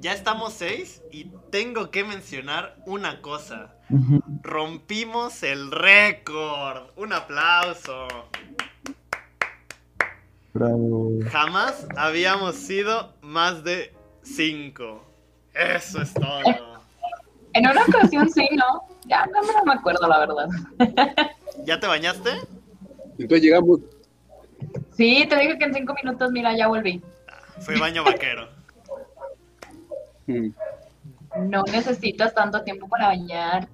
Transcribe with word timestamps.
ya 0.00 0.12
estamos 0.12 0.52
seis 0.52 1.02
y 1.10 1.30
tengo 1.50 1.90
que 1.90 2.04
mencionar 2.04 2.76
una 2.86 3.20
cosa. 3.20 3.74
Rompimos 4.42 5.42
el 5.42 5.70
récord. 5.70 6.90
Un 6.96 7.12
aplauso. 7.12 8.06
Bravo. 10.52 11.10
Jamás 11.30 11.86
habíamos 11.96 12.54
sido 12.54 13.14
más 13.22 13.64
de 13.64 13.94
cinco. 14.22 15.04
Eso 15.54 16.02
es 16.02 16.14
todo. 16.14 16.40
En 17.54 17.66
una 17.66 17.82
ocasión 17.82 18.30
sí, 18.30 18.48
¿no? 18.52 18.82
Ya 19.06 19.26
no, 19.26 19.40
no 19.40 19.64
me 19.64 19.72
acuerdo, 19.72 20.06
la 20.06 20.18
verdad. 20.18 20.48
¿Ya 21.64 21.80
te 21.80 21.86
bañaste? 21.86 22.30
Entonces 23.18 23.42
llegamos. 23.42 23.80
Sí, 24.96 25.26
te 25.28 25.38
dije 25.38 25.58
que 25.58 25.64
en 25.64 25.74
cinco 25.74 25.94
minutos, 25.94 26.30
mira, 26.30 26.56
ya 26.56 26.68
volví. 26.68 27.02
Fue 27.60 27.78
baño 27.78 28.04
vaquero. 28.04 28.57
Mm. 30.28 30.50
No 31.50 31.62
necesitas 31.64 32.34
tanto 32.34 32.62
tiempo 32.62 32.88
para 32.88 33.08
bañar. 33.08 33.68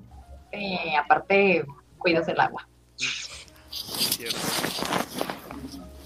Eh, 0.52 0.96
aparte, 0.96 1.64
cuidas 1.98 2.26
el 2.28 2.40
agua. 2.40 2.66
Cierto. 3.70 4.38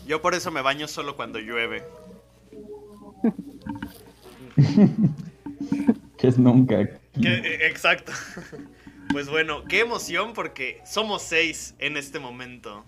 Yo 0.06 0.20
por 0.22 0.34
eso 0.34 0.50
me 0.50 0.62
baño 0.62 0.88
solo 0.88 1.14
cuando 1.16 1.38
llueve. 1.38 1.84
Que 6.18 6.26
es 6.26 6.38
nunca. 6.38 6.80
Eh, 6.80 6.98
exacto. 7.62 8.12
Pues 9.10 9.30
bueno, 9.30 9.64
qué 9.64 9.80
emoción 9.80 10.34
porque 10.34 10.82
somos 10.84 11.22
seis 11.22 11.74
en 11.78 11.96
este 11.96 12.18
momento. 12.18 12.84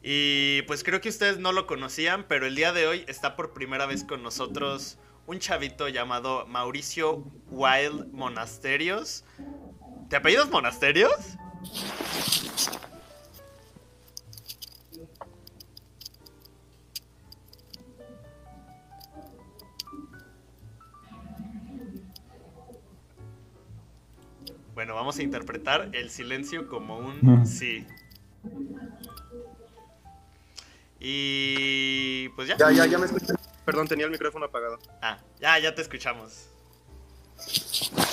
Y 0.00 0.62
pues 0.68 0.84
creo 0.84 1.00
que 1.00 1.08
ustedes 1.08 1.38
no 1.38 1.50
lo 1.50 1.66
conocían, 1.66 2.24
pero 2.28 2.46
el 2.46 2.54
día 2.54 2.72
de 2.72 2.86
hoy 2.86 3.04
está 3.08 3.34
por 3.34 3.52
primera 3.52 3.86
vez 3.86 4.04
con 4.04 4.22
nosotros 4.22 4.96
un 5.28 5.38
chavito 5.38 5.88
llamado 5.88 6.46
Mauricio 6.46 7.22
Wild 7.50 8.10
Monasterios. 8.12 9.24
¿Te 10.08 10.16
apellidas 10.16 10.48
Monasterios? 10.48 11.36
Bueno, 24.74 24.94
vamos 24.94 25.18
a 25.18 25.22
interpretar 25.22 25.90
el 25.92 26.10
silencio 26.10 26.68
como 26.68 26.98
un 26.98 27.18
Mm. 27.20 27.46
sí. 27.46 27.84
Y 31.00 32.28
pues 32.30 32.48
ya. 32.48 32.56
Ya, 32.56 32.70
ya, 32.70 32.86
ya 32.86 32.98
me 32.98 33.06
escuché. 33.06 33.37
Perdón, 33.68 33.86
tenía 33.86 34.06
el 34.06 34.10
micrófono 34.10 34.46
apagado. 34.46 34.78
Ah, 35.02 35.18
ya, 35.40 35.58
ya 35.58 35.74
te 35.74 35.82
escuchamos. 35.82 36.46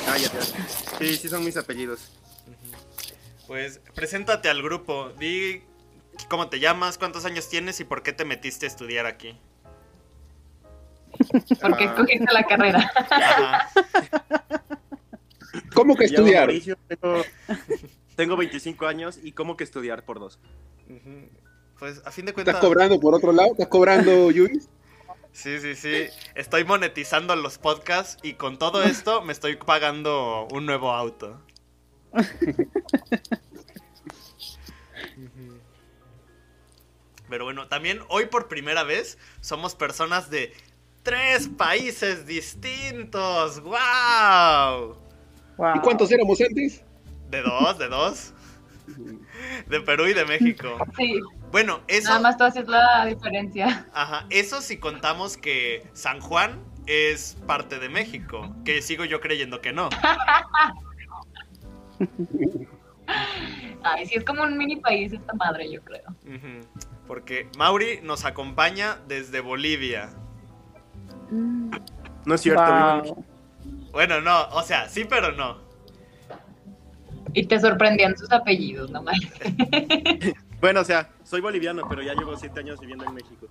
Ah, 0.06 0.18
ya, 0.18 0.30
ya. 0.30 0.42
Sí, 1.00 1.16
sí 1.16 1.30
son 1.30 1.46
mis 1.46 1.56
apellidos. 1.56 2.12
Pues 3.48 3.80
preséntate 3.94 4.50
al 4.50 4.62
grupo. 4.62 5.12
Di 5.18 5.64
cómo 6.28 6.50
te 6.50 6.60
llamas, 6.60 6.98
cuántos 6.98 7.24
años 7.24 7.48
tienes 7.48 7.80
y 7.80 7.86
por 7.86 8.04
qué 8.04 8.12
te 8.12 8.26
metiste 8.26 8.66
a 8.66 8.68
estudiar 8.68 9.06
aquí. 9.06 9.40
¿Por 11.62 11.78
qué 11.78 11.86
Ah. 11.86 11.88
escogiste 11.88 12.34
la 12.34 12.44
carrera? 12.44 12.92
Ajá. 13.10 13.70
¿Cómo 15.74 15.96
que 15.96 16.04
estudiar? 16.04 16.48
Mauricio, 16.48 16.76
tengo, 16.90 17.22
tengo 18.18 18.36
25 18.36 18.88
años 18.88 19.20
y 19.24 19.32
¿cómo 19.32 19.56
que 19.56 19.64
estudiar 19.64 20.04
por 20.04 20.20
dos? 20.20 20.38
Pues 21.80 22.02
a 22.06 22.12
fin 22.12 22.26
de 22.26 22.32
¿Estás 22.32 22.44
cuentas. 22.44 22.58
cobrando 22.60 23.00
por 23.00 23.14
otro 23.16 23.32
lado? 23.32 23.52
¿Estás 23.52 23.68
cobrando, 23.70 24.32
Yuri? 24.32 24.60
Sí, 25.36 25.60
sí, 25.60 25.76
sí. 25.76 26.08
Estoy 26.34 26.64
monetizando 26.64 27.36
los 27.36 27.58
podcasts 27.58 28.18
y 28.24 28.36
con 28.36 28.58
todo 28.58 28.82
esto 28.84 29.22
me 29.22 29.34
estoy 29.34 29.58
pagando 29.58 30.48
un 30.50 30.66
nuevo 30.66 30.94
auto. 30.94 31.42
Pero 37.30 37.44
bueno, 37.44 37.68
también 37.68 38.00
hoy 38.08 38.28
por 38.28 38.48
primera 38.48 38.84
vez 38.84 39.18
somos 39.42 39.76
personas 39.76 40.30
de 40.30 40.54
tres 41.04 41.50
países 41.50 42.26
distintos. 42.26 43.60
¡Wow! 43.60 44.98
¿Y 45.76 45.80
cuántos 45.80 46.10
éramos 46.14 46.40
antes? 46.40 46.82
De 47.30 47.42
dos, 47.42 47.78
de 47.78 47.90
dos. 47.90 48.34
De 49.68 49.82
Perú 49.82 50.08
y 50.08 50.14
de 50.14 50.24
México. 50.26 50.78
Sí, 50.96 51.20
Bueno, 51.52 51.82
eso. 51.88 52.10
nada 52.10 52.22
más 52.22 52.38
tú 52.38 52.44
haces 52.44 52.68
la 52.68 53.06
diferencia. 53.06 53.88
Ajá, 53.94 54.26
eso 54.30 54.62
si 54.62 54.78
contamos 54.78 55.38
que 55.38 55.88
San 55.94 56.20
Juan 56.20 56.60
es 56.86 57.38
parte 57.48 57.80
de 57.80 57.90
México, 57.90 58.54
que 58.64 58.82
sigo 58.82 59.06
yo 59.06 59.22
creyendo 59.22 59.62
que 59.62 59.74
no. 59.74 59.90
Ay, 63.84 64.06
sí, 64.06 64.16
es 64.16 64.24
como 64.24 64.44
un 64.44 64.58
mini 64.58 64.78
país 64.78 65.14
esta 65.14 65.34
madre, 65.34 65.72
yo 65.72 65.82
creo. 65.84 66.04
Porque 67.08 67.48
Mauri 67.58 68.00
nos 68.02 68.26
acompaña 68.26 68.98
desde 69.08 69.40
Bolivia. 69.40 70.10
No 72.26 72.36
es 72.36 72.42
cierto, 72.42 72.64
Wow. 72.64 73.24
Bueno, 73.92 74.20
no, 74.22 74.48
o 74.50 74.64
sea, 74.64 74.90
sí, 74.90 75.06
pero 75.06 75.32
no. 75.32 75.64
Y 77.34 77.46
te 77.46 77.60
sorprendían 77.60 78.18
sus 78.18 78.32
apellidos, 78.32 78.90
no 78.92 79.04
mames. 79.04 79.30
Bueno, 80.66 80.82
o 80.82 80.84
sea, 80.84 81.12
soy 81.24 81.42
boliviano, 81.42 81.88
pero 81.88 82.02
ya 82.02 82.16
llevo 82.16 82.36
7 82.36 82.60
años 82.60 82.80
viviendo 82.80 83.06
en 83.06 83.14
México. 83.14 83.48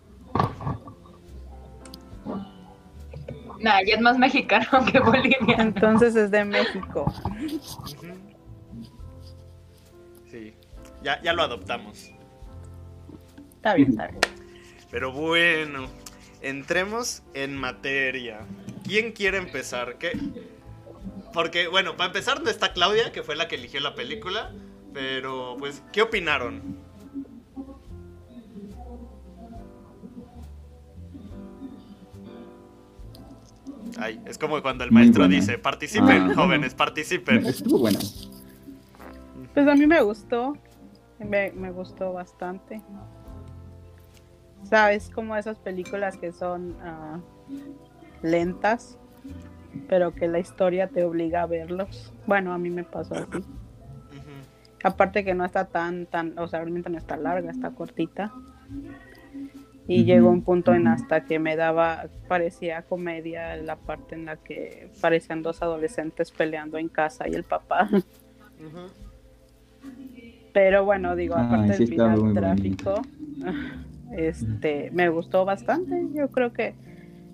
Nah, 3.61 3.81
ya 3.87 3.95
es 3.95 4.01
más 4.01 4.19
mexicano 4.19 4.67
que 4.93 4.99
boliviano. 4.99 5.63
Entonces 5.63 6.17
es 6.17 6.33
de 6.33 6.45
México. 6.45 7.15
Sí, 10.29 10.55
ya, 11.05 11.23
ya 11.23 11.33
lo 11.35 11.43
adoptamos. 11.43 12.11
Está 13.55 13.75
bien, 13.75 13.91
está 13.91 14.09
bien. 14.09 14.21
Pero 14.91 15.13
bueno, 15.13 15.87
entremos 16.41 17.23
en 17.33 17.57
materia. 17.57 18.41
¿Quién 18.83 19.13
quiere 19.13 19.39
empezar? 19.39 19.99
¿Qué? 19.99 20.19
Porque, 21.33 21.69
bueno, 21.69 21.97
para 21.97 22.09
empezar 22.09 22.43
no 22.43 22.51
está 22.51 22.73
Claudia, 22.73 23.13
que 23.13 23.23
fue 23.23 23.37
la 23.37 23.47
que 23.47 23.55
eligió 23.55 23.79
la 23.79 23.95
película. 23.95 24.51
Pero, 24.93 25.55
pues, 25.61 25.81
¿qué 25.93 26.03
opinaron? 26.03 26.83
Ay, 33.99 34.21
es 34.27 34.39
como 34.39 34.61
cuando 34.63 34.85
el 34.85 34.91
maestro 34.93 35.29
dice, 35.29 35.59
participen, 35.59 36.31
Ah. 36.31 36.35
jóvenes, 36.35 36.75
participen. 36.75 37.47
Estuvo 37.47 37.79
buena. 37.79 37.99
Pues 39.55 39.69
a 39.69 39.75
mí 39.75 39.87
me 39.87 40.03
gustó. 40.03 40.57
Me, 41.19 41.53
me 41.53 41.71
gustó 41.71 42.13
bastante. 42.13 42.83
Sabes, 44.65 45.11
como 45.11 45.37
esas 45.37 45.59
películas 45.59 46.17
que 46.17 46.33
son 46.33 46.75
ah, 46.83 47.21
lentas, 48.23 48.99
pero 49.89 50.15
que 50.15 50.27
la 50.27 50.39
historia 50.39 50.89
te 50.89 51.05
obliga 51.05 51.43
a 51.43 51.47
verlos. 51.47 52.13
Bueno, 52.27 52.53
a 52.53 52.59
mí 52.59 52.71
me 52.71 52.85
pasó 52.85 53.15
así. 53.15 53.45
Aparte 54.83 55.25
que 55.25 55.35
no 55.35 55.45
está 55.47 55.67
tan, 55.67 56.07
tan, 56.07 56.39
o 56.39 56.47
sea, 56.47 56.61
realmente 56.61 56.91
no 56.91 56.99
está 56.99 57.17
larga, 57.17 57.51
está 57.51 57.71
cortita. 57.71 58.33
Y 59.87 60.05
llegó 60.05 60.31
un 60.31 60.43
punto 60.43 60.73
en 60.73 60.87
hasta 60.87 61.25
que 61.25 61.39
me 61.39 61.57
daba, 61.57 62.07
parecía 62.27 62.83
comedia 62.83 63.55
la 63.57 63.77
parte 63.77 64.15
en 64.15 64.25
la 64.25 64.37
que 64.37 64.91
parecían 65.01 65.43
dos 65.43 65.61
adolescentes 65.63 66.31
peleando 66.31 66.79
en 66.79 66.89
casa 66.89 67.29
y 67.29 67.35
el 67.35 67.45
papá. 67.45 67.91
Pero 70.55 70.85
bueno, 70.85 71.17
digo, 71.17 71.35
Ay, 71.37 71.47
aparte 71.47 71.77
del 71.77 71.89
final 71.89 72.33
tráfico, 72.33 73.03
este, 74.17 74.91
me 74.93 75.09
gustó 75.11 75.45
bastante. 75.45 76.07
Yo 76.15 76.29
creo 76.29 76.53
que, 76.53 76.75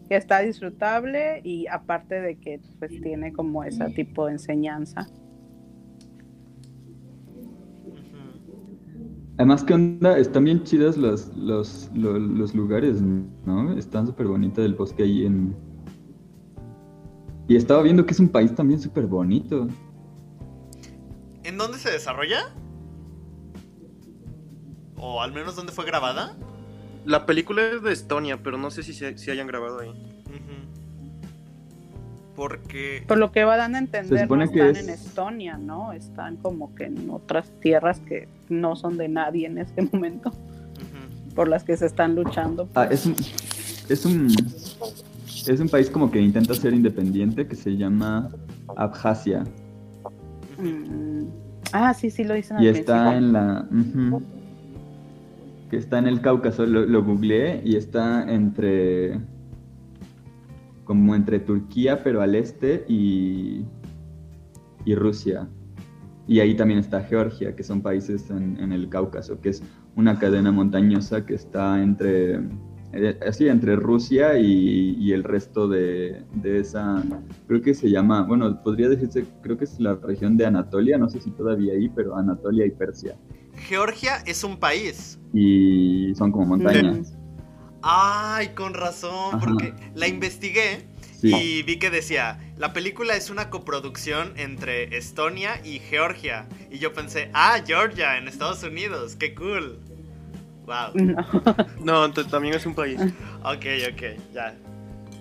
que 0.09 0.17
está 0.17 0.41
disfrutable 0.41 1.41
y 1.45 1.67
aparte 1.69 2.21
de 2.21 2.37
que 2.37 2.61
pues 2.79 3.01
tiene 3.01 3.33
como 3.33 3.63
ese 3.63 3.91
tipo 3.91 4.27
de 4.27 4.33
enseñanza. 4.33 5.07
Además, 9.41 9.65
¿qué 9.65 9.73
onda? 9.73 10.19
Están 10.19 10.45
bien 10.45 10.63
chidas 10.65 10.99
los, 10.99 11.35
los, 11.35 11.89
lo- 11.95 12.19
los, 12.19 12.55
lugares, 12.55 13.01
¿no? 13.01 13.73
Están 13.73 14.07
súper 14.07 14.27
bonitos 14.27 14.63
el 14.63 14.75
bosque 14.75 15.03
ahí 15.03 15.25
en... 15.25 15.57
Y 17.49 17.57
estaba 17.57 17.81
viendo 17.83 18.05
que 18.05 18.13
es 18.13 18.21
un 18.21 18.29
país 18.29 18.55
también 18.55 18.79
súper 18.79 19.07
bonito. 19.07 19.67
¿En 21.43 21.57
dónde 21.57 21.79
se 21.79 21.91
desarrolla? 21.91 22.51
¿O 24.99 25.23
al 25.23 25.33
menos 25.33 25.57
dónde 25.57 25.73
fue 25.73 25.87
grabada? 25.87 26.37
La 27.07 27.25
película 27.25 27.63
es 27.63 27.83
de 27.83 27.95
Estonia, 27.95 28.43
pero 28.43 28.59
no 28.59 28.71
sé 28.71 28.83
si, 28.83 28.93
se, 28.93 29.17
si 29.17 29.31
hayan 29.31 29.47
grabado 29.47 29.81
ahí. 29.81 29.95
Porque... 32.37 33.05
Por 33.09 33.17
lo 33.17 33.33
que 33.33 33.45
va 33.45 33.57
dando 33.57 33.79
a 33.79 33.81
entender, 33.81 34.31
no 34.31 34.43
están 34.43 34.77
es- 34.77 34.83
en 34.83 34.91
Estonia, 34.91 35.57
¿no? 35.57 35.95
Están 35.95 36.37
como 36.37 36.75
que 36.75 36.85
en 36.85 37.09
otras 37.09 37.51
tierras 37.63 38.01
que 38.01 38.29
no 38.51 38.77
son 38.77 38.99
de 38.99 39.09
nadie 39.09 39.47
en 39.47 39.59
este 39.59 39.83
momento, 39.83 40.33
por 41.35 41.49
las 41.49 41.65
que 41.65 41.77
se 41.77 41.87
están 41.87 42.15
luchando. 42.15 42.69
Ah, 42.75 42.87
es 42.91 43.07
un... 43.07 43.15
Es 43.89 44.05
un... 44.05 44.29
es 45.49 45.61
un 45.61 45.69
país 45.69 45.91
como 45.91 46.11
que 46.11 46.21
intenta 46.21 46.55
ser 46.55 46.75
independiente 46.75 47.47
que 47.47 47.57
se 47.57 47.77
llama 47.77 48.31
Abjasia. 48.77 49.45
Mm, 50.59 51.25
Ah, 51.73 51.95
sí, 51.95 52.11
sí 52.11 52.25
lo 52.25 52.35
dicen 52.35 52.57
al 52.57 52.65
Y 52.65 52.69
está 52.69 53.11
principio. 53.11 53.19
en 53.19 53.33
la. 53.33 53.69
que 55.71 55.77
está 55.77 55.99
en 55.99 56.07
el 56.07 56.21
Cáucaso, 56.21 56.67
lo, 56.67 56.85
lo 56.85 57.05
googleé 57.05 57.63
y 57.65 57.77
está 57.77 58.31
entre. 58.31 59.21
como 60.85 61.15
entre 61.15 61.39
Turquía, 61.39 62.03
pero 62.03 62.23
al 62.23 62.35
este, 62.35 62.85
y. 62.89 63.65
y 64.85 64.95
Rusia. 64.95 65.49
Y 66.31 66.39
ahí 66.39 66.55
también 66.55 66.79
está 66.79 67.03
Georgia, 67.03 67.57
que 67.57 67.65
son 67.65 67.83
países 67.83 68.31
en, 68.31 68.57
en 68.61 68.71
el 68.73 68.89
Cáucaso, 68.89 69.41
que 69.41 69.49
es 69.49 69.63
una 69.97 70.17
cadena 70.17 70.53
montañosa 70.53 71.27
que 71.27 71.35
está 71.35 71.83
entre. 71.83 72.37
eh, 72.93 73.19
así, 73.27 73.49
entre 73.49 73.75
Rusia 73.75 74.39
y, 74.39 74.95
y 74.97 75.13
el 75.13 75.25
resto 75.25 75.67
de, 75.67 76.23
de 76.35 76.61
esa. 76.61 77.03
Creo 77.49 77.61
que 77.61 77.75
se 77.75 77.91
llama. 77.91 78.23
Bueno, 78.23 78.63
podría 78.63 78.89
decirse, 78.89 79.25
creo 79.43 79.57
que 79.59 79.65
es 79.65 79.81
la 79.81 79.97
región 79.97 80.37
de 80.37 80.47
Anatolia, 80.47 80.99
no 80.99 81.09
sé 81.09 81.21
si 81.21 81.33
todavía 81.33 81.73
ahí, 81.73 81.89
pero 81.89 82.17
Anatolia 82.17 82.65
y 82.65 82.71
Persia. 82.71 83.17
Georgia 83.69 84.19
es 84.25 84.45
un 84.45 84.57
país. 84.57 85.19
Y 85.35 86.15
son 86.15 86.31
como 86.31 86.47
montañas. 86.47 87.17
Ay, 87.83 88.51
con 88.55 88.75
razón, 88.75 89.35
Ajá. 89.35 89.41
porque 89.47 89.75
la 89.97 90.07
investigué 90.07 90.87
Sí. 91.21 91.35
y 91.35 91.63
vi 91.63 91.79
que 91.79 91.91
decía, 91.91 92.39
la 92.57 92.73
película 92.73 93.15
es 93.15 93.29
una 93.29 93.51
coproducción 93.51 94.33
entre 94.37 94.97
Estonia 94.97 95.61
y 95.65 95.79
Georgia. 95.79 96.47
Y 96.71 96.79
yo 96.79 96.95
pensé, 96.95 97.31
ah, 97.35 97.61
Georgia, 97.67 98.17
en 98.17 98.27
Estados 98.27 98.63
Unidos, 98.63 99.17
qué 99.17 99.35
cool. 99.35 99.79
Wow. 100.65 100.95
No. 100.95 101.27
No, 102.11 102.11
también 102.13 102.55
es 102.55 102.65
un 102.65 102.75
país. 102.75 103.01
Ok, 103.43 103.67
ok, 103.93 104.03
ya. 104.33 104.55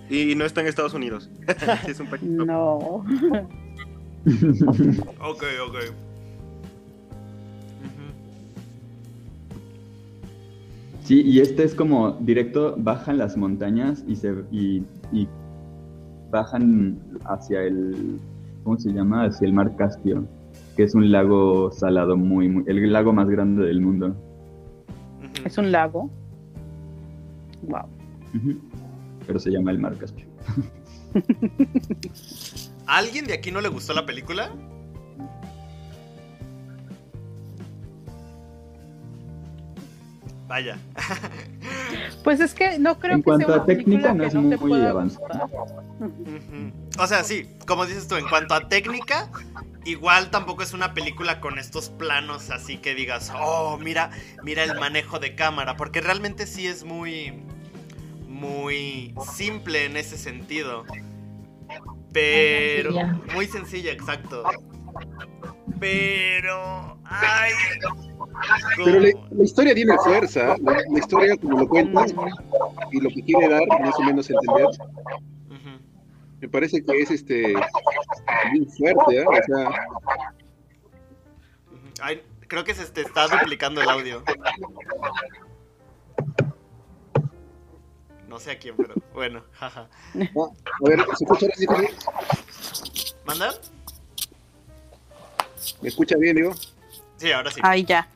Y 0.10 0.36
no 0.36 0.46
está 0.46 0.62
en 0.62 0.68
Estados 0.68 0.94
Unidos. 0.94 1.30
Sí, 1.86 1.92
es 1.92 2.00
un 2.00 2.08
país. 2.08 2.24
No. 2.24 3.06
Ok, 5.20 5.44
ok. 5.66 5.76
Sí, 11.04 11.22
y 11.22 11.40
este 11.40 11.64
es 11.64 11.74
como 11.74 12.12
directo, 12.20 12.76
bajan 12.78 13.18
las 13.18 13.36
montañas 13.36 14.04
y 14.08 14.16
se 14.16 14.36
y, 14.52 14.84
y 15.12 15.28
bajan 16.30 17.00
hacia 17.26 17.62
el 17.64 18.20
¿cómo 18.64 18.78
se 18.78 18.92
llama? 18.92 19.26
hacia 19.26 19.48
el 19.48 19.54
mar 19.54 19.76
Caspio, 19.76 20.28
que 20.76 20.84
es 20.84 20.96
un 20.96 21.12
lago 21.12 21.72
salado 21.72 22.18
muy, 22.18 22.50
muy 22.50 22.64
el 22.68 22.92
lago 22.92 23.14
más 23.14 23.28
grande 23.30 23.66
del 23.66 23.82
mundo. 23.82 24.16
Es 25.46 25.58
un 25.58 25.72
lago. 25.72 26.10
Wow. 27.64 27.88
Pero 29.26 29.40
se 29.40 29.52
llama 29.52 29.72
el 29.72 29.80
mar 29.80 29.98
Caspio. 29.98 30.26
¿A 32.88 32.98
alguien 32.98 33.26
de 33.26 33.34
aquí 33.34 33.52
no 33.52 33.62
le 33.62 33.70
gustó 33.70 33.94
la 33.94 34.06
película? 34.06 34.52
Vaya. 40.50 40.78
Pues 42.24 42.40
es 42.42 42.54
que 42.54 42.78
no 42.80 43.00
creo 43.00 43.14
En 43.14 43.20
que 43.20 43.24
cuanto 43.24 43.46
sea 43.46 43.56
a 43.56 43.58
una 43.60 43.66
película 43.66 43.96
técnica, 43.96 44.14
no 44.14 44.24
es 44.26 44.34
no 44.34 44.68
muy 44.68 44.82
avanzada. 44.82 45.48
O 46.98 47.08
sea, 47.08 47.24
sí, 47.24 47.50
como 47.66 47.86
dices 47.86 48.08
tú, 48.08 48.16
en 48.16 48.28
cuanto 48.28 48.54
a 48.56 48.68
técnica, 48.68 49.30
igual 49.86 50.30
tampoco 50.30 50.64
es 50.64 50.74
una 50.74 50.94
película 50.94 51.40
con 51.40 51.60
estos 51.60 51.90
planos 51.90 52.50
así 52.50 52.78
que 52.78 52.94
digas, 52.94 53.32
oh, 53.34 53.78
mira, 53.78 54.12
mira 54.44 54.64
el 54.64 54.78
manejo 54.80 55.20
de 55.20 55.34
cámara, 55.36 55.78
porque 55.78 56.02
realmente 56.02 56.46
sí 56.46 56.68
es 56.68 56.84
muy, 56.84 57.42
muy 58.28 59.14
simple 59.34 59.86
en 59.86 59.98
ese 59.98 60.18
sentido. 60.18 60.84
Pero... 62.12 62.92
sencilla. 62.92 63.20
Muy 63.34 63.48
sencilla, 63.48 63.92
exacto. 63.92 64.44
Pero... 65.80 66.99
Ay... 67.10 67.52
Pero 68.78 69.00
la, 69.00 69.44
historia 69.44 69.76
tiene 69.76 69.98
fuerza. 69.98 70.56
La, 70.62 70.74
la 70.90 71.00
historia, 71.00 71.36
como 71.38 71.60
lo 71.60 71.68
cuentas, 71.68 72.14
y 72.92 73.02
lo 73.02 73.10
que 73.10 73.24
quiere 73.24 73.50
dar, 73.50 73.68
más 73.82 73.96
o 74.00 74.04
menos 74.04 74.30
entender, 74.30 74.68
me 76.42 76.48
parece 76.48 76.84
que 76.84 77.02
es 77.02 77.12
este 77.12 77.54
bien 78.52 78.70
fuerte, 78.72 79.22
¿ah? 79.22 79.26
O 79.28 79.44
sea, 79.46 79.70
Ujú. 81.72 81.88
Ay, 82.02 82.24
creo 82.48 82.64
que 82.64 82.74
se 82.74 82.86
te 82.86 83.02
está 83.02 83.28
duplicando 83.28 83.82
el 83.82 83.90
audio. 83.90 84.24
No 88.28 88.40
sé 88.40 88.52
a 88.52 88.60
quién, 88.60 88.76
pero 88.78 88.94
bueno, 89.14 89.44
jaja. 89.54 89.90
a 90.14 90.88
ver, 90.88 91.00
¿se 91.18 91.24
escucha, 91.26 91.48
ahora? 91.68 91.90
¿Manda? 93.26 93.54
¿Me 95.82 95.90
escucha 95.90 96.16
bien, 96.18 96.36
digo? 96.36 96.54
Sí, 97.20 97.32
ahora 97.32 97.52
sí. 97.52 97.60
Ahí 97.64 97.84
ya. 97.84 98.10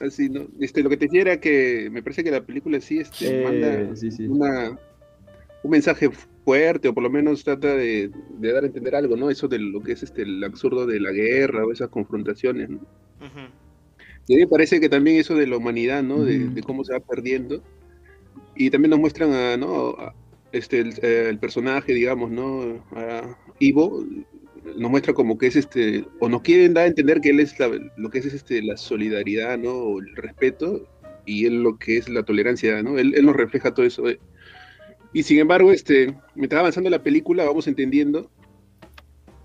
Así, 0.00 0.28
¿no? 0.28 0.46
Este, 0.58 0.82
lo 0.82 0.90
que 0.90 0.96
te 0.96 1.04
decía 1.04 1.20
era 1.20 1.40
que 1.40 1.88
me 1.92 2.02
parece 2.02 2.24
que 2.24 2.30
la 2.30 2.42
película 2.42 2.80
sí 2.80 2.98
este, 2.98 3.40
Eh, 3.40 3.44
manda 3.44 3.96
sí, 3.96 4.10
sí. 4.10 4.26
una, 4.26 4.76
un 5.62 5.70
mensaje 5.70 6.10
fuerte, 6.44 6.88
o 6.88 6.94
por 6.94 7.02
lo 7.02 7.10
menos 7.10 7.44
trata 7.44 7.74
de, 7.76 8.10
de 8.38 8.52
dar 8.52 8.64
a 8.64 8.66
entender 8.66 8.94
algo, 8.96 9.16
¿no? 9.16 9.30
Eso 9.30 9.46
de 9.48 9.58
lo 9.58 9.80
que 9.80 9.92
es 9.92 10.02
este 10.02 10.22
el 10.22 10.42
absurdo 10.42 10.84
de 10.86 10.98
la 11.00 11.12
guerra 11.12 11.64
o 11.64 11.72
esas 11.72 11.88
confrontaciones, 11.88 12.68
¿no? 12.70 12.80
Y 14.26 14.34
a 14.34 14.36
mí 14.36 14.42
me 14.42 14.48
parece 14.48 14.80
que 14.80 14.88
también 14.88 15.16
eso 15.18 15.34
de 15.34 15.46
la 15.46 15.56
humanidad, 15.58 16.02
¿no? 16.02 16.24
De, 16.24 16.38
de 16.48 16.62
cómo 16.62 16.82
se 16.84 16.92
va 16.94 17.00
perdiendo. 17.00 17.62
Y 18.56 18.70
también 18.70 18.90
nos 18.90 19.00
muestran 19.00 19.32
a, 19.32 19.56
¿no? 19.56 19.90
A, 19.98 20.14
este, 20.52 20.80
el, 20.80 21.04
el 21.04 21.38
personaje, 21.38 21.92
digamos, 21.92 22.30
¿no? 22.30 22.84
A 22.92 23.36
Ivo, 23.58 24.04
nos 24.76 24.90
muestra 24.90 25.12
como 25.12 25.38
que 25.38 25.46
es 25.46 25.56
este, 25.56 26.04
o 26.20 26.28
nos 26.28 26.42
quieren 26.42 26.74
dar 26.74 26.84
a 26.84 26.88
entender 26.88 27.20
que 27.20 27.30
él 27.30 27.40
es 27.40 27.54
lo 27.96 28.10
que 28.10 28.18
es 28.18 28.26
este, 28.26 28.62
la 28.62 28.76
solidaridad, 28.76 29.58
¿no? 29.58 29.98
El 29.98 30.14
respeto, 30.16 30.88
y 31.26 31.46
él 31.46 31.62
lo 31.62 31.78
que 31.78 31.96
es 31.96 32.08
la 32.08 32.22
tolerancia, 32.22 32.82
¿no? 32.82 32.98
Él, 32.98 33.14
él 33.14 33.26
nos 33.26 33.36
refleja 33.36 33.74
todo 33.74 33.86
eso. 33.86 34.08
eh. 34.08 34.18
Y 35.12 35.22
sin 35.22 35.38
embargo, 35.38 35.70
este, 35.70 36.14
mientras 36.34 36.58
va 36.58 36.60
avanzando 36.60 36.90
la 36.90 37.02
película, 37.02 37.44
vamos 37.44 37.68
entendiendo 37.68 38.30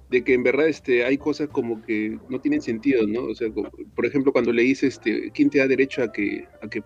de 0.09 0.23
que 0.23 0.33
en 0.33 0.43
verdad 0.43 0.67
este, 0.67 1.05
hay 1.05 1.17
cosas 1.17 1.49
como 1.49 1.83
que 1.83 2.17
no 2.29 2.39
tienen 2.41 2.61
sentido, 2.61 3.05
¿no? 3.05 3.25
O 3.25 3.35
sea, 3.35 3.49
por 3.95 4.05
ejemplo, 4.05 4.31
cuando 4.31 4.51
le 4.51 4.63
dice, 4.63 4.87
este, 4.87 5.31
¿quién 5.31 5.49
te 5.49 5.59
da 5.59 5.67
derecho 5.67 6.01
a 6.01 6.11
que, 6.11 6.47
a 6.63 6.67
que, 6.67 6.81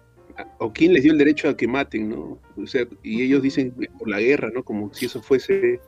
o 0.60 0.74
quién 0.74 0.92
les 0.92 1.04
dio 1.04 1.14
el 1.14 1.18
derecho 1.18 1.48
a 1.48 1.56
que 1.56 1.68
maten, 1.68 2.10
¿no? 2.10 2.42
O 2.58 2.68
sea, 2.68 2.86
y 3.02 3.22
ellos 3.22 3.42
dicen 3.42 3.74
por 3.98 4.10
la 4.10 4.20
guerra, 4.20 4.52
¿no? 4.54 4.64
Como 4.64 4.94
si 4.94 5.06
eso 5.06 5.22
fuese 5.22 5.80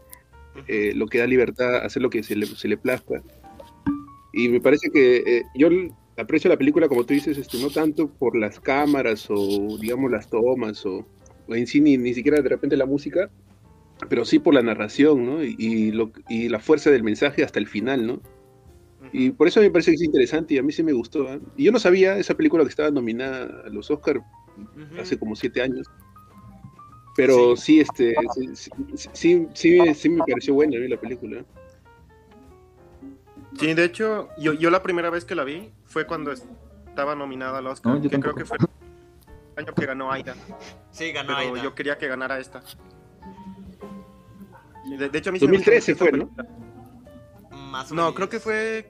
eh, 0.68 0.94
lo 0.96 1.08
que 1.08 1.20
da 1.20 1.28
libertad 1.28 1.76
a 1.76 1.86
hacer 1.86 2.02
lo 2.02 2.10
que 2.10 2.24
se 2.24 2.36
le, 2.36 2.46
se 2.46 2.68
le 2.68 2.78
plazca. 2.78 3.22
Y 4.34 4.50
me 4.50 4.60
parece 4.60 4.90
que 4.92 5.18
eh, 5.18 5.44
yo 5.56 5.70
aprecio 6.18 6.50
la 6.50 6.58
película, 6.58 6.88
como 6.88 7.06
tú 7.06 7.14
dices, 7.14 7.38
este, 7.38 7.58
no 7.60 7.70
tanto 7.70 8.10
por 8.10 8.38
las 8.38 8.60
cámaras 8.60 9.28
o, 9.30 9.78
digamos, 9.80 10.12
las 10.12 10.30
tomas 10.30 10.86
o, 10.86 11.06
o 11.48 11.56
en 11.56 11.68
sí 11.68 11.82
ni, 11.82 11.98
ni 11.98 12.14
siquiera 12.14 12.42
de 12.42 12.50
repente 12.50 12.76
la 12.78 12.86
música, 12.86 13.30
pero 14.10 14.26
sí 14.26 14.40
por 14.40 14.54
la 14.54 14.62
narración, 14.62 15.26
¿no? 15.26 15.44
Y, 15.44 15.56
y 15.58 15.92
lo, 15.92 16.12
y 16.28 16.50
la 16.50 16.60
fuerza 16.60 16.92
del 16.92 17.04
mensaje 17.04 17.44
hasta 17.44 17.60
el 17.60 17.68
final, 17.68 18.06
¿no? 18.06 18.22
Y 19.14 19.32
por 19.32 19.48
eso 19.48 19.62
me 19.62 19.70
parece 19.70 19.92
que 19.92 19.96
es 19.96 20.04
interesante 20.04 20.56
y 20.56 20.58
a 20.58 20.64
mí 20.64 20.72
sí 20.72 20.84
me 20.84 20.94
gustó. 20.94 21.28
¿ah? 21.30 21.40
Y 21.56 21.64
yo 21.64 21.72
no 21.72 21.80
sabía 21.80 22.18
esa 22.18 22.36
película 22.36 22.64
que 22.64 22.70
estaba 22.70 22.92
nominada 22.92 23.64
a 23.66 23.70
los 23.70 23.90
Oscars 23.90 24.22
hace 25.00 25.18
como 25.18 25.36
siete 25.36 25.62
años. 25.62 25.88
Pero 27.16 27.56
sí, 27.56 27.80
este, 27.80 28.14
sí, 28.34 28.56
sí, 28.56 28.70
sí, 29.14 29.48
sí, 29.54 29.94
sí 29.96 30.10
me 30.10 30.24
pareció 30.26 30.54
buena 30.54 30.78
la 30.78 31.00
película. 31.00 31.44
Sí, 33.58 33.74
de 33.74 33.86
hecho, 33.86 34.30
yo, 34.38 34.52
yo 34.54 34.70
la 34.70 34.84
primera 34.84 35.10
vez 35.10 35.24
que 35.24 35.34
la 35.36 35.46
vi 35.46 35.72
fue 35.86 36.06
cuando 36.06 36.34
estaba 36.34 37.16
nominada 37.16 37.60
al 37.60 37.68
Oscar, 37.68 37.94
No, 37.94 38.02
yo 38.02 38.10
que 38.10 38.20
creo 38.20 38.36
que 38.36 38.44
fue 38.46 38.58
el 38.58 39.64
año 39.64 39.74
que 39.74 39.86
ganó 39.86 40.12
Aida, 40.12 40.36
Sí, 40.92 41.12
ganó 41.14 41.36
pero 41.38 41.54
Aida. 41.54 41.64
yo 41.64 41.74
quería 41.74 41.98
que 41.98 42.08
ganara 42.08 42.38
esta. 42.40 42.62
Sí, 42.62 42.78
De, 44.98 45.10
de 45.10 45.18
hecho, 45.18 45.30
a 45.30 45.34
mí 45.34 45.40
sí 45.40 45.46
me 45.48 45.54
2013 45.54 45.94
gustó 45.94 46.06
mucho 46.06 46.18
fue, 46.18 46.28
esta 46.28 46.42
película. 46.42 47.58
Más 47.72 47.92
o 47.92 47.96
No, 47.96 48.02
menos. 48.04 48.16
creo 48.16 48.30
que 48.30 48.40
fue. 48.40 48.90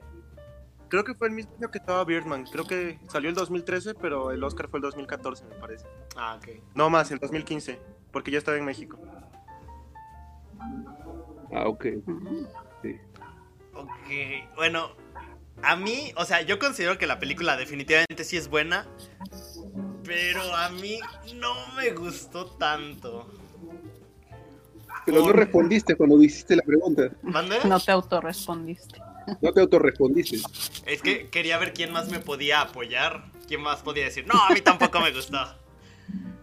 Creo 0.88 1.04
que 1.04 1.14
fue 1.14 1.28
el 1.28 1.34
mismo 1.34 1.52
año 1.58 1.70
que 1.70 1.78
estaba 1.78 2.04
Birdman. 2.04 2.44
Creo 2.44 2.64
que 2.66 2.98
salió 3.08 3.28
el 3.28 3.34
2013, 3.36 3.94
pero 3.94 4.30
el 4.30 4.42
Oscar 4.44 4.68
fue 4.68 4.78
el 4.78 4.82
2014, 4.82 5.44
me 5.46 5.54
parece. 5.56 5.86
Ah, 6.16 6.38
ok. 6.40 6.48
No 6.74 6.90
más, 6.90 7.10
el 7.10 7.18
2015, 7.18 7.78
porque 8.12 8.30
yo 8.30 8.38
estaba 8.38 8.56
en 8.56 8.64
México. 8.64 8.98
Ah, 11.52 11.66
ok. 11.66 11.86
Ujú. 12.06 12.48
Ok, 13.74 14.08
bueno, 14.56 14.90
a 15.62 15.76
mí, 15.76 16.12
o 16.16 16.24
sea, 16.24 16.42
yo 16.42 16.58
considero 16.58 16.98
que 16.98 17.06
la 17.06 17.18
película 17.18 17.56
definitivamente 17.56 18.24
sí 18.24 18.36
es 18.36 18.48
buena, 18.48 18.86
pero 20.04 20.42
a 20.54 20.70
mí 20.70 20.98
no 21.34 21.54
me 21.74 21.90
gustó 21.90 22.46
tanto. 22.46 23.30
Pero 25.04 25.22
no 25.22 25.32
respondiste 25.32 25.94
cuando 25.94 26.20
hiciste 26.22 26.56
la 26.56 26.62
pregunta. 26.62 27.10
¿Mande? 27.22 27.58
No 27.64 27.78
te 27.78 27.92
autorrespondiste. 27.92 29.00
No 29.40 29.52
te 29.52 29.60
autorrespondiste. 29.60 30.38
Es 30.86 31.02
que 31.02 31.28
quería 31.28 31.58
ver 31.58 31.72
quién 31.72 31.92
más 31.92 32.08
me 32.08 32.20
podía 32.20 32.62
apoyar, 32.62 33.24
quién 33.46 33.60
más 33.60 33.82
podía 33.82 34.04
decir, 34.04 34.26
no, 34.26 34.34
a 34.34 34.52
mí 34.52 34.60
tampoco 34.60 35.00
me 35.00 35.12
gustó. 35.12 35.38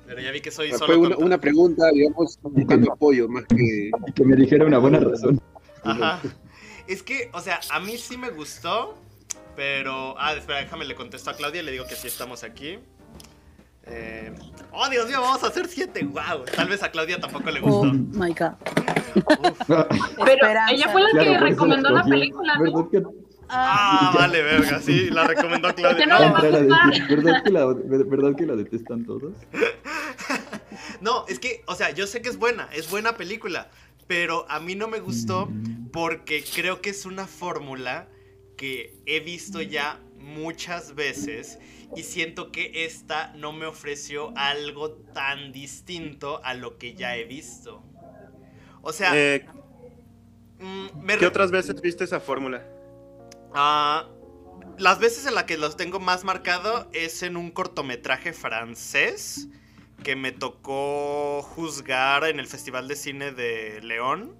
Pero 0.05 0.21
ya 0.21 0.31
vi 0.31 0.41
que 0.41 0.51
soy 0.51 0.69
Fue 0.69 0.77
solo. 0.79 0.99
una, 0.99 1.09
contra- 1.09 1.25
una 1.25 1.37
pregunta, 1.39 1.89
digamos, 1.91 2.37
buscando 2.43 2.91
apoyo 2.91 3.27
más 3.29 3.45
que... 3.45 3.89
Que 4.13 4.23
me 4.25 4.35
dijera 4.35 4.65
una 4.65 4.77
buena 4.77 4.99
razón. 4.99 5.41
Ajá. 5.83 6.19
Es 6.87 7.01
que, 7.03 7.29
o 7.33 7.39
sea, 7.39 7.59
a 7.71 7.79
mí 7.79 7.97
sí 7.97 8.17
me 8.17 8.29
gustó, 8.29 8.95
pero... 9.55 10.15
Ah, 10.19 10.33
espera, 10.33 10.59
déjame 10.59 10.85
le 10.85 10.95
contesto 10.95 11.29
a 11.29 11.33
Claudia 11.35 11.61
y 11.61 11.65
le 11.65 11.71
digo 11.71 11.85
que 11.87 11.95
sí 11.95 12.07
estamos 12.07 12.43
aquí. 12.43 12.79
Eh, 13.85 14.33
Oh, 14.75 14.89
Dios 14.89 15.07
mío, 15.07 15.21
vamos 15.21 15.43
a 15.43 15.47
hacer 15.47 15.67
siete. 15.67 16.03
Wow. 16.03 16.45
Tal 16.55 16.67
vez 16.67 16.81
a 16.83 16.89
Claudia 16.89 17.19
tampoco 17.19 17.51
le 17.51 17.59
Oh 17.59 17.63
gustó. 17.63 17.93
my 17.93 18.33
god. 18.33 18.53
Uf. 19.15 19.67
Pero 19.67 20.31
Esperanza. 20.31 20.73
ella 20.73 20.89
fue 20.89 21.01
la 21.03 21.09
Claro, 21.11 21.31
que 21.31 21.37
recomendó 21.37 21.89
la 21.91 22.03
película, 22.03 22.57
¿no? 22.57 22.89
¿Verdad 23.55 23.71
que 23.73 24.07
Ah, 24.07 24.11
vale, 24.19 24.41
verga. 24.43 24.81
Sí, 24.81 25.09
la 25.09 25.23
recomendó 25.27 25.69
Claudia. 25.75 26.05
No 26.05 26.19
¿verdad 26.41 27.43
que, 27.43 27.51
la, 27.51 27.65
¿Verdad 27.65 28.35
que 28.35 28.45
la 28.45 28.55
detestan 28.55 29.05
todos? 29.05 29.33
No, 31.01 31.25
es 31.27 31.39
que, 31.39 31.63
o 31.67 31.75
sea, 31.75 31.91
yo 31.91 32.07
sé 32.07 32.21
que 32.21 32.29
es 32.29 32.37
buena, 32.37 32.67
es 32.73 32.89
buena 32.89 33.15
película, 33.17 33.69
pero 34.07 34.45
a 34.49 34.59
mí 34.59 34.75
no 34.75 34.87
me 34.87 34.99
gustó 34.99 35.47
Mm. 35.47 35.89
porque 35.91 36.43
creo 36.43 36.81
que 36.81 36.89
es 36.91 37.05
una 37.05 37.27
fórmula 37.27 38.07
que 38.57 38.95
he 39.05 39.19
visto 39.19 39.61
ya 39.61 39.99
muchas 40.17 40.95
veces 40.95 41.59
y 41.95 42.03
siento 42.03 42.51
que 42.51 42.85
esta 42.85 43.33
no 43.35 43.51
me 43.51 43.65
ofreció 43.65 44.33
algo 44.37 44.91
tan 45.13 45.51
distinto 45.51 46.41
a 46.43 46.53
lo 46.53 46.77
que 46.77 46.95
ya 46.95 47.17
he 47.17 47.25
visto. 47.25 47.83
O 48.81 48.93
sea, 48.93 49.11
Eh, 49.15 49.45
mm, 50.59 51.07
¿Qué 51.19 51.27
otras 51.27 51.51
veces 51.51 51.79
viste 51.81 52.03
esa 52.05 52.19
fórmula? 52.19 52.63
Ah, 53.53 54.07
las 54.77 54.99
veces 54.99 55.25
en 55.25 55.35
las 55.35 55.43
que 55.43 55.57
los 55.57 55.77
tengo 55.77 55.99
más 55.99 56.23
marcado 56.23 56.89
es 56.93 57.21
en 57.23 57.37
un 57.37 57.51
cortometraje 57.51 58.33
francés 58.33 59.47
que 60.03 60.15
me 60.15 60.31
tocó 60.31 61.41
juzgar 61.43 62.25
en 62.25 62.39
el 62.39 62.47
Festival 62.47 62.87
de 62.87 62.95
Cine 62.95 63.31
de 63.31 63.81
León, 63.81 64.35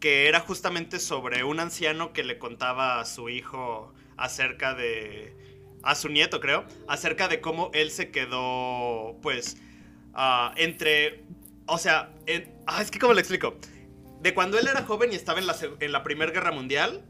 que 0.00 0.28
era 0.28 0.40
justamente 0.40 0.98
sobre 1.00 1.44
un 1.44 1.60
anciano 1.60 2.12
que 2.12 2.24
le 2.24 2.38
contaba 2.38 3.00
a 3.00 3.04
su 3.04 3.28
hijo 3.28 3.92
acerca 4.16 4.74
de... 4.74 5.34
a 5.82 5.94
su 5.94 6.08
nieto 6.08 6.40
creo, 6.40 6.64
acerca 6.88 7.28
de 7.28 7.40
cómo 7.40 7.70
él 7.74 7.90
se 7.90 8.10
quedó 8.10 9.16
pues 9.22 9.56
ah, 10.14 10.52
entre... 10.56 11.24
O 11.66 11.78
sea, 11.78 12.12
en- 12.26 12.52
ah, 12.66 12.82
es 12.82 12.90
que 12.90 12.98
cómo 12.98 13.12
le 13.14 13.20
explico. 13.20 13.56
De 14.20 14.34
cuando 14.34 14.58
él 14.58 14.68
era 14.68 14.84
joven 14.84 15.12
y 15.12 15.16
estaba 15.16 15.38
en 15.40 15.46
la, 15.46 15.56
en 15.80 15.92
la 15.92 16.02
Primera 16.02 16.32
Guerra 16.32 16.52
Mundial, 16.52 17.04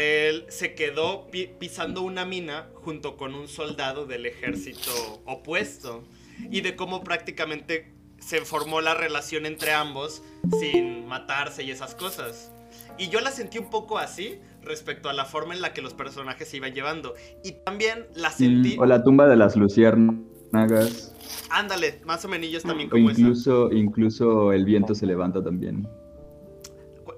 él 0.00 0.44
se 0.48 0.74
quedó 0.74 1.26
pi- 1.30 1.50
pisando 1.58 2.02
una 2.02 2.24
mina 2.24 2.68
junto 2.74 3.16
con 3.16 3.34
un 3.34 3.48
soldado 3.48 4.06
del 4.06 4.26
ejército 4.26 5.22
opuesto. 5.26 6.04
Y 6.50 6.62
de 6.62 6.74
cómo 6.76 7.04
prácticamente 7.04 7.92
se 8.18 8.40
formó 8.40 8.80
la 8.80 8.94
relación 8.94 9.46
entre 9.46 9.72
ambos 9.72 10.22
sin 10.58 11.06
matarse 11.06 11.62
y 11.62 11.70
esas 11.70 11.94
cosas. 11.94 12.50
Y 12.98 13.08
yo 13.08 13.20
la 13.20 13.30
sentí 13.30 13.58
un 13.58 13.70
poco 13.70 13.98
así 13.98 14.38
respecto 14.62 15.08
a 15.08 15.12
la 15.12 15.24
forma 15.26 15.54
en 15.54 15.60
la 15.60 15.72
que 15.72 15.82
los 15.82 15.94
personajes 15.94 16.48
se 16.48 16.56
iban 16.56 16.72
llevando. 16.72 17.14
Y 17.44 17.52
también 17.64 18.06
la 18.14 18.30
sentí... 18.30 18.76
Mm, 18.76 18.80
o 18.80 18.86
la 18.86 19.02
tumba 19.04 19.26
de 19.28 19.36
las 19.36 19.56
luciérnagas. 19.56 21.12
Ándale, 21.50 22.00
más 22.04 22.24
o 22.24 22.28
menos 22.28 22.62
también 22.62 22.88
O 22.88 22.92
como 22.92 23.10
esa. 23.10 23.20
incluso, 23.20 23.72
incluso 23.72 24.52
el 24.52 24.64
viento 24.64 24.94
se 24.94 25.06
levanta 25.06 25.42
también. 25.42 25.86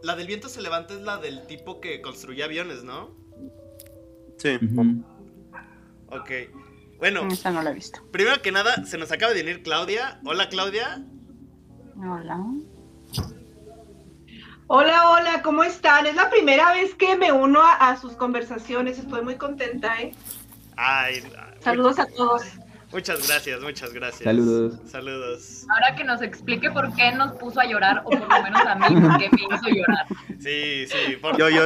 La 0.07 0.15
del 0.15 0.29
viento 0.29 0.49
se 0.49 0.63
levanta 0.63 0.95
es 0.95 1.01
la 1.01 1.17
del 1.19 1.49
tipo 1.49 1.81
que 1.81 2.01
construía 2.01 2.45
aviones, 2.45 2.85
¿no? 2.85 3.11
Sí. 4.39 4.57
Ujú. 4.63 5.03
Ok. 6.13 6.31
Bueno, 6.99 7.27
Esa 7.27 7.51
no 7.51 7.61
la 7.61 7.71
he 7.71 7.75
visto. 7.75 8.01
primero 8.13 8.41
que 8.41 8.53
nada, 8.53 8.85
se 8.87 8.99
nos 8.99 9.11
acaba 9.11 9.33
de 9.33 9.43
unir 9.43 9.65
Claudia. 9.65 10.21
Hola, 10.25 10.49
Claudia. 10.49 11.05
Hola. 11.97 12.41
Hola, 14.69 15.11
hola, 15.11 15.43
¿cómo 15.43 15.65
están? 15.65 16.07
Es 16.07 16.15
la 16.15 16.31
primera 16.31 16.71
vez 16.73 16.95
que 16.95 17.17
me 17.17 17.33
uno 17.33 17.61
a, 17.63 17.73
a 17.91 17.97
sus 17.97 18.13
conversaciones, 18.13 19.01
estoy 19.01 19.23
muy 19.23 19.35
contenta, 19.37 20.01
¿eh? 20.01 20.13
Ay, 20.77 21.21
Saludos 21.61 21.99
a 21.99 22.07
todos. 22.07 22.43
Muchas 22.97 23.29
gracias, 23.29 23.61
muchas 23.61 23.93
gracias. 23.93 24.25
Saludos. 24.25 24.81
Saludos. 24.87 25.67
Ahora 25.69 25.95
que 25.95 26.05
nos 26.05 26.23
explique 26.23 26.71
por 26.71 26.95
qué 26.95 27.13
nos 27.13 27.33
puso 27.33 27.61
a 27.61 27.67
llorar, 27.67 28.03
o 28.05 28.11
por 28.11 28.21
lo 28.21 28.43
menos 28.43 28.63
a 28.67 28.75
mí, 28.75 29.01
por 29.01 29.19
qué 29.19 29.29
me 29.31 29.55
hizo 29.55 29.69
llorar. 29.69 30.07
Sí, 30.41 30.87
sí, 30.87 31.17
por 31.21 31.37
Yo, 31.37 31.51
yo, 31.51 31.65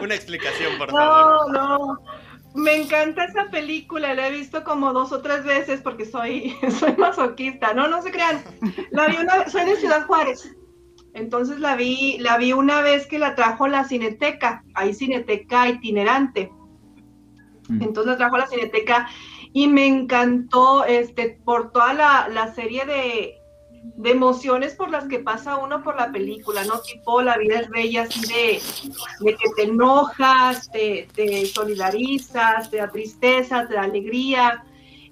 una 0.00 0.14
explicación, 0.14 0.76
por 0.76 0.90
favor. 0.90 1.52
No, 1.52 1.78
no. 1.78 2.02
Me 2.54 2.74
encanta 2.74 3.24
esa 3.24 3.50
película, 3.50 4.14
la 4.14 4.28
he 4.28 4.32
visto 4.32 4.64
como 4.64 4.92
dos 4.92 5.12
o 5.12 5.22
tres 5.22 5.44
veces 5.44 5.80
porque 5.80 6.04
soy, 6.04 6.56
soy 6.80 6.96
masoquista. 6.96 7.72
No, 7.72 7.86
no 7.86 8.02
se 8.02 8.10
crean. 8.10 8.42
La 8.90 9.06
vi 9.06 9.16
una 9.16 9.48
soy 9.48 9.64
de 9.64 9.76
Ciudad 9.76 10.06
Juárez. 10.06 10.56
Entonces 11.14 11.60
la 11.60 11.76
vi, 11.76 12.18
la 12.18 12.36
vi 12.36 12.52
una 12.52 12.80
vez 12.80 13.06
que 13.06 13.20
la 13.20 13.36
trajo 13.36 13.68
la 13.68 13.84
Cineteca. 13.84 14.64
Hay 14.74 14.92
Cineteca 14.92 15.68
itinerante. 15.68 16.50
Mm. 17.68 17.82
Entonces 17.82 18.06
la 18.12 18.16
trajo 18.16 18.38
la 18.38 18.46
Cineteca 18.48 19.08
y 19.52 19.68
me 19.68 19.86
encantó 19.86 20.84
este 20.84 21.38
por 21.44 21.72
toda 21.72 21.94
la, 21.94 22.28
la 22.28 22.54
serie 22.54 22.84
de, 22.84 23.38
de 23.96 24.10
emociones 24.10 24.74
por 24.74 24.90
las 24.90 25.06
que 25.06 25.18
pasa 25.18 25.56
uno 25.56 25.82
por 25.82 25.96
la 25.96 26.10
película, 26.10 26.64
¿no? 26.64 26.80
Tipo 26.80 27.22
La 27.22 27.36
vida 27.38 27.60
es 27.60 27.68
bella, 27.68 28.02
así 28.02 28.20
de, 28.20 28.60
de 29.20 29.36
que 29.36 29.48
te 29.56 29.62
enojas, 29.64 30.70
te, 30.70 31.08
te 31.14 31.46
solidarizas, 31.46 32.70
te 32.70 32.78
da 32.78 32.88
tristeza, 32.88 33.66
te 33.66 33.74
da 33.74 33.82
alegría. 33.82 34.64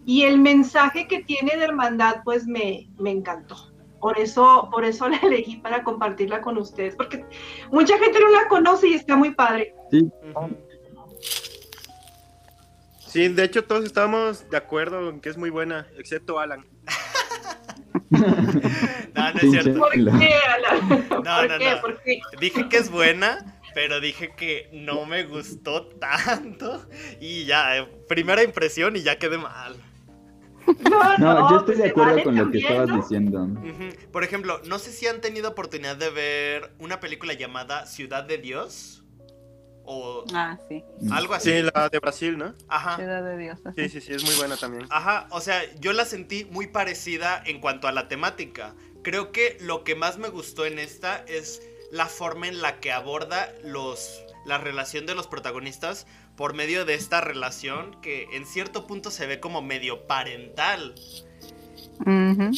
Y 0.05 0.23
el 0.23 0.39
mensaje 0.39 1.09
que 1.09 1.25
tiene 1.25 1.57
de 1.57 1.65
hermandad, 1.65 2.23
pues 2.25 2.47
me, 2.47 2.89
me 2.99 3.11
encantó. 3.11 3.57
Por 4.01 4.19
eso, 4.19 4.69
por 4.71 4.85
eso 4.85 5.09
la 5.09 5.17
elegí 5.17 5.57
para 5.57 5.83
compartirla 5.83 6.41
con 6.41 6.59
ustedes, 6.59 6.95
porque 6.95 7.25
mucha 7.73 7.99
gente 7.99 8.21
no 8.21 8.29
la 8.29 8.47
conoce 8.49 8.89
y 8.89 8.95
está 8.95 9.17
muy 9.17 9.35
padre. 9.35 9.75
Sí. 9.91 10.09
Sí, 13.07 13.29
de 13.29 13.45
hecho 13.45 13.65
todos 13.65 13.85
estábamos 13.85 14.49
de 14.51 14.57
acuerdo 14.57 15.09
en 15.11 15.21
que 15.21 15.29
es 15.29 15.37
muy 15.37 15.51
buena, 15.51 15.87
excepto 15.99 16.39
Alan. 16.39 16.65
No, 18.11 19.33
no 19.33 19.41
es 19.41 19.51
cierto. 19.51 19.79
¿Por 19.79 19.93
qué, 19.93 20.35
Alan? 20.35 20.89
No, 20.89 21.07
¿Por 21.09 21.49
no, 21.49 21.59
qué? 21.59 21.71
no. 21.75 21.81
¿Por 21.81 22.03
qué? 22.03 22.21
Dije 22.41 22.69
que 22.69 22.77
es 22.77 22.91
buena, 22.91 23.61
pero 23.75 24.01
dije 24.01 24.33
que 24.37 24.69
no 24.73 25.07
me 25.07 25.25
gustó 25.25 25.87
tanto. 25.87 26.87
Y 27.21 27.45
ya, 27.47 27.79
eh, 27.79 27.89
primera 28.09 28.43
impresión 28.43 28.97
y 28.97 29.03
ya 29.03 29.19
quedé 29.19 29.39
mal. 29.39 29.77
No, 30.89 31.19
No, 31.19 31.51
yo 31.51 31.59
estoy 31.59 31.75
pues 31.75 31.79
de 31.79 31.85
se 31.85 31.91
acuerdo 31.91 32.11
vale 32.13 32.25
con 32.25 32.37
lo 32.37 32.51
que 32.51 32.59
estabas 32.59 32.89
¿no? 32.89 32.97
diciendo. 32.97 33.49
Por 34.13 34.25
ejemplo, 34.25 34.61
no 34.67 34.79
sé 34.79 34.93
si 34.93 35.07
han 35.07 35.21
tenido 35.21 35.49
oportunidad 35.51 35.97
de 35.97 36.11
ver 36.11 36.73
una 36.79 37.01
película 37.01 37.33
llamada 37.35 37.87
Ciudad 37.87 38.25
de 38.25 38.39
Dios. 38.39 39.05
O 39.87 40.25
Ah, 40.35 40.59
sí. 40.69 40.83
algo 41.13 41.35
así. 41.35 41.51
Sí, 41.51 41.63
la 41.75 41.89
de 41.89 41.99
Brasil, 42.01 42.37
¿no? 42.37 42.55
Ajá. 42.69 42.97
Ciudad 42.97 43.23
de 43.23 43.37
Dios. 43.39 43.59
Sí, 43.77 43.89
sí, 43.89 44.01
sí, 44.01 44.13
es 44.13 44.25
muy 44.25 44.35
buena 44.35 44.57
también. 44.57 44.87
Ajá, 44.91 45.29
o 45.31 45.41
sea, 45.41 45.63
yo 45.81 45.93
la 45.93 46.05
sentí 46.05 46.45
muy 46.47 46.67
parecida 46.67 47.43
en 47.47 47.61
cuanto 47.61 47.87
a 47.89 47.93
la 47.93 48.09
temática. 48.09 48.75
Creo 49.03 49.31
que 49.33 49.57
lo 49.61 49.85
que 49.85 49.95
más 49.95 50.19
me 50.19 50.29
gustó 50.29 50.67
en 50.67 50.79
esta 50.81 51.25
es 51.29 51.63
la 51.93 52.07
forma 52.07 52.49
en 52.49 52.61
la 52.61 52.81
que 52.81 52.91
aborda 52.93 53.53
los 53.65 54.23
la 54.45 54.59
relación 54.59 55.07
de 55.07 55.15
los 55.17 55.27
protagonistas 55.27 56.07
por 56.37 56.55
medio 56.55 56.85
de 56.85 56.95
esta 56.95 57.21
relación 57.21 58.01
que 58.01 58.29
en 58.33 58.47
cierto 58.47 58.87
punto 58.87 59.11
se 59.11 59.27
ve 59.27 59.41
como 59.41 59.61
medio 59.63 60.07
parental. 60.07 60.95
Ujú. 62.01 62.51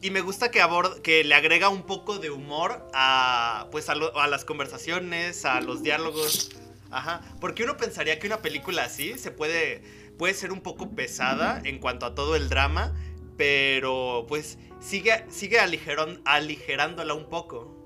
Y 0.00 0.10
me 0.10 0.20
gusta 0.20 0.50
que 0.50 0.60
aborda, 0.60 1.00
que 1.02 1.22
le 1.24 1.34
agrega 1.34 1.68
un 1.68 1.82
poco 1.84 2.18
de 2.18 2.30
humor 2.30 2.88
a 2.92 3.66
pues 3.70 3.88
a, 3.88 3.94
lo- 3.94 4.18
a 4.18 4.26
las 4.26 4.44
conversaciones, 4.44 5.44
a 5.44 5.60
los 5.60 5.82
diálogos. 5.82 6.50
Ajá, 6.92 7.22
porque 7.40 7.64
uno 7.64 7.76
pensaría 7.78 8.18
que 8.18 8.26
una 8.26 8.42
película 8.42 8.84
así 8.84 9.18
se 9.18 9.30
puede 9.30 9.82
puede 10.18 10.34
ser 10.34 10.52
un 10.52 10.60
poco 10.60 10.90
pesada 10.90 11.60
en 11.64 11.78
cuanto 11.78 12.04
a 12.04 12.14
todo 12.14 12.36
el 12.36 12.48
drama, 12.50 12.92
pero 13.38 14.26
pues 14.28 14.58
sigue 14.78 15.24
sigue 15.28 15.58
aligeron- 15.58 16.20
aligerándola 16.26 17.14
un 17.14 17.28
poco. 17.28 17.78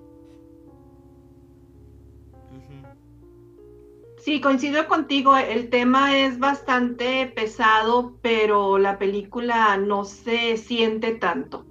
Sí, 4.19 4.41
coincido 4.41 4.89
contigo, 4.89 5.37
el 5.37 5.71
tema 5.71 6.19
es 6.19 6.41
bastante 6.41 7.27
pesado, 7.27 8.19
pero 8.23 8.77
la 8.77 8.99
película 8.99 9.77
no 9.77 10.05
se 10.05 10.57
siente 10.57 11.15
tanto. 11.15 11.65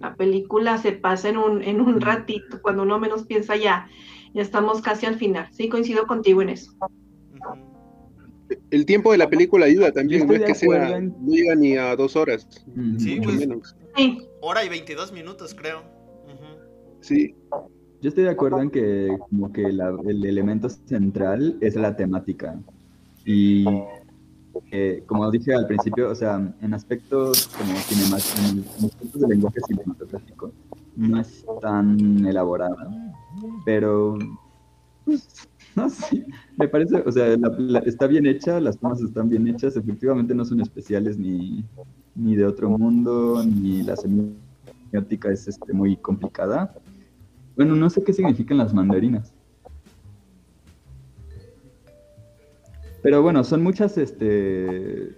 La 0.00 0.14
película 0.14 0.78
se 0.78 0.92
pasa 0.92 1.28
en 1.28 1.36
un, 1.36 1.62
en 1.62 1.82
un 1.82 2.00
ratito, 2.00 2.62
cuando 2.62 2.84
uno 2.84 2.98
menos 2.98 3.26
piensa 3.26 3.56
ya, 3.56 3.90
ya 4.34 4.42
estamos 4.42 4.80
casi 4.82 5.06
al 5.06 5.16
final. 5.16 5.48
Sí, 5.52 5.68
coincido 5.68 6.06
contigo 6.06 6.42
en 6.42 6.50
eso. 6.50 6.72
El 8.70 8.86
tiempo 8.86 9.12
de 9.12 9.18
la 9.18 9.28
película 9.28 9.66
ayuda 9.66 9.92
también, 9.92 10.26
no 10.26 10.32
es 10.34 10.42
que 10.42 10.54
sea, 10.54 10.96
en- 10.96 11.14
no 11.20 11.32
llega 11.32 11.54
ni 11.54 11.76
a 11.76 11.94
dos 11.96 12.16
horas. 12.16 12.46
Sí, 12.98 13.16
mucho 13.16 13.22
pues- 13.30 13.38
menos. 13.38 13.76
Sí, 13.96 14.22
Hora 14.40 14.64
y 14.64 14.68
22 14.68 15.12
minutos, 15.12 15.54
creo. 15.54 15.82
Sí, 17.00 17.34
Yo 18.00 18.10
estoy 18.10 18.22
de 18.24 18.30
acuerdo 18.30 18.62
en 18.62 18.70
que 18.70 19.08
como 19.28 19.52
que 19.52 19.72
la- 19.72 19.92
el 20.06 20.24
elemento 20.24 20.68
central 20.68 21.58
es 21.60 21.74
la 21.74 21.96
temática. 21.96 22.56
Y 23.24 23.64
eh, 24.70 25.02
como 25.06 25.28
dije 25.32 25.52
al 25.52 25.66
principio, 25.66 26.08
o 26.10 26.14
sea, 26.14 26.54
en 26.62 26.74
aspectos 26.74 27.48
como 27.48 27.74
cinematográficos, 27.76 28.78
en 28.78 28.84
aspectos 28.86 29.20
de 29.20 29.28
lenguaje 29.28 29.60
cinematográfico, 29.66 30.52
no 30.94 31.20
es 31.20 31.44
tan 31.60 32.24
elaborada, 32.24 33.07
pero 33.64 34.18
pues, 35.04 35.28
no 35.76 35.88
sé, 35.88 36.24
me 36.56 36.68
parece, 36.68 36.96
o 37.06 37.10
sea, 37.12 37.36
la- 37.36 37.54
la- 37.58 37.78
está 37.80 38.06
bien 38.06 38.26
hecha, 38.26 38.60
las 38.60 38.78
tomas 38.78 39.00
están 39.00 39.28
bien 39.28 39.46
hechas, 39.48 39.76
efectivamente 39.76 40.34
no 40.34 40.44
son 40.44 40.60
especiales 40.60 41.18
ni, 41.18 41.64
ni 42.14 42.36
de 42.36 42.44
otro 42.46 42.68
mundo, 42.70 43.42
ni 43.44 43.82
la 43.82 43.96
semiótica 43.96 45.30
es 45.30 45.48
este, 45.48 45.72
muy 45.72 45.96
complicada. 45.96 46.74
Bueno, 47.56 47.74
no 47.76 47.88
sé 47.90 48.02
qué 48.04 48.12
significan 48.12 48.58
las 48.58 48.72
mandarinas. 48.74 49.32
Pero 53.02 53.22
bueno, 53.22 53.44
son 53.44 53.62
muchas, 53.62 53.96
este, 53.96 55.08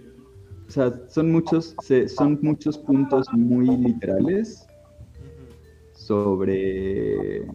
o 0.67 0.71
sea, 0.71 0.93
son 1.09 1.31
muchos, 1.31 1.75
se- 1.81 2.07
son 2.07 2.39
muchos 2.41 2.77
puntos 2.77 3.27
muy 3.33 3.67
literales 3.77 4.65
sobre 5.93 7.45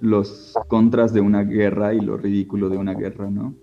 los 0.00 0.54
contras 0.68 1.12
de 1.12 1.20
una 1.20 1.42
guerra 1.44 1.94
y 1.94 2.00
lo 2.00 2.16
ridículo 2.16 2.68
de 2.68 2.78
una 2.78 2.94
guerra, 2.94 3.30
¿no? 3.30 3.54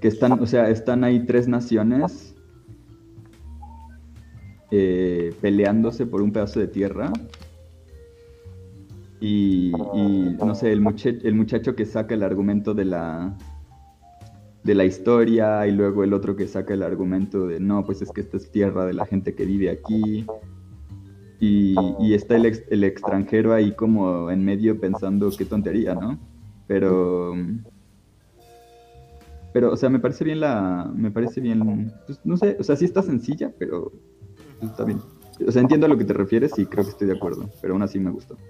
Que 0.00 0.08
están, 0.08 0.32
o 0.32 0.46
sea, 0.46 0.68
están 0.68 1.04
ahí 1.04 1.24
tres 1.26 1.48
naciones 1.48 2.34
eh, 4.70 5.34
peleándose 5.40 6.06
por 6.06 6.22
un 6.22 6.32
pedazo 6.32 6.60
de 6.60 6.68
tierra. 6.68 7.12
Y, 9.20 9.72
y, 9.94 10.36
no 10.44 10.54
sé, 10.54 10.72
el, 10.72 10.80
muche- 10.80 11.20
el 11.22 11.34
muchacho 11.34 11.76
que 11.76 11.86
saca 11.86 12.14
el 12.14 12.24
argumento 12.24 12.74
de 12.74 12.84
la, 12.84 13.36
de 14.64 14.74
la 14.74 14.84
historia 14.84 15.64
y 15.68 15.72
luego 15.72 16.02
el 16.02 16.12
otro 16.12 16.34
que 16.34 16.48
saca 16.48 16.74
el 16.74 16.82
argumento 16.82 17.46
de 17.46 17.60
no, 17.60 17.84
pues 17.84 18.02
es 18.02 18.10
que 18.10 18.20
esta 18.20 18.36
es 18.36 18.50
tierra 18.50 18.84
de 18.84 18.94
la 18.94 19.06
gente 19.06 19.34
que 19.36 19.44
vive 19.46 19.70
aquí. 19.70 20.26
Y, 21.44 21.74
y 21.98 22.14
está 22.14 22.36
el, 22.36 22.46
ex- 22.46 22.62
el 22.70 22.84
extranjero 22.84 23.52
ahí 23.52 23.74
como 23.74 24.30
en 24.30 24.44
medio 24.44 24.78
pensando 24.78 25.28
qué 25.36 25.44
tontería, 25.44 25.92
¿no? 25.92 26.16
Pero... 26.68 27.34
Pero, 29.52 29.72
o 29.72 29.76
sea, 29.76 29.90
me 29.90 29.98
parece 29.98 30.22
bien 30.22 30.38
la... 30.38 30.88
Me 30.94 31.10
parece 31.10 31.40
bien... 31.40 31.92
pues, 32.06 32.20
no 32.22 32.36
sé, 32.36 32.56
o 32.60 32.62
sea, 32.62 32.76
sí 32.76 32.84
está 32.84 33.02
sencilla, 33.02 33.52
pero 33.58 33.90
está 34.62 34.84
bien. 34.84 35.00
O 35.44 35.50
sea, 35.50 35.62
entiendo 35.62 35.86
a 35.86 35.88
lo 35.88 35.98
que 35.98 36.04
te 36.04 36.12
refieres 36.12 36.56
y 36.58 36.66
creo 36.66 36.84
que 36.84 36.90
estoy 36.90 37.08
de 37.08 37.16
acuerdo, 37.16 37.50
pero 37.60 37.74
aún 37.74 37.82
así 37.82 37.98
me 37.98 38.10
gustó. 38.10 38.36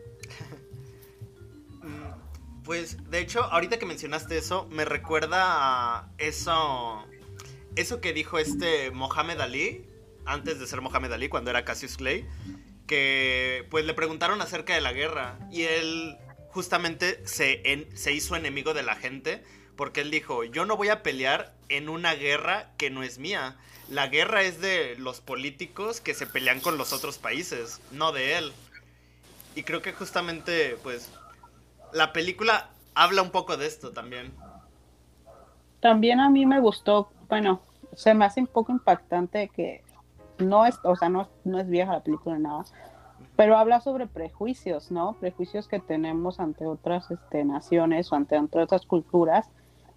Pues, 2.64 2.98
de 3.10 3.20
hecho, 3.20 3.42
ahorita 3.42 3.78
que 3.78 3.86
mencionaste 3.86 4.38
eso, 4.38 4.68
me 4.70 4.84
recuerda 4.84 5.40
a 5.40 6.12
eso. 6.18 7.04
Eso 7.74 8.00
que 8.00 8.12
dijo 8.12 8.38
este 8.38 8.92
Mohamed 8.92 9.40
Ali, 9.40 9.84
antes 10.26 10.60
de 10.60 10.66
ser 10.68 10.80
Mohamed 10.80 11.10
Ali, 11.10 11.28
cuando 11.28 11.50
era 11.50 11.64
Cassius 11.64 11.96
Clay, 11.96 12.24
que 12.86 13.66
pues 13.70 13.84
le 13.84 13.94
preguntaron 13.94 14.40
acerca 14.42 14.74
de 14.74 14.80
la 14.80 14.92
guerra 14.92 15.38
y 15.50 15.62
él 15.62 16.16
justamente 16.50 17.26
se, 17.26 17.72
en- 17.72 17.96
se 17.96 18.12
hizo 18.12 18.36
enemigo 18.36 18.74
de 18.74 18.82
la 18.82 18.96
gente 18.96 19.42
porque 19.76 20.02
él 20.02 20.10
dijo, 20.10 20.44
yo 20.44 20.66
no 20.66 20.76
voy 20.76 20.88
a 20.90 21.02
pelear 21.02 21.54
en 21.68 21.88
una 21.88 22.14
guerra 22.14 22.70
que 22.76 22.90
no 22.90 23.02
es 23.02 23.18
mía. 23.18 23.56
La 23.88 24.08
guerra 24.08 24.42
es 24.42 24.60
de 24.60 24.96
los 24.98 25.20
políticos 25.20 26.00
que 26.00 26.14
se 26.14 26.26
pelean 26.26 26.60
con 26.60 26.78
los 26.78 26.92
otros 26.92 27.18
países, 27.18 27.80
no 27.90 28.12
de 28.12 28.36
él. 28.38 28.52
Y 29.54 29.64
creo 29.64 29.82
que 29.82 29.92
justamente, 29.92 30.76
pues, 30.82 31.10
la 31.92 32.12
película 32.12 32.70
habla 32.94 33.22
un 33.22 33.30
poco 33.30 33.56
de 33.56 33.66
esto 33.66 33.92
también. 33.92 34.32
También 35.80 36.20
a 36.20 36.30
mí 36.30 36.46
me 36.46 36.60
gustó, 36.60 37.10
bueno, 37.28 37.60
se 37.96 38.14
me 38.14 38.24
hace 38.24 38.40
un 38.40 38.46
poco 38.46 38.72
impactante 38.72 39.48
que 39.48 39.82
no 40.42 40.66
es, 40.66 40.78
o 40.84 40.96
sea, 40.96 41.08
no, 41.08 41.28
no 41.44 41.58
es 41.58 41.68
vieja 41.68 41.92
la 41.92 42.02
película 42.02 42.38
nada, 42.38 42.64
pero 43.36 43.56
habla 43.56 43.80
sobre 43.80 44.06
prejuicios, 44.06 44.90
¿no? 44.90 45.14
Prejuicios 45.14 45.68
que 45.68 45.80
tenemos 45.80 46.40
ante 46.40 46.66
otras 46.66 47.10
este, 47.10 47.44
naciones 47.44 48.12
o 48.12 48.16
ante, 48.16 48.36
ante 48.36 48.58
otras 48.58 48.86
culturas 48.86 49.48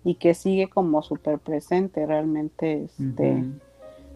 y 0.03 0.15
que 0.15 0.33
sigue 0.33 0.69
como 0.69 1.01
súper 1.01 1.39
presente 1.39 2.05
realmente. 2.05 2.85
Este. 2.85 3.43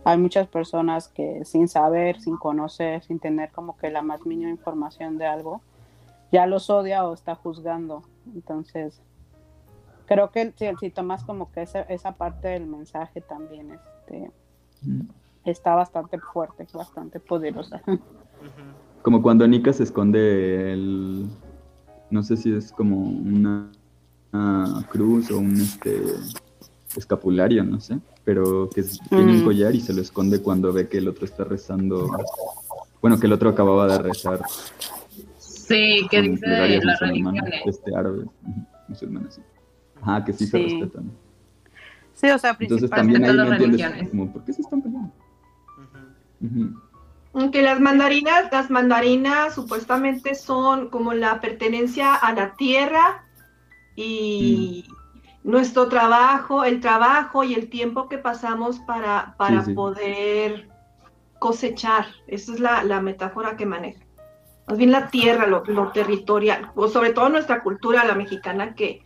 Hay 0.06 0.18
muchas 0.18 0.48
personas 0.48 1.10
que 1.10 1.44
sin 1.44 1.68
saber, 1.68 2.22
sin 2.22 2.38
conocer, 2.38 3.04
sin 3.04 3.20
tener 3.20 3.52
como 3.52 3.76
que 3.78 3.90
la 3.90 4.02
más 4.02 4.26
mínima 4.26 4.50
información 4.50 5.18
de 5.18 5.26
algo, 5.26 5.62
ya 6.32 6.46
los 6.46 6.70
odia 6.70 7.06
o 7.06 7.14
está 7.14 7.36
juzgando. 7.36 8.04
Entonces, 8.34 9.02
creo 10.06 10.32
que 10.32 10.54
si, 10.58 10.66
si 10.80 10.90
tomas 10.90 11.24
como 11.24 11.52
que 11.52 11.64
esa, 11.64 11.82
esa 11.82 12.14
parte 12.14 12.48
del 12.50 12.66
mensaje 12.66 13.20
también 13.20 13.72
este. 13.72 14.32
Está 15.50 15.76
bastante 15.76 16.20
fuerte, 16.20 16.66
bastante 16.74 17.20
poderosa. 17.20 17.82
Como 19.02 19.22
cuando 19.22 19.48
Nika 19.48 19.72
se 19.74 19.84
esconde 19.84 20.74
el... 20.74 21.28
No 22.12 22.24
sé 22.24 22.36
si 22.38 22.54
es 22.54 22.72
como 22.72 22.98
una, 23.00 23.72
una 24.34 24.86
cruz 24.90 25.30
o 25.32 25.38
un 25.38 25.56
este 25.62 26.02
escapulario, 26.98 27.64
no 27.64 27.80
sé, 27.80 28.00
pero 28.24 28.68
que 28.70 28.84
tiene 29.10 29.38
un 29.38 29.44
collar 29.44 29.76
y 29.76 29.80
se 29.80 29.94
lo 29.94 30.02
esconde 30.02 30.42
cuando 30.42 30.74
ve 30.74 30.90
que 30.90 30.98
el 30.98 31.08
otro 31.08 31.26
está 31.26 31.44
rezando. 31.44 32.10
Bueno, 33.02 33.20
que 33.20 33.28
el 33.28 33.34
otro 33.34 33.50
acababa 33.50 33.88
de 33.88 34.00
rezar 34.00 34.42
Sí, 35.38 36.08
que 36.10 36.22
dice 36.24 36.50
de 36.50 36.84
las 36.84 37.00
religiones. 37.00 37.44
este, 37.66 37.96
árabes, 37.96 38.26
ujú, 38.26 38.66
musulmanes, 38.88 39.36
sí. 39.36 39.42
Ajá, 40.02 40.26
que 40.26 40.34
sí, 40.34 40.48
se 40.48 40.58
respetan. 40.58 41.12
Sí, 42.16 42.28
o 42.32 42.40
sea, 42.40 42.58
Entonces 42.60 42.90
principalmente 42.90 43.20
también 43.20 43.24
ahí 43.24 43.38
las 43.38 43.48
no 43.48 43.54
entiendes 43.54 43.82
religiones. 43.82 44.10
como, 44.10 44.34
¿por 44.34 44.44
qué 44.46 44.54
se 44.54 44.62
están 44.64 44.82
peleando? 44.82 45.12
Aunque 47.34 47.62
las 47.62 47.80
mandarinas, 47.80 48.52
las 48.52 48.70
mandarinas 48.70 49.54
supuestamente 49.54 50.36
son 50.36 50.90
como 50.90 51.14
la 51.14 51.40
pertenencia 51.40 52.16
a 52.16 52.34
la 52.34 52.56
tierra 52.56 53.26
y 53.96 54.86
nuestro 55.44 55.88
trabajo, 55.88 56.64
el 56.64 56.80
trabajo 56.80 57.44
y 57.44 57.54
el 57.54 57.70
tiempo 57.70 58.10
que 58.10 58.18
pasamos 58.18 58.80
para, 58.80 59.36
para 59.38 59.62
Sí, 59.62 59.68
sí. 59.68 59.74
poder 59.74 60.70
cosechar. 61.40 62.08
Esa 62.28 62.54
es 62.54 62.60
la, 62.60 62.84
la 62.84 63.02
metáfora 63.02 63.56
que 63.58 63.66
maneja. 63.66 64.04
Más 64.68 64.78
bien 64.78 64.92
la 64.92 65.10
tierra, 65.10 65.48
lo, 65.48 65.64
lo 65.66 65.92
territorial, 65.92 66.72
o 66.76 66.88
sobre 66.88 67.12
todo 67.12 67.30
nuestra 67.30 67.64
cultura, 67.64 68.06
la 68.06 68.14
mexicana, 68.14 68.76
que 68.76 69.04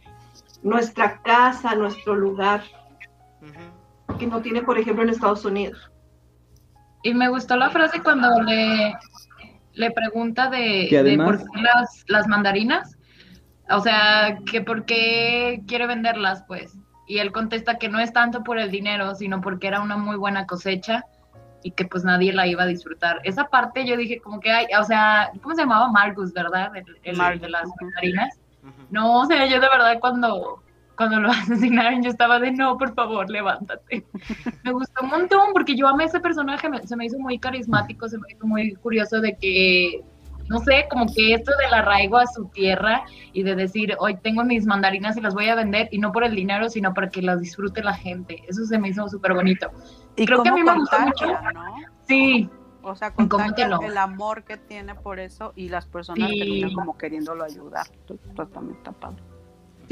nuestra 0.62 1.22
casa, 1.22 1.76
nuestro 1.76 2.16
lugar, 2.16 2.64
que 4.20 4.28
no 4.28 4.42
tiene, 4.42 4.62
por 4.62 4.78
ejemplo, 4.78 5.04
en 5.04 5.10
Estados 5.10 5.46
Unidos. 5.46 5.90
Y 7.04 7.14
me 7.14 7.30
gustó 7.30 7.58
la 7.58 7.70
frase 7.70 8.02
cuando 8.02 8.42
le, 8.42 8.96
le 9.74 9.92
pregunta 9.92 10.50
de, 10.50 11.20
por 11.24 11.38
qué 11.38 11.62
las, 11.62 12.06
las 12.08 12.28
mandarinas. 12.28 12.98
O 13.70 13.80
sea, 13.80 14.38
que 14.50 14.62
por 14.62 14.86
qué 14.86 15.62
quiere 15.68 15.88
venderlas, 15.88 16.44
pues. 16.48 16.78
Y 17.08 17.20
él 17.20 17.32
contesta 17.32 17.78
que 17.78 17.90
no 17.90 18.00
es 18.00 18.14
tanto 18.14 18.44
por 18.44 18.58
el 18.58 18.72
dinero, 18.72 19.16
sino 19.16 19.42
porque 19.42 19.68
era 19.68 19.82
una 19.82 19.98
muy 19.98 20.16
buena 20.16 20.46
cosecha 20.46 21.06
y 21.64 21.72
que 21.72 21.86
pues 21.86 22.04
nadie 22.04 22.34
la 22.34 22.48
iba 22.48 22.64
a 22.64 22.68
disfrutar. 22.68 23.20
Esa 23.24 23.46
parte 23.46 23.86
yo 23.86 23.98
dije 23.98 24.20
como 24.20 24.40
que 24.40 24.52
hay, 24.52 24.68
o 24.80 24.84
sea, 24.84 25.32
¿cómo 25.42 25.56
se 25.56 25.62
llamaba? 25.62 25.90
Margus, 25.90 26.34
¿verdad? 26.34 26.72
El, 26.76 26.86
el 27.04 27.40
de 27.40 27.50
las 27.50 27.68
mandarinas. 27.82 28.40
No, 28.90 29.22
o 29.22 29.26
sea, 29.26 29.46
yo 29.46 29.60
de 29.60 29.68
verdad 29.70 29.98
cuando, 30.00 30.63
cuando 30.96 31.20
lo 31.20 31.30
asesinaron 31.32 32.04
yo 32.04 32.10
estaba 32.10 32.40
de 32.40 32.52
no, 32.52 32.78
por 32.78 32.94
favor, 32.94 33.30
levántate. 33.30 34.06
me 34.64 34.72
gustó 34.72 35.04
un 35.04 35.10
montón 35.10 35.54
porque 35.54 35.76
yo 35.76 35.88
amé 35.88 36.06
ese 36.06 36.20
personaje, 36.20 36.70
me- 36.70 36.86
se 36.86 36.96
me 36.96 37.06
hizo 37.06 37.18
muy 37.20 37.40
carismático, 37.40 38.08
se 38.10 38.18
me 38.18 38.28
hizo 38.32 38.46
muy 38.46 38.74
curioso 38.76 39.20
de 39.22 39.36
que, 39.38 40.02
no 40.50 40.60
sé, 40.60 40.86
como 40.90 41.06
que 41.14 41.34
esto 41.34 41.52
del 41.64 41.74
arraigo 41.74 42.18
a 42.18 42.28
su 42.28 42.46
tierra 42.46 43.04
y 43.32 43.44
de 43.44 43.56
decir, 43.56 43.96
hoy 44.00 44.18
tengo 44.18 44.44
mis 44.44 44.66
mandarinas 44.66 45.16
y 45.18 45.22
las 45.22 45.34
voy 45.34 45.48
a 45.50 45.56
vender 45.56 45.88
y 45.92 45.98
no 46.00 46.12
por 46.12 46.24
el 46.26 46.36
dinero, 46.36 46.70
sino 46.70 46.94
para 46.94 47.10
que 47.10 47.22
las 47.22 47.40
disfrute 47.40 47.82
la 47.84 47.94
gente. 47.94 48.44
Eso 48.48 48.66
se 48.66 48.78
me 48.78 48.90
hizo 48.90 49.08
súper 49.10 49.34
bonito. 49.34 49.72
Y 50.16 50.26
Creo 50.26 50.44
que 50.44 50.50
a 50.50 50.54
mí 50.54 50.64
me 50.64 50.76
gustó 50.76 51.00
mucho. 51.00 51.26
¿no? 51.28 51.76
Sí, 52.08 52.50
O 52.84 52.94
sea, 52.96 53.12
¿Cómo 53.12 53.30
contagia 53.30 53.66
el 53.88 53.98
amor 53.98 54.44
que 54.44 54.58
tiene 54.58 54.94
por 54.96 55.18
eso 55.20 55.54
y 55.56 55.70
las 55.70 55.86
personas 55.88 56.30
Sí. 56.30 56.38
terminan 56.40 56.74
como 56.74 56.98
queriéndolo 56.98 57.46
ayudar. 57.46 57.88
Esto 58.10 58.46
también 58.48 58.78
está 58.78 58.92
padre. 58.92 59.24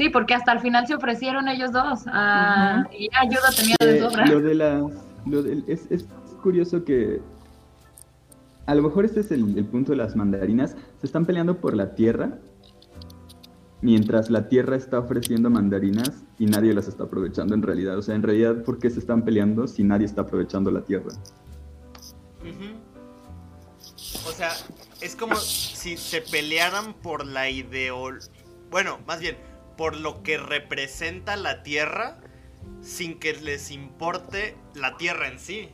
Sí, 0.02 0.10
porque 0.10 0.34
hasta 0.34 0.52
el 0.52 0.60
final 0.60 0.86
se 0.86 0.94
ofrecieron 0.94 1.48
ellos 1.48 1.72
dos 1.72 2.00
ah, 2.06 2.84
y 2.98 3.08
ayuda 3.14 3.50
tenía 3.56 3.76
de 3.80 3.98
Eh, 3.98 4.00
sobra. 4.00 4.26
lo 4.26 4.40
de 4.40 4.54
las. 4.54 4.82
Lo 5.26 5.42
del- 5.42 5.64
es, 5.68 5.86
es 5.90 6.06
curioso 6.42 6.84
que. 6.84 7.20
A 8.66 8.74
lo 8.74 8.82
mejor 8.82 9.04
este 9.04 9.20
es 9.20 9.30
el, 9.30 9.56
el 9.58 9.64
punto 9.64 9.92
de 9.92 9.98
las 9.98 10.16
mandarinas. 10.16 10.76
Se 11.00 11.06
están 11.06 11.24
peleando 11.26 11.58
por 11.58 11.74
la 11.76 11.94
tierra. 11.94 12.38
Mientras 13.80 14.30
la 14.30 14.48
tierra 14.48 14.76
está 14.76 15.00
ofreciendo 15.00 15.50
mandarinas 15.50 16.22
y 16.38 16.46
nadie 16.46 16.72
las 16.72 16.86
está 16.86 17.04
aprovechando 17.04 17.54
en 17.54 17.62
realidad. 17.62 17.98
O 17.98 18.02
sea, 18.02 18.14
en 18.14 18.22
realidad, 18.22 18.62
¿por 18.62 18.78
qué 18.78 18.88
se 18.90 19.00
están 19.00 19.24
peleando 19.24 19.66
si 19.66 19.82
nadie 19.82 20.06
está 20.06 20.20
aprovechando 20.22 20.70
la 20.70 20.82
tierra? 20.82 21.10
O 24.24 24.30
sea, 24.32 24.50
es 25.00 25.16
como 25.16 25.34
si 25.36 25.96
se 25.96 26.20
pelearan 26.22 26.94
por 26.94 27.26
la 27.26 27.50
ideol... 27.50 28.20
Bueno, 28.70 28.98
más 29.06 29.18
bien, 29.20 29.36
por 29.76 29.96
lo 29.96 30.22
que 30.22 30.38
representa 30.38 31.36
la 31.36 31.62
Tierra 31.62 32.20
sin 32.82 33.18
que 33.18 33.32
les 33.34 33.70
importe 33.70 34.56
la 34.74 34.96
tierra 34.96 35.28
en 35.28 35.38
sí. 35.38 35.70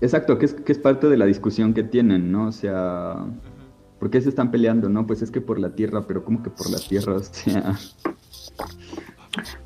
Exacto, 0.00 0.38
que 0.38 0.46
es, 0.46 0.54
que 0.54 0.72
es 0.72 0.78
parte 0.78 1.08
de 1.08 1.16
la 1.16 1.24
discusión 1.24 1.72
que 1.74 1.82
tienen, 1.82 2.30
¿no? 2.30 2.48
O 2.48 2.52
sea, 2.52 3.26
¿por 3.98 4.10
qué 4.10 4.20
se 4.20 4.28
están 4.28 4.50
peleando? 4.50 4.88
No, 4.88 5.06
pues 5.06 5.22
es 5.22 5.30
que 5.30 5.40
por 5.40 5.58
la 5.58 5.74
tierra, 5.74 6.06
pero 6.06 6.24
¿cómo 6.24 6.42
que 6.42 6.50
por 6.50 6.70
la 6.70 6.78
tierra? 6.78 7.14
O 7.16 7.22
sea, 7.22 7.78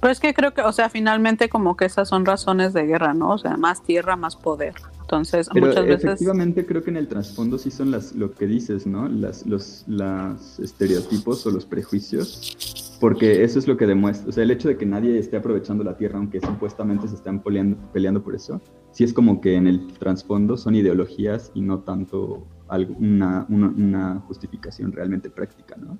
Pero 0.01 0.13
es 0.13 0.21
que 0.21 0.35
creo 0.35 0.55
que, 0.55 0.63
o 0.63 0.73
sea, 0.73 0.89
finalmente 0.89 1.49
como 1.49 1.77
que 1.77 1.85
esas 1.85 2.09
son 2.09 2.25
razones 2.25 2.73
de 2.73 2.87
guerra, 2.87 3.15
¿no? 3.15 3.31
O 3.31 3.39
sea, 3.39 3.57
más 3.57 3.83
tierra, 3.83 4.17
más 4.17 4.37
poder. 4.37 4.75
Entonces, 5.01 5.49
pero 5.53 5.67
muchas 5.67 5.85
veces... 5.85 6.05
efectivamente 6.05 6.65
creo 6.65 6.83
que 6.83 6.91
en 6.91 6.97
el 6.97 7.07
trasfondo 7.07 7.59
sí 7.59 7.71
son 7.71 7.91
las, 7.91 8.15
lo 8.15 8.33
que 8.33 8.47
dices, 8.47 8.87
¿no? 8.87 9.09
Las, 9.09 9.45
los 9.47 9.85
las 9.87 10.59
estereotipos 10.59 11.47
o 11.47 11.51
los 11.51 11.67
prejuicios, 11.67 12.97
porque 12.99 13.45
eso 13.45 13.59
es 13.59 13.69
lo 13.69 13.77
que 13.77 13.87
demuestra, 13.87 14.29
o 14.31 14.33
sea, 14.33 14.45
el 14.45 14.51
hecho 14.51 14.69
de 14.69 14.77
que 14.79 14.87
nadie 14.87 15.19
esté 15.19 15.37
aprovechando 15.37 15.85
la 15.85 15.97
tierra, 15.97 16.19
aunque 16.19 16.41
supuestamente 16.41 17.09
se 17.09 17.17
están 17.17 17.43
peleando, 17.43 17.77
peleando 17.93 18.23
por 18.23 18.35
eso, 18.35 18.61
sí 18.93 19.05
es 19.05 19.13
como 19.13 19.41
que 19.41 19.55
en 19.55 19.67
el 19.67 19.93
trasfondo 19.99 20.57
son 20.57 20.77
ideologías 20.77 21.51
y 21.55 21.61
no 21.61 21.81
tanto 21.81 22.47
algo, 22.69 22.95
una, 22.99 23.45
una, 23.51 23.69
una 23.69 24.21
justificación 24.27 24.93
realmente 24.93 25.29
práctica, 25.29 25.77
¿no? 25.77 25.99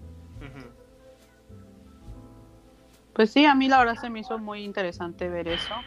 Pues 3.13 3.31
sí, 3.33 3.45
a 3.47 3.55
mí 3.55 3.69
la 3.69 3.79
verdad 3.79 3.97
se 3.97 4.11
me 4.11 4.21
hizo 4.21 4.39
muy 4.39 4.65
interesante 4.65 5.29
ver 5.29 5.49
eso, 5.49 5.87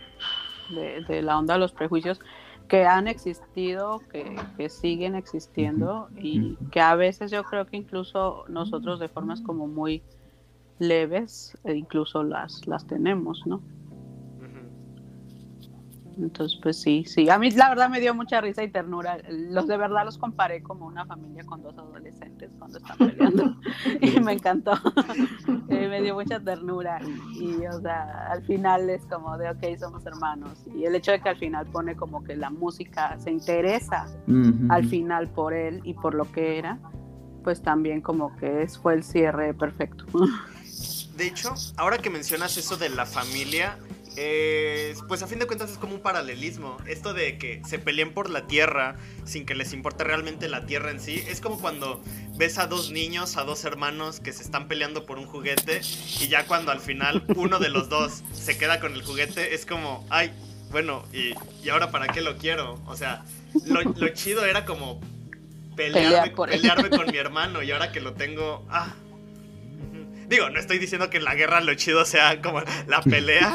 de, 0.67 1.01
de 1.03 1.21
la 1.23 1.37
onda 1.39 1.55
de 1.55 1.59
los 1.61 1.73
prejuicios 1.73 2.19
que 2.67 2.85
han 2.85 3.07
existido, 3.07 4.07
que, 4.09 4.49
que 4.57 4.69
siguen 4.69 5.15
existiendo 5.15 6.11
y 6.15 6.61
que 6.71 6.81
a 6.81 6.95
veces 6.95 7.31
yo 7.31 7.45
creo 7.45 7.65
que 7.67 7.77
incluso 7.77 8.45
nosotros 8.49 8.99
de 8.99 9.09
formas 9.09 9.41
como 9.41 9.67
muy 9.67 10.05
leves 10.79 11.57
e 11.63 11.75
incluso 11.75 12.23
las, 12.23 12.61
las 12.67 12.87
tenemos, 12.87 13.43
¿no? 13.45 13.65
Entonces, 16.17 16.59
pues 16.61 16.81
sí, 16.81 17.03
sí. 17.05 17.29
A 17.29 17.37
mí 17.37 17.51
la 17.51 17.69
verdad 17.69 17.89
me 17.89 17.99
dio 17.99 18.13
mucha 18.13 18.39
risa 18.41 18.63
y 18.63 18.69
ternura. 18.69 19.17
Los 19.29 19.67
de 19.67 19.77
verdad 19.77 20.05
los 20.05 20.17
comparé 20.17 20.63
como 20.63 20.85
una 20.85 21.05
familia 21.05 21.43
con 21.43 21.61
dos 21.61 21.77
adolescentes 21.77 22.51
cuando 22.57 22.77
están 22.77 22.97
peleando. 22.97 23.55
y 24.01 24.19
me 24.19 24.33
encantó. 24.33 24.73
Eh, 25.69 25.87
me 25.87 26.01
dio 26.01 26.15
mucha 26.15 26.39
ternura. 26.39 26.99
Y, 27.33 27.65
o 27.65 27.81
sea, 27.81 28.27
al 28.31 28.43
final 28.43 28.89
es 28.89 29.05
como 29.05 29.37
de, 29.37 29.49
ok, 29.49 29.77
somos 29.79 30.05
hermanos. 30.05 30.65
Y 30.75 30.85
el 30.85 30.95
hecho 30.95 31.11
de 31.11 31.21
que 31.21 31.29
al 31.29 31.37
final 31.37 31.65
pone 31.67 31.95
como 31.95 32.23
que 32.23 32.35
la 32.35 32.49
música 32.49 33.17
se 33.19 33.31
interesa 33.31 34.07
al 34.69 34.85
final 34.87 35.27
por 35.29 35.53
él 35.53 35.81
y 35.83 35.93
por 35.93 36.13
lo 36.13 36.31
que 36.31 36.57
era, 36.57 36.79
pues 37.43 37.61
también 37.61 38.01
como 38.01 38.35
que 38.37 38.63
es, 38.63 38.77
fue 38.77 38.93
el 38.93 39.03
cierre 39.03 39.53
perfecto. 39.53 40.05
De 41.15 41.27
hecho, 41.27 41.53
ahora 41.77 41.97
que 41.97 42.09
mencionas 42.09 42.57
eso 42.57 42.75
de 42.75 42.89
la 42.89 43.05
familia, 43.05 43.77
eh, 44.17 44.95
pues 45.07 45.21
a 45.23 45.27
fin 45.27 45.39
de 45.39 45.47
cuentas 45.47 45.71
es 45.71 45.77
como 45.77 45.95
un 45.95 46.01
paralelismo. 46.01 46.77
Esto 46.87 47.13
de 47.13 47.37
que 47.37 47.61
se 47.67 47.79
peleen 47.79 48.13
por 48.13 48.29
la 48.29 48.47
tierra 48.47 48.95
sin 49.25 49.45
que 49.45 49.55
les 49.55 49.73
importe 49.73 50.03
realmente 50.03 50.47
la 50.49 50.65
tierra 50.65 50.91
en 50.91 50.99
sí. 50.99 51.23
Es 51.27 51.41
como 51.41 51.59
cuando 51.59 52.01
ves 52.35 52.57
a 52.57 52.67
dos 52.67 52.91
niños, 52.91 53.37
a 53.37 53.43
dos 53.43 53.63
hermanos 53.65 54.19
que 54.19 54.33
se 54.33 54.43
están 54.43 54.67
peleando 54.67 55.05
por 55.05 55.17
un 55.17 55.25
juguete 55.25 55.81
y 56.19 56.27
ya 56.27 56.45
cuando 56.45 56.71
al 56.71 56.79
final 56.79 57.23
uno 57.35 57.59
de 57.59 57.69
los 57.69 57.89
dos 57.89 58.23
se 58.33 58.57
queda 58.57 58.79
con 58.79 58.93
el 58.93 59.03
juguete 59.03 59.53
es 59.53 59.65
como, 59.65 60.05
ay, 60.09 60.31
bueno, 60.71 61.03
¿y, 61.13 61.33
y 61.63 61.69
ahora 61.69 61.91
para 61.91 62.09
qué 62.09 62.21
lo 62.21 62.37
quiero? 62.37 62.81
O 62.85 62.95
sea, 62.95 63.23
lo, 63.65 63.81
lo 63.83 64.09
chido 64.09 64.45
era 64.45 64.65
como 64.65 64.99
pelearme, 65.75 66.31
Pelear 66.31 66.35
por 66.35 66.51
él. 66.51 66.61
pelearme 66.61 66.91
con 66.91 67.09
mi 67.09 67.17
hermano 67.17 67.61
y 67.63 67.71
ahora 67.71 67.91
que 67.91 67.99
lo 68.01 68.13
tengo, 68.13 68.65
ah. 68.69 68.93
Digo, 70.27 70.49
no 70.49 70.59
estoy 70.59 70.79
diciendo 70.79 71.09
que 71.09 71.17
en 71.17 71.23
la 71.23 71.35
guerra 71.35 71.61
lo 71.61 71.73
chido 71.75 72.03
sea 72.05 72.41
como 72.41 72.59
la 72.87 73.01
pelea 73.01 73.53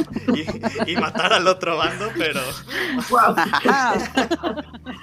y, 0.86 0.92
y 0.92 0.96
matar 0.96 1.32
al 1.32 1.46
otro 1.48 1.76
bando, 1.76 2.06
pero 2.16 2.40
Wow. 3.10 3.34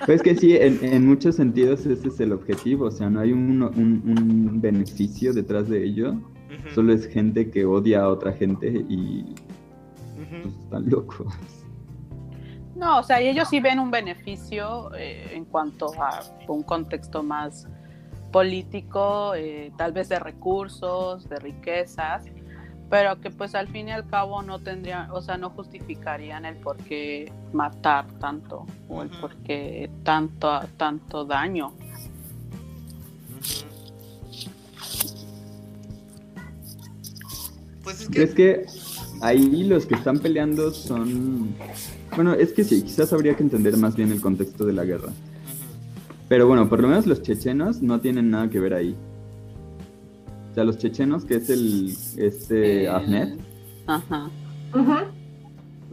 Pues 0.06 0.22
que 0.22 0.36
sí, 0.36 0.56
en, 0.56 0.80
en 0.84 1.06
muchos 1.06 1.36
sentidos 1.36 1.86
ese 1.86 2.08
es 2.08 2.20
el 2.20 2.32
objetivo, 2.32 2.86
o 2.86 2.92
sea, 2.92 3.10
no 3.10 3.20
hay 3.20 3.32
un, 3.34 3.62
un- 3.64 4.04
un 4.06 4.62
beneficio 4.62 5.34
detrás 5.34 5.68
de 5.70 5.84
ello, 5.84 6.16
solo 6.74 6.94
es 6.94 7.08
gente 7.08 7.50
que 7.50 7.66
odia 7.66 8.02
a 8.04 8.10
otra 8.10 8.32
gente 8.34 8.68
y 8.90 9.24
pues, 10.16 10.56
están 10.64 10.90
locos. 10.90 11.34
No, 12.76 13.00
o 13.00 13.04
sea, 13.04 13.20
ellos 13.20 13.48
sí 13.50 13.60
ven 13.60 13.80
un 13.80 13.90
beneficio 13.90 14.92
eh, 14.96 15.32
en 15.34 15.46
cuanto 15.46 15.88
a 16.00 16.22
un 16.48 16.62
contexto 16.64 17.24
más 17.24 17.68
político, 18.32 19.34
eh, 19.36 19.72
tal 19.78 19.92
vez 19.92 20.10
de 20.10 20.20
recursos, 20.20 21.28
de 21.30 21.38
riquezas, 21.38 22.26
pero 22.90 23.20
que 23.20 23.32
pues 23.32 23.56
al 23.56 23.68
fin 23.68 23.90
y 23.90 23.92
al 23.92 24.08
cabo 24.08 24.42
no 24.42 24.60
tendrían, 24.60 25.12
o 25.12 25.22
sea, 25.22 25.38
no 25.38 25.50
justificarían 25.50 26.46
el 26.46 26.56
por 26.56 26.78
qué 26.78 27.32
matar 27.54 28.08
tanto 28.20 28.66
o 28.88 29.02
el 29.02 29.10
por 29.10 29.36
qué 29.38 29.90
tanto, 30.04 30.62
tanto 30.78 31.26
daño. 31.26 31.74
Pues 37.84 38.02
es 38.02 38.10
que, 38.10 38.14
¿Crees 38.14 38.34
que 38.34 38.66
ahí 39.22 39.64
los 39.64 39.86
que 39.86 39.96
están 39.96 40.20
peleando 40.20 40.72
son... 40.72 41.56
Bueno, 42.16 42.34
es 42.34 42.52
que 42.52 42.64
sí, 42.64 42.84
quizás 42.84 43.14
habría 43.14 43.36
que 43.36 43.44
entender 43.44 43.78
más 43.78 43.96
bien 43.96 44.12
el 44.12 44.22
contexto 44.22 44.66
de 44.66 44.74
la 44.74 44.84
guerra. 44.86 45.12
Pero 46.30 46.48
bueno, 46.48 46.68
por 46.68 46.82
lo 46.82 46.88
menos 46.90 47.08
los 47.08 47.22
chechenos 47.22 47.82
no 47.82 48.00
tienen 48.00 48.30
nada 48.30 48.50
que 48.50 48.60
ver 48.60 48.74
ahí. 48.74 48.96
O 50.52 50.54
sea, 50.56 50.64
los 50.64 50.78
chechenos, 50.78 51.24
que 51.24 51.36
es 51.36 51.50
el 51.50 51.94
este 52.18 52.84
El- 52.86 52.90
Ahmed, 52.90 53.38
Ajá. 53.86 54.30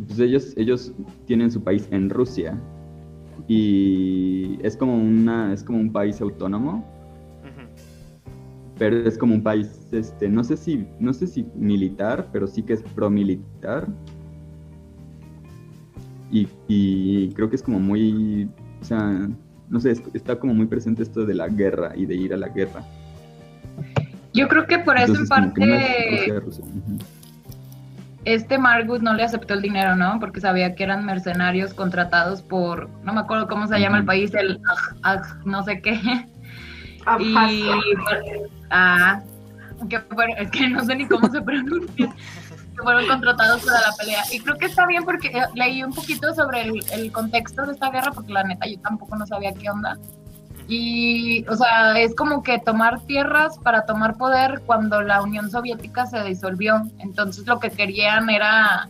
Pues 0.08 0.18
ellos, 0.18 0.52
ellos 0.56 0.92
tienen 1.26 1.50
su 1.52 1.62
país 1.62 1.86
en 1.92 2.10
Rusia. 2.10 2.58
Y 3.46 4.58
es 4.62 4.76
como 4.76 4.96
una, 4.96 5.52
es 5.52 5.62
como 5.62 5.78
un 5.78 5.92
país 5.92 6.20
autónomo, 6.20 6.84
pero 8.78 8.96
es 9.06 9.16
como 9.18 9.34
un 9.34 9.42
país, 9.42 9.86
este, 9.92 10.28
no 10.28 10.42
sé 10.42 10.56
si, 10.56 10.84
no 10.98 11.12
sé 11.12 11.26
si 11.28 11.46
militar, 11.54 12.28
pero 12.32 12.46
sí 12.48 12.62
que 12.62 12.72
es 12.72 12.82
pro-militar. 12.82 13.86
Y, 16.32 16.48
y 16.66 17.28
creo 17.34 17.48
que 17.48 17.56
es 17.56 17.62
como 17.62 17.78
muy, 17.78 18.48
o 18.80 18.84
sea, 18.84 19.28
no 19.74 19.80
sé, 19.80 19.90
es- 19.90 20.02
está 20.14 20.36
como 20.36 20.54
muy 20.54 20.66
presente 20.66 21.02
esto 21.02 21.26
de 21.26 21.34
la 21.34 21.48
guerra 21.48 21.92
y 21.96 22.06
de 22.06 22.14
ir 22.14 22.32
a 22.32 22.36
la 22.36 22.48
guerra. 22.48 22.82
Yo 24.32 24.46
creo 24.48 24.66
que 24.66 24.78
por 24.78 24.96
eso 24.96 25.12
en 25.14 25.20
Entonces, 25.22 25.28
como 25.28 25.54
que 25.54 25.66
no 25.66 25.74
es 25.74 26.28
parte 26.28 27.04
este 28.24 28.56
Margut 28.56 29.02
no 29.02 29.12
le 29.14 29.22
aceptó 29.24 29.52
el 29.54 29.60
dinero, 29.62 29.96
¿no? 29.96 30.18
Porque 30.20 30.40
sabía 30.40 30.74
que 30.76 30.84
eran 30.84 31.04
mercenarios 31.04 31.74
contratados 31.74 32.40
por, 32.40 32.88
no 33.04 33.12
me 33.12 33.20
acuerdo 33.20 33.48
cómo 33.48 33.66
se 33.66 33.78
llama 33.80 33.98
el 33.98 34.04
país, 34.06 34.32
el 34.34 34.62
Aj- 34.62 34.94
Aj- 35.02 35.44
no 35.44 35.62
sé 35.64 35.80
qué. 35.82 36.00
Y 37.20 37.34
ah, 38.70 39.20
que 39.90 39.98
fueron- 40.00 40.38
es 40.38 40.50
que 40.52 40.68
no 40.70 40.84
sé 40.84 40.94
ni 40.96 41.06
cómo 41.06 41.28
se 41.30 41.42
pronuncia. 41.42 42.14
Fueron 42.84 43.08
contratados 43.08 43.64
para 43.64 43.80
la 43.80 43.92
pelea. 43.98 44.22
Y 44.30 44.40
creo 44.40 44.56
que 44.56 44.66
está 44.66 44.86
bien 44.86 45.04
porque 45.04 45.28
eh, 45.28 45.46
leí 45.54 45.82
un 45.82 45.92
poquito 45.92 46.32
sobre 46.34 46.62
el, 46.62 46.84
el 46.92 47.10
contexto 47.10 47.66
de 47.66 47.72
esta 47.72 47.90
guerra, 47.90 48.12
porque 48.12 48.32
la 48.32 48.44
neta 48.44 48.66
yo 48.66 48.78
tampoco 48.80 49.16
no 49.16 49.26
sabía 49.26 49.52
qué 49.54 49.70
onda. 49.70 49.98
Y, 50.66 51.46
o 51.48 51.56
sea, 51.56 51.98
es 51.98 52.14
como 52.14 52.42
que 52.42 52.58
tomar 52.58 53.00
tierras 53.00 53.58
para 53.58 53.84
tomar 53.84 54.16
poder 54.16 54.62
cuando 54.64 55.02
la 55.02 55.20
Unión 55.22 55.50
Soviética 55.50 56.06
se 56.06 56.22
disolvió. 56.22 56.82
Entonces 56.98 57.46
lo 57.46 57.58
que 57.58 57.70
querían 57.70 58.30
era 58.30 58.88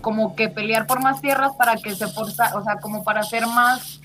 como 0.00 0.34
que 0.34 0.48
pelear 0.48 0.86
por 0.86 1.02
más 1.02 1.20
tierras 1.20 1.52
para 1.56 1.76
que 1.76 1.94
se 1.94 2.06
forza, 2.08 2.56
o 2.56 2.64
sea, 2.64 2.76
como 2.76 3.04
para 3.04 3.22
ser 3.22 3.46
más 3.46 4.00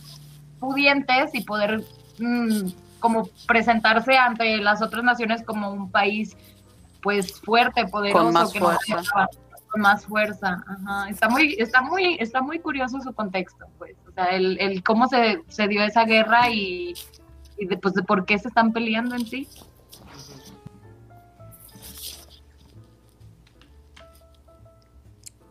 pudientes 0.60 1.34
y 1.34 1.42
poder 1.42 1.84
mm, 2.20 2.70
como 3.00 3.30
presentarse 3.48 4.18
ante 4.18 4.58
las 4.58 4.82
otras 4.82 5.04
naciones 5.04 5.44
como 5.44 5.72
un 5.72 5.92
país 5.92 6.36
pues 7.06 7.40
fuerte, 7.40 7.86
poderoso, 7.86 8.32
más 8.32 8.52
que 8.52 8.60
fuerza. 8.60 9.30
con 9.70 9.82
más 9.82 10.06
fuerza. 10.08 10.64
Ajá. 10.68 11.08
Está 11.08 11.30
muy, 11.30 11.56
está 11.60 11.82
muy, 11.84 12.18
está 12.20 12.42
muy 12.42 12.58
curioso 12.58 13.00
su 13.00 13.14
contexto, 13.14 13.68
pues. 13.78 13.96
O 14.10 14.12
sea, 14.12 14.26
el, 14.30 14.60
el 14.60 14.84
cómo 14.84 15.08
se, 15.08 15.44
se 15.48 15.68
dio 15.68 15.84
esa 15.84 16.04
guerra 16.06 16.50
y, 16.50 16.96
y 17.60 17.68
de, 17.68 17.78
pues, 17.78 17.94
de 17.94 18.02
por 18.02 18.26
qué 18.26 18.40
se 18.40 18.48
están 18.48 18.74
peleando 18.74 19.14
en 19.14 19.28
sí. 19.28 19.48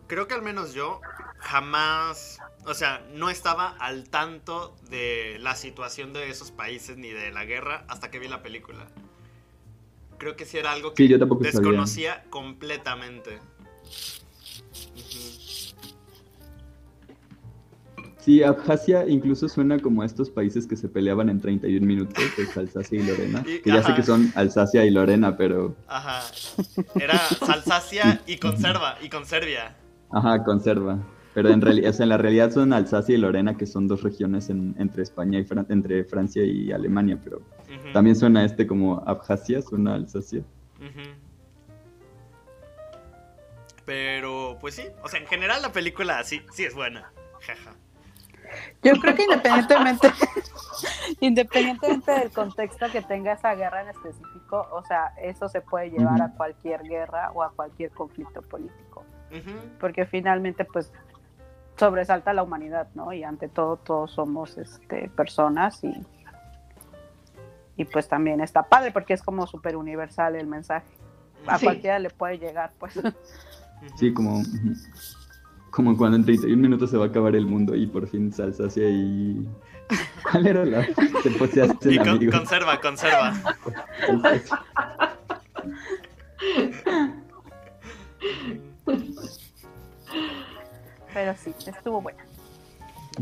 Creo 0.08 0.26
que 0.26 0.34
al 0.34 0.42
menos 0.42 0.74
yo 0.74 1.00
jamás, 1.38 2.40
o 2.66 2.74
sea, 2.74 3.00
no 3.12 3.30
estaba 3.30 3.76
al 3.78 4.10
tanto 4.10 4.74
de 4.90 5.36
la 5.38 5.54
situación 5.54 6.12
de 6.12 6.30
esos 6.30 6.50
países 6.50 6.96
ni 6.96 7.10
de 7.10 7.30
la 7.30 7.44
guerra 7.44 7.84
hasta 7.86 8.10
que 8.10 8.18
vi 8.18 8.26
la 8.26 8.42
película. 8.42 8.88
Creo 10.18 10.36
que 10.36 10.44
sí 10.44 10.56
era 10.58 10.72
algo 10.72 10.94
que 10.94 11.02
Sí, 11.04 11.08
yo 11.08 11.18
tampoco 11.18 11.44
sabía. 11.44 11.60
desconocía 11.60 12.24
completamente. 12.30 13.38
Sí, 18.18 18.42
Abjasia 18.42 19.06
incluso 19.06 19.50
suena 19.50 19.78
como 19.78 20.00
a 20.00 20.06
estos 20.06 20.30
países 20.30 20.66
que 20.66 20.76
se 20.76 20.88
peleaban 20.88 21.28
en 21.28 21.40
31 21.42 21.86
minutos, 21.86 22.24
es 22.38 22.56
Alsacia 22.56 22.98
y 22.98 23.02
Lorena. 23.06 23.44
Y- 23.46 23.58
Que 23.60 23.70
ya 23.70 23.82
sé 23.82 23.94
que 23.94 24.02
son 24.02 24.32
Alsacia 24.34 24.84
y 24.86 24.90
Lorena, 24.90 25.36
pero... 25.36 25.76
Ajá. 25.88 26.22
Era 26.94 27.20
Alsacia 27.48 28.22
y 28.26 28.38
conserva, 28.38 28.96
y 29.02 29.10
con 29.10 29.26
Serbia. 29.26 29.76
Ajá, 30.10 30.42
conserva. 30.42 30.98
Pero 31.34 31.48
en 31.50 31.60
realidad, 31.60 31.90
o 31.90 31.92
sea, 31.92 32.04
en 32.04 32.10
la 32.10 32.16
realidad 32.16 32.50
son 32.52 32.72
Alsacia 32.72 33.14
y 33.14 33.18
Lorena, 33.18 33.56
que 33.56 33.66
son 33.66 33.88
dos 33.88 34.02
regiones 34.02 34.50
en- 34.50 34.74
entre 34.78 35.02
España 35.02 35.38
y 35.40 35.44
Fran- 35.44 35.66
entre 35.68 36.04
Francia 36.04 36.44
y 36.44 36.70
Alemania, 36.70 37.18
pero 37.22 37.42
también 37.92 38.14
suena 38.14 38.44
este 38.44 38.66
como 38.66 39.02
Abjasia, 39.06 39.60
suena 39.60 39.94
Alsacia. 39.94 40.42
Pero, 43.84 44.56
pues 44.60 44.74
sí, 44.76 44.84
o 45.02 45.08
sea, 45.08 45.20
en 45.20 45.26
general 45.26 45.60
la 45.60 45.72
película 45.72 46.22
sí, 46.24 46.42
sí 46.52 46.64
es 46.64 46.74
buena. 46.74 47.12
Jaja. 47.40 47.74
Yo 48.82 48.92
creo 49.00 49.14
que 49.14 49.24
independientemente, 49.24 50.08
independientemente 51.20 52.12
del 52.12 52.30
contexto 52.30 52.86
que 52.92 53.02
tenga 53.02 53.32
esa 53.32 53.54
guerra 53.54 53.82
en 53.82 53.88
específico, 53.88 54.66
o 54.72 54.82
sea, 54.84 55.12
eso 55.22 55.48
se 55.48 55.60
puede 55.60 55.90
llevar 55.90 56.22
a 56.22 56.30
cualquier 56.34 56.82
guerra 56.84 57.30
o 57.32 57.42
a 57.42 57.50
cualquier 57.50 57.90
conflicto 57.90 58.40
político, 58.42 59.04
porque 59.80 60.06
finalmente, 60.06 60.64
pues, 60.64 60.92
sobresalta 61.76 62.32
la 62.32 62.42
humanidad, 62.42 62.88
¿no? 62.94 63.12
Y 63.12 63.24
ante 63.24 63.48
todo, 63.48 63.76
todos 63.76 64.12
somos, 64.12 64.56
este, 64.58 65.08
personas 65.16 65.82
y, 65.84 65.92
y 67.76 67.84
pues 67.84 68.08
también 68.08 68.40
está 68.40 68.62
padre, 68.64 68.90
porque 68.92 69.14
es 69.14 69.22
como 69.22 69.46
súper 69.46 69.76
universal 69.76 70.36
el 70.36 70.46
mensaje. 70.46 70.86
A 71.46 71.58
Sí. 71.58 71.66
cualquiera 71.66 71.98
le 71.98 72.10
puede 72.10 72.38
llegar, 72.38 72.72
pues. 72.78 72.98
Sí, 73.98 74.14
como, 74.14 74.42
como 75.70 75.96
cuando 75.96 76.16
en 76.16 76.24
31 76.24 76.56
minutos 76.62 76.90
se 76.90 76.96
va 76.96 77.04
a 77.06 77.08
acabar 77.08 77.34
el 77.36 77.46
mundo 77.46 77.74
y 77.74 77.86
por 77.86 78.06
fin 78.08 78.32
Alsacia 78.38 78.88
y... 78.88 79.46
¿Cuál 80.30 80.46
era 80.46 80.64
la? 80.64 80.84
Se, 81.22 81.30
se 81.48 81.62
hacen 81.62 81.92
Y 81.92 81.98
con- 81.98 82.30
conserva, 82.30 82.80
conserva. 82.80 83.34
Pero 91.14 91.34
sí, 91.36 91.54
estuvo 91.66 92.02
buena. 92.02 92.22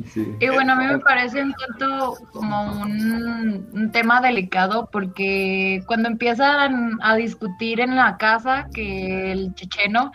Sí. 0.07 0.35
Y 0.41 0.49
bueno, 0.49 0.73
a 0.73 0.77
mí 0.77 0.87
me 0.87 0.99
parece 0.99 1.43
un 1.43 1.53
tanto 1.53 2.17
como 2.33 2.81
un, 2.81 3.69
un 3.73 3.93
tema 3.93 4.23
delicado 4.23 4.89
porque 4.91 5.83
cuando 5.87 6.09
empiezan 6.09 6.99
a 7.03 7.15
discutir 7.15 7.79
en 7.79 7.95
la 7.95 8.17
casa 8.17 8.69
que 8.73 9.33
el 9.33 9.55
checheno 9.55 10.11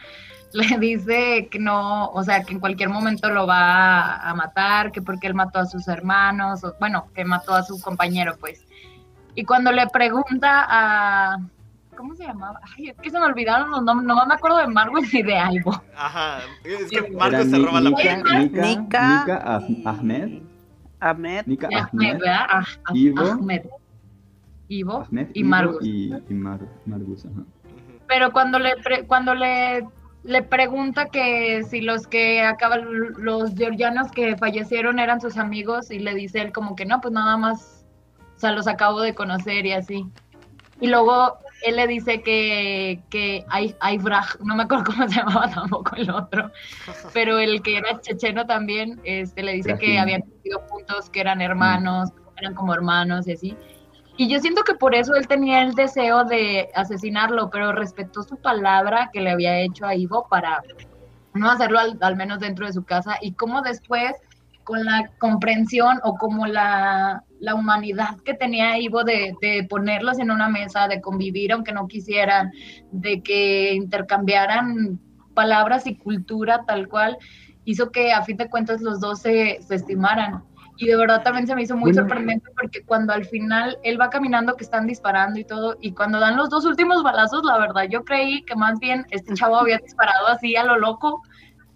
le 0.54 0.78
dice 0.80 1.48
que 1.52 1.60
no, 1.60 2.08
o 2.08 2.24
sea, 2.24 2.44
que 2.44 2.54
en 2.54 2.60
cualquier 2.60 2.90
momento 2.90 3.30
lo 3.30 3.46
va 3.46 4.02
a, 4.02 4.30
a 4.30 4.34
matar, 4.34 4.92
que 4.92 5.02
porque 5.02 5.28
él 5.28 5.36
mató 5.36 5.60
a 5.60 5.66
sus 5.66 5.88
hermanos, 5.88 6.64
o, 6.64 6.76
bueno, 6.80 7.08
que 7.14 7.26
mató 7.26 7.54
a 7.54 7.64
su 7.64 7.80
compañero, 7.80 8.36
pues. 8.40 8.66
Y 9.36 9.44
cuando 9.46 9.72
le 9.72 9.88
pregunta 9.88 10.66
a... 10.68 11.38
¿Cómo 11.98 12.16
se 12.16 12.24
llamaba? 12.26 12.60
Ay, 12.78 12.90
es 12.90 12.98
que 13.02 13.10
se 13.10 13.20
me 13.20 13.26
olvidaron 13.26 13.72
los 13.72 13.82
nombres, 13.84 14.08
no 14.08 14.26
me 14.26 14.34
acuerdo 14.34 14.58
de 14.60 14.68
Marvel 14.68 15.04
ni 15.12 15.22
de 15.24 15.36
Albo. 15.38 15.82
Ajá. 15.98 16.40
Es 16.64 16.90
que 16.90 17.10
Marcos 17.12 17.48
se 17.50 17.58
roba 17.58 17.82
la 17.82 17.90
Nika, 17.90 18.02
película. 18.04 18.40
Nika, 18.40 18.62
Nika 18.68 19.20
Nika 19.20 19.42
Ah- 19.44 19.62
y- 19.68 19.84
Ahmed, 19.86 20.40
Ahmed. 21.00 21.46
Nika 21.48 21.68
Ahmed, 21.68 21.80
Ahmed, 21.92 22.14
¿verdad? 22.20 22.46
Ah, 22.50 22.64
ah, 22.86 22.92
Ivo. 22.94 23.22
Ahmed. 23.22 23.62
Ivo 24.70 25.06
Ahmed, 25.08 25.28
y 25.34 25.40
Ivo 25.40 25.50
Margus. 25.50 25.86
y, 25.86 26.14
y 26.30 26.34
Mar, 26.34 26.60
Margus, 26.86 27.26
ajá. 27.26 27.42
Pero 28.08 28.32
cuando 28.32 28.60
le 28.60 28.76
pre- 28.78 29.06
cuando 29.06 29.34
le, 29.34 29.86
le 30.24 30.44
pregunta 30.44 31.06
que 31.08 31.64
si 31.64 31.82
los 31.82 32.06
que 32.08 32.42
acaban, 32.42 32.86
los 33.18 33.54
georgianos 33.56 34.12
que 34.12 34.36
fallecieron 34.38 35.00
eran 35.00 35.20
sus 35.22 35.38
amigos, 35.38 35.90
y 35.92 36.00
le 36.00 36.14
dice 36.16 36.42
él 36.42 36.52
como 36.52 36.76
que 36.76 36.86
no, 36.86 37.00
pues 37.02 37.14
nada 37.14 37.38
más, 37.38 37.86
o 38.36 38.40
sea, 38.40 38.52
los 38.52 38.68
acabo 38.68 39.02
de 39.02 39.16
conocer 39.16 39.66
y 39.66 39.72
así. 39.74 40.06
Y 40.80 40.88
luego 40.88 41.38
él 41.64 41.76
le 41.76 41.88
dice 41.88 42.22
que, 42.22 43.02
que 43.10 43.46
hay, 43.50 43.76
hay 43.80 43.98
Braj, 43.98 44.40
no 44.42 44.56
me 44.56 44.64
acuerdo 44.64 44.86
cómo 44.86 45.08
se 45.08 45.16
llamaba 45.16 45.50
tampoco 45.50 45.96
el 45.96 46.10
otro, 46.10 46.52
pero 47.14 47.40
el 47.40 47.62
que 47.62 47.78
era 47.78 48.00
checheno 48.00 48.46
también, 48.46 49.00
este, 49.04 49.44
le 49.44 49.54
dice 49.54 49.78
que 49.78 50.00
habían 50.00 50.22
crecido 50.22 50.60
juntos, 50.70 51.10
que 51.10 51.22
eran 51.22 51.42
hermanos, 51.42 52.10
eran 52.38 52.54
como 52.54 52.74
hermanos 52.74 53.28
y 53.28 53.34
así. 53.34 53.58
Y 54.20 54.30
yo 54.30 54.40
siento 54.40 54.64
que 54.64 54.74
por 54.74 54.96
eso 54.96 55.14
él 55.14 55.28
tenía 55.28 55.62
el 55.62 55.76
deseo 55.76 56.24
de 56.24 56.70
asesinarlo, 56.74 57.52
pero 57.52 57.72
respetó 57.72 58.24
su 58.24 58.38
palabra 58.38 59.12
que 59.14 59.22
le 59.22 59.30
había 59.30 59.60
hecho 59.60 59.86
a 59.86 59.94
Ivo 59.94 60.28
para 60.28 60.64
no 61.34 61.52
hacerlo 61.52 61.78
al, 61.78 62.00
al 62.02 62.16
menos 62.16 62.40
dentro 62.40 62.66
de 62.66 62.74
su 62.74 62.84
casa. 62.84 63.18
Y 63.22 63.34
cómo 63.34 63.62
después 63.62 64.14
con 64.68 64.84
la 64.84 65.10
comprensión 65.18 65.98
o 66.04 66.18
como 66.18 66.46
la, 66.46 67.24
la 67.40 67.56
humanidad 67.56 68.18
que 68.26 68.34
tenía 68.34 68.78
Ivo 68.78 69.06
de, 69.06 69.34
de 69.42 69.66
ponerlos 69.70 70.20
en 70.20 70.30
una 70.30 70.50
mesa, 70.50 70.90
de 70.90 71.00
convivir 71.00 71.54
aunque 71.54 71.72
no 71.72 71.88
quisieran, 71.88 72.52
de 72.92 73.24
que 73.24 73.74
intercambiaran 73.74 75.00
palabras 75.34 75.88
y 75.88 75.96
cultura 75.96 76.66
tal 76.68 76.90
cual, 76.90 77.18
hizo 77.64 77.92
que 77.94 78.12
a 78.12 78.24
fin 78.24 78.36
de 78.36 78.50
cuentas 78.50 78.82
los 78.82 79.00
dos 79.00 79.20
se, 79.22 79.60
se 79.62 79.76
estimaran. 79.76 80.44
Y 80.80 80.88
de 80.88 80.98
verdad 80.98 81.24
también 81.24 81.48
se 81.48 81.56
me 81.56 81.64
hizo 81.64 81.76
muy 81.78 81.92
Bueno. 81.94 82.02
sorprendente 82.02 82.50
porque 82.60 82.84
cuando 82.84 83.14
al 83.14 83.24
final 83.24 83.78
él 83.84 84.00
va 84.00 84.10
caminando 84.10 84.56
que 84.56 84.66
están 84.66 84.86
disparando 84.86 85.40
y 85.40 85.46
todo, 85.46 85.78
y 85.80 85.94
cuando 85.94 86.20
dan 86.20 86.36
los 86.36 86.50
dos 86.50 86.66
últimos 86.66 87.04
balazos, 87.04 87.44
la 87.46 87.58
verdad 87.58 87.84
yo 87.90 88.04
creí 88.04 88.44
que 88.44 88.56
más 88.56 88.78
bien 88.80 89.06
este 89.12 89.34
chavo 89.34 89.56
había 89.56 89.78
disparado 89.78 90.28
así 90.28 90.58
a 90.58 90.66
lo 90.66 90.78
loco 90.78 91.22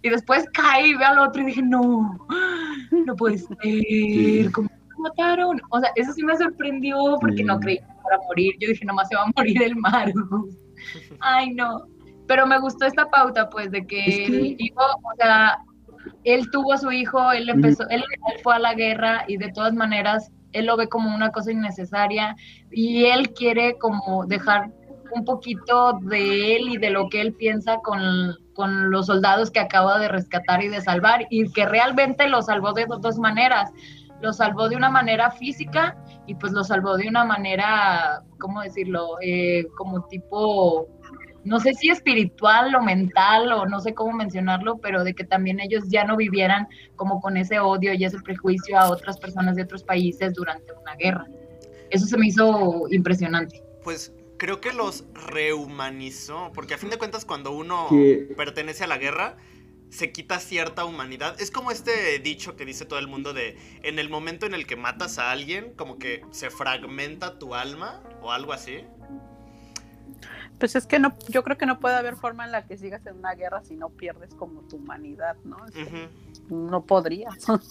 y 0.02 0.08
después 0.10 0.44
cae 0.52 0.88
y 0.88 0.94
ve 0.94 1.04
al 1.04 1.18
otro 1.18 1.42
y 1.42 1.46
dije, 1.46 1.62
no, 1.62 2.18
no 2.90 3.16
puede 3.16 3.38
ser, 3.38 4.52
¿cómo 4.52 4.68
lo 4.90 4.98
mataron? 5.04 5.60
O 5.70 5.80
sea, 5.80 5.90
eso 5.96 6.12
sí 6.12 6.22
me 6.24 6.36
sorprendió 6.36 6.96
porque 7.20 7.38
Sí. 7.38 7.44
no 7.44 7.58
creí 7.60 7.78
que 7.78 7.84
fuera 8.02 8.16
a 8.16 8.26
morir. 8.26 8.54
Yo 8.60 8.68
dije, 8.68 8.84
nomás 8.84 9.08
se 9.08 9.16
va 9.16 9.22
a 9.24 9.32
morir 9.36 9.62
el 9.62 9.76
Margus. 9.76 10.56
Ay, 11.20 11.54
no. 11.54 11.84
Pero 12.26 12.46
me 12.46 12.58
gustó 12.58 12.86
esta 12.86 13.08
pauta, 13.10 13.48
pues, 13.50 13.70
de 13.70 13.86
que, 13.86 14.04
Es 14.06 14.16
que- 14.16 14.24
el 14.26 14.56
hijo, 14.58 14.80
o 14.80 15.16
sea, 15.18 15.58
él 16.24 16.50
tuvo 16.50 16.72
a 16.72 16.78
su 16.78 16.90
hijo, 16.90 17.30
él 17.32 17.48
empezó, 17.48 17.88
él, 17.88 18.02
él 18.28 18.40
fue 18.42 18.54
a 18.56 18.58
la 18.58 18.74
guerra 18.74 19.24
y 19.28 19.36
de 19.36 19.52
todas 19.52 19.72
maneras 19.74 20.30
él 20.52 20.66
lo 20.66 20.76
ve 20.76 20.88
como 20.88 21.14
una 21.14 21.30
cosa 21.30 21.50
innecesaria 21.52 22.36
y 22.70 23.04
él 23.06 23.32
quiere 23.32 23.78
como 23.78 24.26
dejar 24.26 24.70
un 25.14 25.24
poquito 25.24 25.98
de 26.02 26.56
él 26.56 26.68
y 26.70 26.76
de 26.76 26.90
lo 26.90 27.08
que 27.08 27.20
él 27.22 27.32
piensa 27.34 27.78
con, 27.78 28.36
con 28.54 28.90
los 28.90 29.06
soldados 29.06 29.50
que 29.50 29.60
acaba 29.60 29.98
de 29.98 30.08
rescatar 30.08 30.62
y 30.62 30.68
de 30.68 30.80
salvar 30.80 31.26
y 31.30 31.50
que 31.52 31.66
realmente 31.66 32.28
lo 32.28 32.42
salvó 32.42 32.72
de 32.72 32.86
dos 33.00 33.18
maneras. 33.18 33.70
Lo 34.20 34.32
salvó 34.32 34.68
de 34.68 34.76
una 34.76 34.90
manera 34.90 35.30
física 35.30 35.96
y 36.26 36.34
pues 36.36 36.52
lo 36.52 36.62
salvó 36.62 36.96
de 36.96 37.08
una 37.08 37.24
manera, 37.24 38.22
¿cómo 38.38 38.62
decirlo? 38.62 39.16
Eh, 39.20 39.66
como 39.76 40.06
tipo, 40.06 40.86
no 41.44 41.58
sé 41.58 41.74
si 41.74 41.90
espiritual 41.90 42.74
o 42.74 42.82
mental 42.82 43.52
o 43.52 43.66
no 43.66 43.80
sé 43.80 43.94
cómo 43.94 44.12
mencionarlo, 44.12 44.78
pero 44.78 45.02
de 45.02 45.14
que 45.14 45.24
también 45.24 45.58
ellos 45.58 45.84
ya 45.88 46.04
no 46.04 46.16
vivieran 46.16 46.68
como 46.94 47.20
con 47.20 47.36
ese 47.36 47.58
odio 47.58 47.94
y 47.94 48.04
ese 48.04 48.20
prejuicio 48.20 48.78
a 48.78 48.90
otras 48.90 49.18
personas 49.18 49.56
de 49.56 49.62
otros 49.62 49.82
países 49.82 50.34
durante 50.34 50.72
una 50.72 50.94
guerra. 50.94 51.26
Eso 51.90 52.06
se 52.06 52.16
me 52.16 52.28
hizo 52.28 52.86
impresionante. 52.90 53.62
Pues 53.82 54.12
creo 54.42 54.60
que 54.60 54.72
los 54.72 55.04
rehumanizó, 55.14 56.50
porque 56.52 56.74
a 56.74 56.78
fin 56.78 56.90
de 56.90 56.98
cuentas 56.98 57.24
cuando 57.24 57.52
uno 57.52 57.86
pertenece 58.36 58.82
a 58.82 58.88
la 58.88 58.98
guerra, 58.98 59.36
se 59.88 60.10
quita 60.10 60.40
cierta 60.40 60.84
humanidad. 60.84 61.40
Es 61.40 61.52
como 61.52 61.70
este 61.70 62.18
dicho 62.18 62.56
que 62.56 62.64
dice 62.64 62.84
todo 62.84 62.98
el 62.98 63.06
mundo 63.06 63.34
de, 63.34 63.56
en 63.84 64.00
el 64.00 64.10
momento 64.10 64.44
en 64.44 64.54
el 64.54 64.66
que 64.66 64.74
matas 64.74 65.20
a 65.20 65.30
alguien, 65.30 65.74
como 65.76 65.96
que 65.96 66.24
se 66.32 66.50
fragmenta 66.50 67.38
tu 67.38 67.54
alma 67.54 68.02
o 68.20 68.32
algo 68.32 68.52
así. 68.52 68.78
Pues 70.58 70.74
es 70.74 70.88
que 70.88 70.98
no, 70.98 71.16
yo 71.28 71.44
creo 71.44 71.56
que 71.56 71.66
no 71.66 71.78
puede 71.78 71.94
haber 71.94 72.16
forma 72.16 72.44
en 72.44 72.50
la 72.50 72.66
que 72.66 72.76
sigas 72.76 73.06
en 73.06 73.18
una 73.18 73.34
guerra 73.34 73.62
si 73.62 73.76
no 73.76 73.90
pierdes 73.90 74.34
como 74.34 74.62
tu 74.62 74.78
humanidad, 74.78 75.36
¿no? 75.44 75.58
No 76.50 76.84
podrías. 76.84 77.48
ujú. 77.48 77.62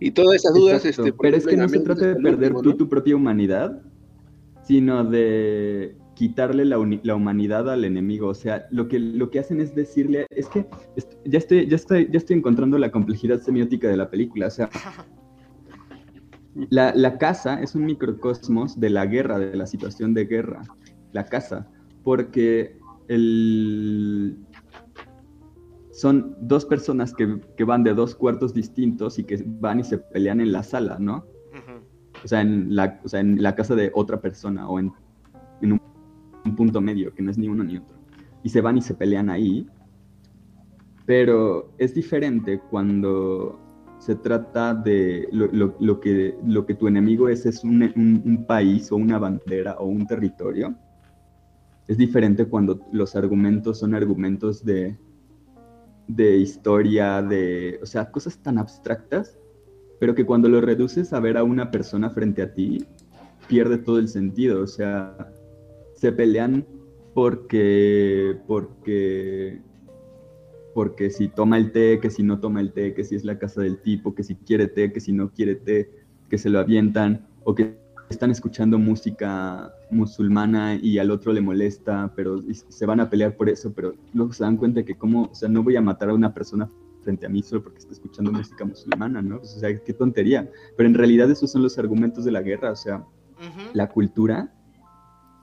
Y 0.00 0.10
todas 0.10 0.34
esas 0.34 0.52
dudas, 0.52 0.84
Exacto, 0.84 1.06
este, 1.08 1.18
pero 1.18 1.36
es 1.38 1.46
que 1.46 1.56
no 1.56 1.66
se 1.66 1.80
trata 1.80 2.08
de 2.08 2.16
perder 2.16 2.52
Último, 2.52 2.62
tú 2.62 2.68
¿no? 2.68 2.76
tu 2.76 2.88
propia 2.90 3.16
humanidad, 3.16 3.82
sino 4.68 5.02
de 5.02 5.96
quitarle 6.14 6.66
la, 6.66 6.76
la 7.02 7.14
humanidad 7.14 7.70
al 7.70 7.86
enemigo. 7.86 8.28
O 8.28 8.34
sea, 8.34 8.66
lo 8.70 8.86
que, 8.86 8.98
lo 8.98 9.30
que 9.30 9.38
hacen 9.38 9.62
es 9.62 9.74
decirle, 9.74 10.26
es 10.28 10.46
que 10.48 10.66
ya, 11.24 11.38
estoy, 11.38 11.66
ya, 11.66 11.76
estoy, 11.76 12.06
ya 12.12 12.18
estoy 12.18 12.36
encontrando 12.36 12.76
la 12.76 12.90
complejidad 12.90 13.40
semiótica 13.40 13.88
de 13.88 13.96
la 13.96 14.10
película. 14.10 14.48
O 14.48 14.50
sea, 14.50 14.68
la, 16.68 16.92
la 16.94 17.16
casa 17.16 17.62
es 17.62 17.74
un 17.74 17.86
microcosmos 17.86 18.78
de 18.78 18.90
la 18.90 19.06
guerra, 19.06 19.38
de 19.38 19.56
la 19.56 19.66
situación 19.66 20.12
de 20.12 20.26
guerra. 20.26 20.60
La 21.12 21.24
casa. 21.24 21.66
Porque 22.04 22.76
el, 23.08 24.36
son 25.92 26.36
dos 26.42 26.66
personas 26.66 27.14
que, 27.14 27.40
que 27.56 27.64
van 27.64 27.84
de 27.84 27.94
dos 27.94 28.14
cuartos 28.14 28.52
distintos 28.52 29.18
y 29.18 29.24
que 29.24 29.42
van 29.46 29.80
y 29.80 29.84
se 29.84 29.96
pelean 29.96 30.42
en 30.42 30.52
la 30.52 30.62
sala, 30.62 30.98
¿no? 31.00 31.24
O 32.24 32.28
sea, 32.28 32.40
en 32.40 32.74
la, 32.74 33.00
o 33.04 33.08
sea, 33.08 33.20
en 33.20 33.42
la 33.42 33.54
casa 33.54 33.74
de 33.74 33.90
otra 33.94 34.20
persona 34.20 34.68
o 34.68 34.78
en, 34.78 34.92
en 35.62 35.72
un, 35.72 35.80
un 36.44 36.56
punto 36.56 36.80
medio, 36.80 37.14
que 37.14 37.22
no 37.22 37.30
es 37.30 37.38
ni 37.38 37.48
uno 37.48 37.64
ni 37.64 37.76
otro. 37.76 37.96
Y 38.42 38.48
se 38.48 38.60
van 38.60 38.76
y 38.78 38.82
se 38.82 38.94
pelean 38.94 39.30
ahí. 39.30 39.66
Pero 41.06 41.72
es 41.78 41.94
diferente 41.94 42.60
cuando 42.70 43.58
se 43.98 44.14
trata 44.14 44.74
de 44.74 45.28
lo, 45.32 45.46
lo- 45.48 45.74
lo 45.80 46.00
que, 46.00 46.36
lo 46.46 46.66
que 46.66 46.74
tu 46.74 46.86
enemigo 46.86 47.28
es, 47.28 47.46
es 47.46 47.64
un, 47.64 47.82
un- 47.82 48.22
un 48.24 48.44
país 48.46 48.92
o 48.92 48.96
una 48.96 49.18
bandera 49.18 49.76
o 49.78 49.86
un 49.86 50.06
territorio. 50.06 50.74
Es 51.88 51.96
diferente 51.96 52.44
cuando 52.44 52.80
los 52.92 53.16
argumentos 53.16 53.78
son 53.78 53.94
argumentos 53.94 54.62
de, 54.64 54.98
de 56.06 56.36
historia, 56.36 57.22
de, 57.22 57.80
o 57.82 57.86
sea, 57.86 58.10
cosas 58.10 58.38
tan 58.38 58.58
abstractas, 58.58 59.37
pero 59.98 60.14
que 60.14 60.24
cuando 60.24 60.48
lo 60.48 60.60
reduces 60.60 61.12
a 61.12 61.20
ver 61.20 61.36
a 61.36 61.44
una 61.44 61.70
persona 61.70 62.10
frente 62.10 62.42
a 62.42 62.52
ti, 62.52 62.84
pierde 63.48 63.78
todo 63.78 63.98
el 63.98 64.08
sentido. 64.08 64.62
O 64.62 64.66
sea, 64.66 65.32
se 65.94 66.12
pelean 66.12 66.64
porque, 67.14 68.36
porque, 68.46 69.60
porque 70.74 71.10
si 71.10 71.28
toma 71.28 71.58
el 71.58 71.72
té, 71.72 71.98
que 72.00 72.10
si 72.10 72.22
no 72.22 72.38
toma 72.38 72.60
el 72.60 72.72
té, 72.72 72.94
que 72.94 73.04
si 73.04 73.16
es 73.16 73.24
la 73.24 73.38
casa 73.38 73.62
del 73.62 73.80
tipo, 73.80 74.14
que 74.14 74.22
si 74.22 74.36
quiere 74.36 74.68
té, 74.68 74.92
que 74.92 75.00
si 75.00 75.12
no 75.12 75.32
quiere 75.32 75.56
té, 75.56 75.90
que 76.28 76.38
se 76.38 76.50
lo 76.50 76.60
avientan, 76.60 77.26
o 77.44 77.54
que 77.54 77.76
están 78.10 78.30
escuchando 78.30 78.78
música 78.78 79.72
musulmana 79.90 80.76
y 80.80 80.98
al 80.98 81.10
otro 81.10 81.32
le 81.32 81.40
molesta, 81.40 82.12
pero 82.14 82.42
se 82.52 82.86
van 82.86 83.00
a 83.00 83.10
pelear 83.10 83.36
por 83.36 83.48
eso, 83.48 83.72
pero 83.72 83.94
luego 84.14 84.32
se 84.32 84.44
dan 84.44 84.56
cuenta 84.56 84.84
que 84.84 84.96
como, 84.96 85.24
o 85.24 85.34
sea, 85.34 85.48
no 85.48 85.62
voy 85.62 85.76
a 85.76 85.80
matar 85.80 86.10
a 86.10 86.14
una 86.14 86.32
persona 86.32 86.68
frente 87.08 87.24
a 87.24 87.30
mí 87.30 87.42
solo 87.42 87.62
porque 87.62 87.78
está 87.78 87.94
escuchando 87.94 88.30
música 88.30 88.66
musulmana, 88.66 89.22
¿no? 89.22 89.38
Pues, 89.38 89.56
o 89.56 89.60
sea, 89.60 89.74
qué 89.82 89.94
tontería. 89.94 90.50
Pero 90.76 90.88
en 90.90 90.94
realidad 90.94 91.30
esos 91.30 91.50
son 91.50 91.62
los 91.62 91.78
argumentos 91.78 92.22
de 92.26 92.32
la 92.32 92.42
guerra, 92.42 92.72
o 92.72 92.76
sea, 92.76 92.96
Ujú. 92.98 93.70
la 93.72 93.88
cultura 93.88 94.52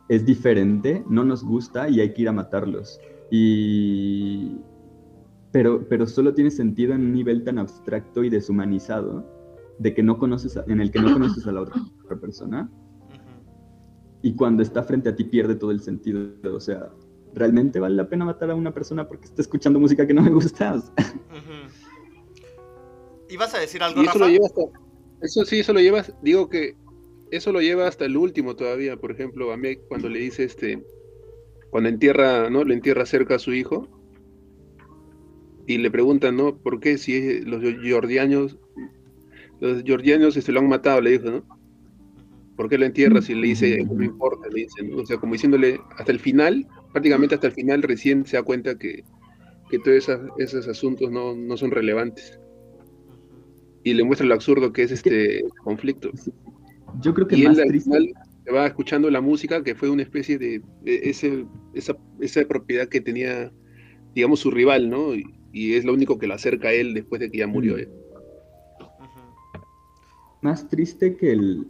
es 0.08 0.24
diferente, 0.28 1.04
no 1.10 1.24
nos 1.24 1.44
gusta 1.44 1.90
y 1.90 2.02
hay 2.02 2.14
que 2.14 2.22
ir 2.22 2.30
a 2.30 2.34
matarlos. 2.34 3.00
Y... 3.32 4.58
Pero, 5.52 5.88
pero 5.90 6.06
solo 6.06 6.34
tiene 6.36 6.52
sentido 6.52 6.94
en 6.94 7.02
un 7.02 7.14
nivel 7.14 7.44
tan 7.44 7.58
abstracto 7.58 8.24
y 8.24 8.30
deshumanizado 8.30 9.26
de 9.80 9.94
que 9.96 10.04
no 10.04 10.20
conoces 10.20 10.56
a- 10.58 10.66
en 10.68 10.82
el 10.82 10.92
que 10.92 11.00
no 11.00 11.12
conoces 11.12 11.48
a 11.48 11.52
la 11.52 11.62
otra 11.62 11.82
persona 12.22 12.70
y 14.22 14.36
cuando 14.36 14.62
está 14.62 14.84
frente 14.84 15.10
a 15.10 15.16
ti 15.16 15.24
pierde 15.24 15.56
todo 15.56 15.72
el 15.72 15.80
sentido. 15.82 16.30
O 16.54 16.60
sea, 16.60 16.92
¿realmente 17.36 17.80
vale 17.80 17.96
la 17.96 18.08
pena 18.08 18.26
matar 18.26 18.50
a 18.50 18.56
una 18.56 18.74
persona 18.74 19.08
porque 19.08 19.26
está 19.26 19.42
escuchando 19.42 19.80
música 19.80 20.08
que 20.08 20.14
no 20.14 20.22
me 20.22 20.32
gusta? 20.32 20.76
Ujú. 20.76 20.86
¿Ibas 23.30 23.54
a 23.54 23.60
decir 23.60 23.84
algo, 23.84 24.02
Y 24.02 24.06
eso 24.06 24.14
Rafa? 24.14 24.26
lo 24.26 24.32
lleva 24.32 24.46
hasta, 24.46 24.62
eso 25.22 25.46
sí, 25.46 25.60
eso 25.60 25.74
lo 25.74 25.80
lleva, 25.80 26.04
digo 26.22 26.50
que 26.50 26.76
eso 27.32 27.52
lo 27.52 27.60
lleva 27.60 27.88
hasta 27.88 28.06
el 28.06 28.18
último 28.18 28.56
todavía, 28.56 28.98
por 28.98 29.12
ejemplo, 29.12 29.52
a 29.52 29.58
Meg 29.58 29.82
cuando 29.88 30.10
le 30.10 30.20
dice 30.20 30.44
este, 30.46 30.84
cuando 31.70 31.90
entierra, 31.90 32.50
¿no? 32.50 32.64
Le 32.64 32.74
entierra 32.74 33.06
cerca 33.06 33.36
a 33.36 33.40
su 33.40 33.54
hijo 33.54 33.88
y 35.68 35.78
le 35.78 35.92
preguntan, 35.92 36.38
¿no? 36.38 36.58
¿Por 36.58 36.80
qué 36.80 36.98
si 36.98 37.42
los 37.42 37.62
georgianos, 37.62 38.58
los 39.60 39.84
georgianos 39.84 40.38
este, 40.38 40.52
lo 40.52 40.60
han 40.62 40.70
matado? 40.70 41.02
Le 41.02 41.12
dijo, 41.12 41.32
¿no? 41.32 41.44
¿Por 42.56 42.70
qué 42.70 42.78
lo 42.78 42.86
entierras? 42.86 43.30
Y 43.30 43.36
le 43.36 43.48
dice, 43.48 43.84
no 43.84 43.96
me 43.96 44.06
importa, 44.06 44.48
le 44.48 44.62
dice, 44.62 44.84
¿no? 44.84 44.98
O 44.98 45.06
sea, 45.06 45.18
como 45.18 45.34
diciéndole, 45.34 45.82
hasta 45.98 46.12
el 46.12 46.20
final, 46.20 46.66
prácticamente 46.96 47.36
hasta 47.36 47.48
el 47.48 47.54
final 47.54 47.84
recién 47.84 48.26
se 48.26 48.38
da 48.38 48.44
cuenta 48.44 48.78
que, 48.78 49.04
que 49.70 49.80
todos 49.80 49.98
esas- 49.98 50.22
esos 50.38 50.68
asuntos 50.68 51.12
no, 51.12 51.36
no 51.36 51.58
son 51.58 51.72
relevantes 51.72 52.40
y 53.84 53.94
le 53.94 54.04
muestra 54.04 54.26
lo 54.28 54.34
absurdo 54.34 54.72
que 54.72 54.84
es 54.84 54.92
este 54.92 55.44
conflicto. 55.64 56.10
Yo 57.02 57.14
creo 57.14 57.28
que 57.28 57.36
Y 57.36 57.44
más 57.44 57.58
él 57.58 57.64
al 57.64 57.68
triste... 57.68 57.90
final 57.90 58.14
se 58.46 58.52
va 58.52 58.68
escuchando 58.68 59.10
la 59.10 59.22
música, 59.22 59.64
que 59.64 59.76
fue 59.76 59.90
una 59.90 60.04
especie 60.04 60.38
de, 60.38 60.62
de 60.84 61.10
ese, 61.10 61.46
esa, 61.74 61.98
esa 62.20 62.46
propiedad 62.48 62.88
que 62.88 63.02
tenía, 63.02 63.52
digamos, 64.14 64.40
su 64.40 64.52
rival, 64.52 64.90
¿no? 64.90 65.16
Y, 65.16 65.26
y 65.52 65.74
es 65.76 65.84
lo 65.86 65.94
único 65.94 66.18
que 66.18 66.28
lo 66.28 66.34
acerca 66.36 66.70
a 66.70 66.74
él 66.74 66.94
después 66.94 67.20
de 67.20 67.30
que 67.30 67.40
ya 67.40 67.48
murió. 67.48 67.76
Mm. 67.78 67.84
más 70.42 70.68
triste 70.70 71.16
que 71.18 71.32
el, 71.34 71.68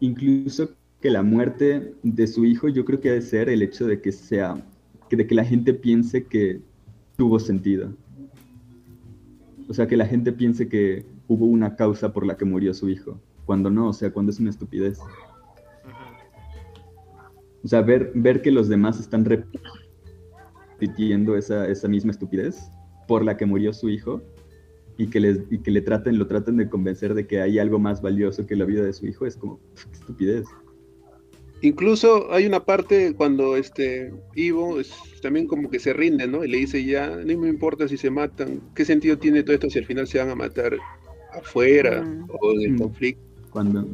incluso 0.00 0.77
que 1.00 1.10
la 1.10 1.22
muerte 1.22 1.94
de 2.02 2.26
su 2.26 2.44
hijo, 2.44 2.68
yo 2.68 2.84
creo 2.84 3.00
que 3.00 3.10
ha 3.10 3.14
de 3.14 3.22
ser 3.22 3.48
el 3.48 3.62
hecho 3.62 3.86
de 3.86 4.00
que 4.00 4.12
sea, 4.12 4.56
que 5.08 5.16
de 5.16 5.26
que 5.26 5.34
la 5.34 5.44
gente 5.44 5.72
piense 5.74 6.24
que 6.24 6.60
tuvo 7.16 7.38
sentido. 7.38 7.92
O 9.68 9.74
sea, 9.74 9.86
que 9.86 9.96
la 9.96 10.06
gente 10.06 10.32
piense 10.32 10.68
que 10.68 11.04
hubo 11.28 11.46
una 11.46 11.76
causa 11.76 12.12
por 12.12 12.26
la 12.26 12.36
que 12.36 12.44
murió 12.44 12.74
su 12.74 12.88
hijo, 12.88 13.20
cuando 13.44 13.70
no, 13.70 13.88
o 13.88 13.92
sea, 13.92 14.12
cuando 14.12 14.30
es 14.30 14.40
una 14.40 14.50
estupidez. 14.50 14.98
O 17.62 17.68
sea, 17.68 17.82
ver, 17.82 18.12
ver 18.14 18.40
que 18.40 18.50
los 18.50 18.68
demás 18.68 18.98
están 18.98 19.24
repitiendo 20.78 21.36
esa, 21.36 21.68
esa 21.68 21.86
misma 21.88 22.12
estupidez 22.12 22.70
por 23.06 23.24
la 23.24 23.36
que 23.36 23.46
murió 23.46 23.72
su 23.72 23.88
hijo 23.88 24.22
y 24.96 25.08
que, 25.08 25.20
les, 25.20 25.40
y 25.50 25.58
que 25.58 25.70
le 25.70 25.80
traten, 25.80 26.18
lo 26.18 26.26
traten 26.26 26.56
de 26.56 26.68
convencer 26.68 27.14
de 27.14 27.26
que 27.26 27.40
hay 27.40 27.58
algo 27.58 27.78
más 27.78 28.02
valioso 28.02 28.46
que 28.46 28.56
la 28.56 28.64
vida 28.64 28.82
de 28.82 28.92
su 28.92 29.06
hijo, 29.06 29.26
es 29.26 29.36
como, 29.36 29.60
qué 29.74 29.92
estupidez. 29.92 30.46
Incluso 31.60 32.32
hay 32.32 32.46
una 32.46 32.64
parte 32.64 33.14
cuando 33.14 33.56
este 33.56 34.12
Ivo 34.34 34.78
es- 34.80 34.94
también 35.22 35.46
como 35.48 35.68
que 35.68 35.80
se 35.80 35.92
rinde, 35.92 36.28
¿no? 36.28 36.44
Y 36.44 36.48
le 36.48 36.58
dice 36.58 36.84
ya, 36.84 37.08
no 37.16 37.38
me 37.38 37.48
importa 37.48 37.88
si 37.88 37.96
se 37.96 38.10
matan, 38.10 38.60
¿qué 38.74 38.84
sentido 38.84 39.18
tiene 39.18 39.42
todo 39.42 39.54
esto 39.54 39.68
si 39.70 39.78
al 39.80 39.84
final 39.86 40.06
se 40.06 40.18
van 40.18 40.30
a 40.30 40.34
matar 40.36 40.76
afuera 41.32 42.02
Mm. 42.02 42.26
o 42.40 42.52
en 42.52 42.60
el 42.62 42.72
Mm. 42.74 42.78
conflicto? 42.78 43.22
Cuando. 43.50 43.84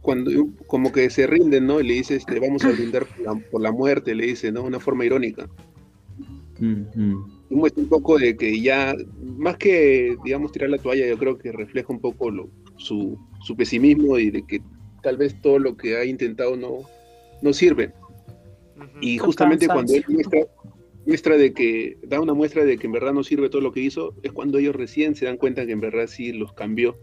Cuando 0.00 0.30
como 0.66 0.90
que 0.92 1.10
se 1.10 1.26
rinden, 1.26 1.66
¿no? 1.66 1.78
Y 1.80 1.86
le 1.86 1.92
dice, 1.94 2.16
este, 2.16 2.40
vamos 2.40 2.64
a 2.64 2.70
brindar 2.72 3.06
por 3.06 3.20
la, 3.26 3.34
por 3.50 3.60
la 3.60 3.70
muerte, 3.72 4.14
le 4.14 4.26
dice, 4.26 4.50
¿no? 4.50 4.62
Una 4.62 4.80
forma 4.80 5.04
irónica. 5.04 5.46
Y 6.58 7.54
muestra 7.54 7.82
un 7.82 7.88
poco 7.88 8.18
de 8.18 8.36
que 8.36 8.60
ya, 8.60 8.94
más 9.36 9.56
que, 9.58 10.16
digamos, 10.24 10.52
tirar 10.52 10.70
la 10.70 10.78
toalla, 10.78 11.06
yo 11.06 11.18
creo 11.18 11.36
que 11.38 11.52
refleja 11.52 11.92
un 11.92 12.00
poco 12.00 12.30
lo- 12.30 12.48
su, 12.76 13.18
su 13.42 13.56
pesimismo 13.56 14.18
y 14.18 14.30
de 14.30 14.42
que 14.42 14.60
tal 15.02 15.16
vez 15.16 15.40
todo 15.40 15.58
lo 15.58 15.76
que 15.76 15.96
ha 15.96 16.04
intentado 16.04 16.56
no, 16.56 16.82
no 17.42 17.52
sirve. 17.52 17.92
Y 19.00 19.18
justamente 19.18 19.66
cuando 19.66 19.94
él 19.94 20.04
muestra, 20.08 20.40
muestra 21.06 21.36
de 21.36 21.52
que, 21.52 21.98
da 22.02 22.20
una 22.20 22.34
muestra 22.34 22.64
de 22.64 22.78
que 22.78 22.86
en 22.86 22.92
verdad 22.92 23.12
no 23.12 23.22
sirve 23.22 23.50
todo 23.50 23.60
lo 23.60 23.72
que 23.72 23.80
hizo, 23.80 24.14
es 24.22 24.32
cuando 24.32 24.58
ellos 24.58 24.74
recién 24.74 25.14
se 25.14 25.26
dan 25.26 25.36
cuenta 25.36 25.66
que 25.66 25.72
en 25.72 25.80
verdad 25.80 26.06
sí 26.06 26.32
los 26.32 26.52
cambió. 26.52 26.96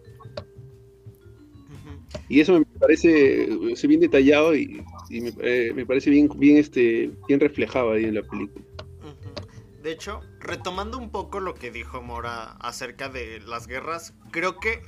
Y 2.30 2.42
eso 2.42 2.60
me 2.60 2.66
parece 2.80 3.48
bien 3.88 4.00
detallado 4.00 4.56
y, 4.56 4.84
y 5.10 5.22
me, 5.22 5.34
eh, 5.42 5.72
me 5.74 5.86
parece 5.86 6.10
bien, 6.10 6.30
bien, 6.38 6.58
este, 6.58 7.12
bien 7.28 7.40
reflejado 7.40 7.92
ahí 7.92 8.06
en 8.06 8.16
la 8.16 8.22
película. 8.24 8.66
De 9.82 9.94
hecho, 9.94 10.20
retomando 10.40 10.98
un 10.98 11.12
poco 11.12 11.40
lo 11.40 11.54
que 11.54 11.72
dijo 11.72 12.02
Mora 12.02 12.58
acerca 12.60 13.08
de 13.08 13.40
las 13.40 13.68
guerras, 13.68 14.14
creo 14.32 14.60
que 14.60 14.82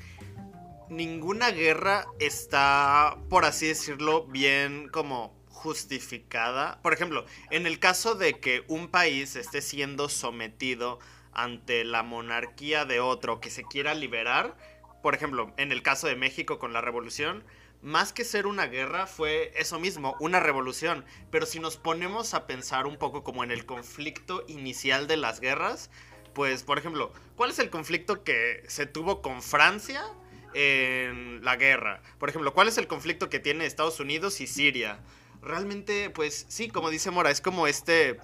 ninguna 0.90 1.52
guerra 1.52 2.08
está, 2.20 3.18
por 3.30 3.46
así 3.46 3.68
decirlo, 3.68 4.26
bien 4.26 4.90
como 4.90 5.38
justificada. 5.48 6.80
Por 6.82 6.94
ejemplo, 6.94 7.26
en 7.52 7.68
el 7.68 7.80
caso 7.80 8.16
de 8.16 8.40
que 8.40 8.64
un 8.68 8.88
país 8.88 9.36
esté 9.36 9.62
siendo 9.62 10.10
sometido 10.10 11.00
ante 11.32 11.84
la 11.84 12.04
monarquía 12.04 12.86
de 12.86 13.00
otro 13.00 13.40
que 13.40 13.50
se 13.50 13.64
quiera 13.64 13.94
liberar, 13.94 14.56
por 15.02 15.16
ejemplo, 15.16 15.54
en 15.58 15.72
el 15.72 15.82
caso 15.82 16.08
de 16.08 16.16
México 16.16 16.60
con 16.60 16.74
la 16.74 16.82
revolución, 16.82 17.44
más 17.82 18.12
que 18.12 18.26
ser 18.26 18.46
una 18.46 18.68
guerra 18.68 19.08
fue 19.08 19.54
eso 19.56 19.80
mismo, 19.80 20.16
una 20.20 20.40
revolución. 20.40 21.06
Pero 21.32 21.46
si 21.46 21.60
nos 21.60 21.78
ponemos 21.78 22.34
a 22.34 22.48
pensar 22.48 22.88
un 22.88 22.98
poco 22.98 23.24
como 23.24 23.44
en 23.44 23.52
el 23.52 23.66
conflicto 23.66 24.44
inicial 24.48 25.08
de 25.08 25.18
las 25.18 25.40
guerras, 25.40 25.90
pues 26.34 26.64
por 26.64 26.78
ejemplo, 26.78 27.14
¿cuál 27.36 27.52
es 27.52 27.60
el 27.60 27.70
conflicto 27.70 28.24
que 28.24 28.64
se 28.68 28.86
tuvo 28.86 29.22
con 29.22 29.42
Francia 29.42 30.04
en 30.54 31.44
la 31.44 31.56
guerra? 31.56 32.02
Por 32.18 32.30
ejemplo, 32.30 32.54
¿cuál 32.54 32.68
es 32.68 32.78
el 32.78 32.88
conflicto 32.88 33.30
que 33.30 33.40
tiene 33.40 33.66
Estados 33.66 34.00
Unidos 34.00 34.42
y 34.42 34.48
Siria? 34.48 35.00
Realmente, 35.42 36.10
pues 36.10 36.46
sí, 36.50 36.70
como 36.70 36.90
dice 36.90 37.12
Mora, 37.12 37.32
es 37.32 37.42
como 37.42 37.68
este 37.68 38.20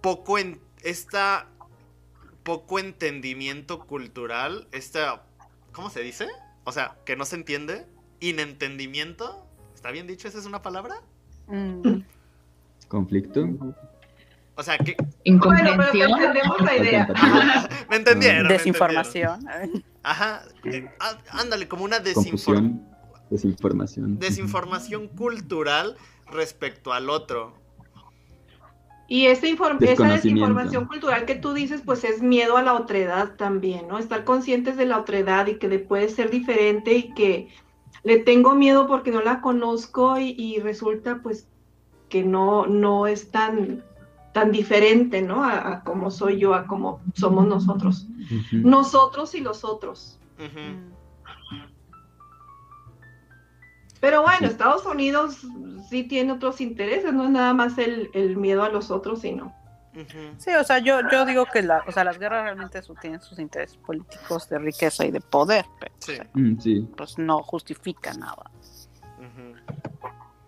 poco 0.00 0.38
en 0.38 0.60
esta 0.82 1.46
poco 2.42 2.78
entendimiento 2.78 3.80
cultural, 3.80 4.66
esta 4.72 5.22
¿cómo 5.72 5.90
se 5.90 6.00
dice? 6.00 6.26
O 6.64 6.72
sea, 6.72 6.96
que 7.04 7.16
no 7.16 7.24
se 7.24 7.36
entiende, 7.36 7.86
inentendimiento. 8.20 9.46
¿Está 9.74 9.90
bien 9.90 10.06
dicho? 10.06 10.28
¿Esa 10.28 10.38
es 10.38 10.46
una 10.46 10.62
palabra? 10.62 10.96
Mm. 11.46 12.00
¿Conflicto? 12.88 13.46
O 14.56 14.62
sea, 14.62 14.76
que 14.78 14.96
Bueno, 15.24 15.70
pero 15.92 16.08
entendemos 16.08 16.60
la 16.60 16.76
idea. 16.76 17.08
Me 17.88 17.96
entendieron. 17.96 18.42
me 18.46 18.52
Desinformación. 18.52 19.40
entendieron. 19.40 19.84
Ajá. 20.02 20.42
eh, 20.64 20.88
ándale, 21.30 21.68
como 21.68 21.84
una 21.84 21.98
desinfor- 21.98 22.14
Confusión, 22.14 22.86
desinformación. 23.30 24.18
desinformación 24.18 25.08
cultural 25.08 25.96
respecto 26.30 26.92
al 26.92 27.10
otro. 27.10 27.54
Y 29.08 29.26
esa, 29.26 29.46
inform- 29.48 29.82
esa 29.82 30.04
desinformación 30.04 30.86
cultural 30.86 31.24
que 31.26 31.34
tú 31.34 31.52
dices, 31.52 31.82
pues 31.84 32.04
es 32.04 32.22
miedo 32.22 32.56
a 32.56 32.62
la 32.62 32.74
otredad 32.74 33.34
también, 33.36 33.88
¿no? 33.88 33.98
Estar 33.98 34.24
conscientes 34.24 34.76
de 34.76 34.86
la 34.86 34.98
otredad 34.98 35.48
y 35.48 35.56
que 35.58 35.66
le 35.68 35.80
puede 35.80 36.08
ser 36.08 36.30
diferente 36.30 36.94
y 36.94 37.12
que 37.14 37.48
le 38.04 38.18
tengo 38.18 38.54
miedo 38.54 38.86
porque 38.86 39.10
no 39.10 39.20
la 39.20 39.40
conozco 39.40 40.16
y, 40.18 40.36
y 40.38 40.60
resulta 40.60 41.20
pues 41.22 41.48
que 42.08 42.22
no, 42.22 42.66
no 42.66 43.08
es 43.08 43.32
tan, 43.32 43.82
tan 44.40 44.52
diferente, 44.52 45.20
¿no? 45.20 45.44
A, 45.44 45.68
a 45.72 45.84
como 45.84 46.10
soy 46.10 46.38
yo, 46.38 46.54
a 46.54 46.66
como 46.66 47.00
somos 47.14 47.46
nosotros. 47.46 48.06
Nosotros 48.52 49.34
y 49.34 49.40
los 49.40 49.64
otros. 49.64 50.18
Pero 54.00 54.22
bueno, 54.22 54.38
Sí. 54.38 54.44
Estados 54.46 54.86
Unidos 54.86 55.46
sí 55.90 56.04
tiene 56.04 56.32
otros 56.32 56.62
intereses, 56.62 57.12
no 57.12 57.24
es 57.24 57.30
nada 57.30 57.52
más 57.52 57.76
el, 57.76 58.10
el 58.14 58.36
miedo 58.38 58.62
a 58.62 58.70
los 58.70 58.90
otros, 58.90 59.20
sino. 59.20 59.54
Sí, 60.38 60.50
o 60.58 60.64
sea, 60.64 60.78
yo, 60.78 61.00
yo 61.12 61.26
digo 61.26 61.44
que 61.52 61.60
la, 61.62 61.82
o 61.86 61.92
sea, 61.92 62.04
las 62.04 62.18
guerras 62.18 62.44
realmente 62.44 62.80
su- 62.80 62.94
tienen 62.94 63.20
sus 63.20 63.38
intereses 63.38 63.76
políticos 63.76 64.48
de 64.48 64.58
riqueza 64.58 65.04
y 65.04 65.10
de 65.10 65.20
poder, 65.20 65.66
pero 65.78 65.92
Sí. 65.98 66.12
o 66.12 66.14
sea, 66.14 66.26
Mm, 66.32 66.58
sí. 66.60 66.88
pues 66.96 67.18
no 67.18 67.42
justifica 67.42 68.14
nada. 68.14 68.50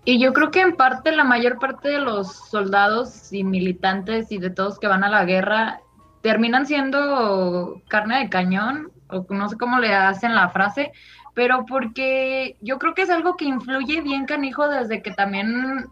Y 0.05 0.19
yo 0.19 0.33
creo 0.33 0.51
que 0.51 0.61
en 0.61 0.77
parte 0.77 1.13
la 1.13 1.25
mayor 1.25 1.59
parte 1.59 1.89
de 1.89 1.99
los 1.99 2.33
soldados 2.33 3.33
y 3.33 3.45
militantes 3.45 4.33
y 4.33 4.39
de 4.39 4.51
todos 4.51 4.79
que 4.79 4.89
van 4.89 5.05
a 5.05 5.09
la 5.09 5.25
guerra 5.25 5.81
terminan 6.23 6.67
siendo 6.67 7.83
carne 7.89 8.21
de 8.21 8.29
cañón, 8.29 8.91
o 9.09 9.27
no 9.31 9.49
sé 9.49 9.57
cómo 9.57 9.79
le 9.79 9.95
hacen 9.95 10.35
la 10.35 10.49
frase, 10.49 10.93
pero 11.35 11.67
porque 11.67 12.57
yo 12.61 12.79
creo 12.79 12.95
que 12.95 13.03
es 13.03 13.11
algo 13.11 13.37
que 13.37 13.45
influye 13.45 14.01
bien 14.01 14.27
canijo 14.27 14.69
desde 14.69 15.03
que 15.03 15.13
también 15.13 15.87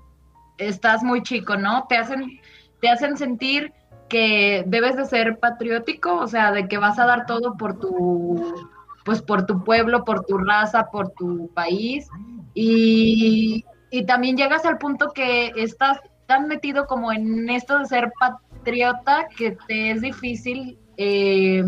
estás 0.58 1.02
muy 1.02 1.22
chico, 1.22 1.56
¿no? 1.56 1.86
Te 1.88 1.96
hacen, 1.96 2.40
te 2.80 2.88
hacen 2.88 3.16
sentir 3.16 3.72
que 4.08 4.64
debes 4.66 4.96
de 4.96 5.04
ser 5.04 5.38
patriótico, 5.38 6.16
o 6.16 6.26
sea, 6.26 6.52
de 6.52 6.68
que 6.68 6.78
vas 6.78 6.98
a 6.98 7.06
dar 7.06 7.26
todo 7.26 7.56
por 7.56 7.78
tu, 7.78 8.68
pues 9.04 9.22
por 9.22 9.46
tu 9.46 9.64
pueblo, 9.64 10.04
por 10.04 10.24
tu 10.24 10.38
raza, 10.38 10.90
por 10.90 11.10
tu 11.10 11.48
país, 11.54 12.08
y, 12.54 13.64
y 13.90 14.06
también 14.06 14.36
llegas 14.36 14.64
al 14.64 14.78
punto 14.78 15.10
que 15.12 15.52
estás 15.56 15.98
tan 16.26 16.46
metido 16.48 16.86
como 16.86 17.12
en 17.12 17.50
esto 17.50 17.78
de 17.78 17.86
ser 17.86 18.12
patriota 18.18 19.26
que 19.36 19.56
te 19.66 19.90
es 19.90 20.00
difícil 20.00 20.78
eh, 20.96 21.64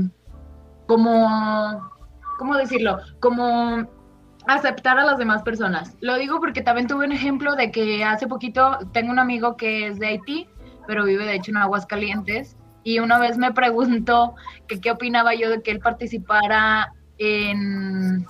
como, 0.87 1.91
¿cómo 2.39 2.57
decirlo? 2.57 2.99
Como 3.21 3.87
aceptar 4.47 4.99
a 4.99 5.05
las 5.05 5.19
demás 5.19 5.43
personas. 5.43 5.97
Lo 6.01 6.17
digo 6.17 6.41
porque 6.41 6.63
también 6.63 6.87
tuve 6.87 7.07
un 7.07 7.13
ejemplo 7.13 7.55
de 7.55 7.71
que 7.71 8.05
hace 8.05 8.27
poquito 8.27 8.79
tengo 8.93 9.11
un 9.11 9.19
amigo 9.19 9.57
que 9.57 9.87
es 9.87 9.99
de 9.99 10.09
Haití, 10.09 10.49
pero 10.87 11.05
vive 11.05 11.25
de 11.25 11.37
hecho 11.37 11.51
en 11.51 11.59
Aguascalientes, 11.59 12.57
y 12.85 12.99
una 12.99 13.19
vez 13.19 13.39
me 13.39 13.53
preguntó 13.53 14.35
que 14.67 14.81
qué 14.81 14.91
opinaba 14.91 15.35
yo 15.35 15.51
de 15.51 15.63
que 15.63 15.71
él 15.71 15.81
participara 15.81 16.93
en, 17.19 18.27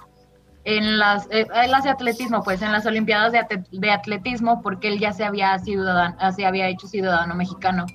en 0.65 0.99
las, 0.99 1.27
eh, 1.31 1.47
las 1.69 1.85
de 1.85 1.91
atletismo, 1.91 2.43
pues 2.43 2.63
en 2.63 2.73
las 2.73 2.87
Olimpiadas 2.87 3.33
de, 3.33 3.91
atletismo, 3.91 4.63
porque 4.63 4.89
él 4.89 5.01
ya 5.01 5.13
se 5.13 5.25
había, 5.25 5.59
ciudadano, 5.59 6.33
se 6.33 6.47
había 6.47 6.69
hecho 6.69 6.87
ciudadano 6.87 7.35
mexicano. 7.35 7.87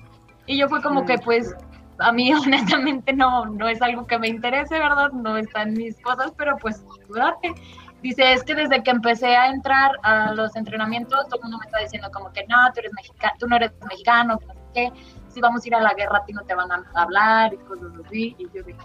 Y 0.46 0.58
yo 0.58 0.68
fue 0.68 0.82
como 0.82 1.04
que 1.04 1.18
pues 1.18 1.54
a 1.98 2.12
mí 2.12 2.32
honestamente 2.34 3.12
no, 3.12 3.46
no 3.46 3.68
es 3.68 3.80
algo 3.80 4.06
que 4.06 4.18
me 4.18 4.28
interese, 4.28 4.78
¿verdad? 4.78 5.10
No 5.12 5.36
está 5.36 5.62
en 5.62 5.74
mis 5.74 5.98
cosas, 6.00 6.32
pero 6.36 6.56
pues 6.58 6.84
date. 7.14 7.54
Dice, 8.02 8.32
es 8.32 8.44
que 8.44 8.54
desde 8.54 8.82
que 8.84 8.90
empecé 8.90 9.34
a 9.34 9.48
entrar 9.48 9.90
a 10.02 10.32
los 10.32 10.54
entrenamientos, 10.54 11.26
todo 11.28 11.36
el 11.36 11.42
mundo 11.42 11.58
me 11.58 11.66
está 11.66 11.78
diciendo 11.80 12.08
como 12.12 12.32
que 12.32 12.46
no, 12.46 12.56
tú 12.72 12.80
eres 12.80 12.92
mexicano, 12.92 13.32
tú 13.40 13.46
no 13.48 13.56
eres 13.56 13.72
mexicano, 13.88 14.38
que 14.38 14.46
no 14.46 14.52
sé 14.52 14.60
qué, 14.72 14.92
si 15.30 15.40
vamos 15.40 15.64
a 15.64 15.66
ir 15.66 15.74
a 15.74 15.80
la 15.80 15.94
guerra 15.94 16.18
a 16.18 16.24
ti 16.24 16.32
no 16.32 16.42
te 16.42 16.54
van 16.54 16.70
a 16.70 16.84
hablar 16.94 17.54
y 17.54 17.56
cosas 17.56 17.88
así. 18.06 18.36
Y 18.38 18.44
yo 18.54 18.62
dije, 18.62 18.78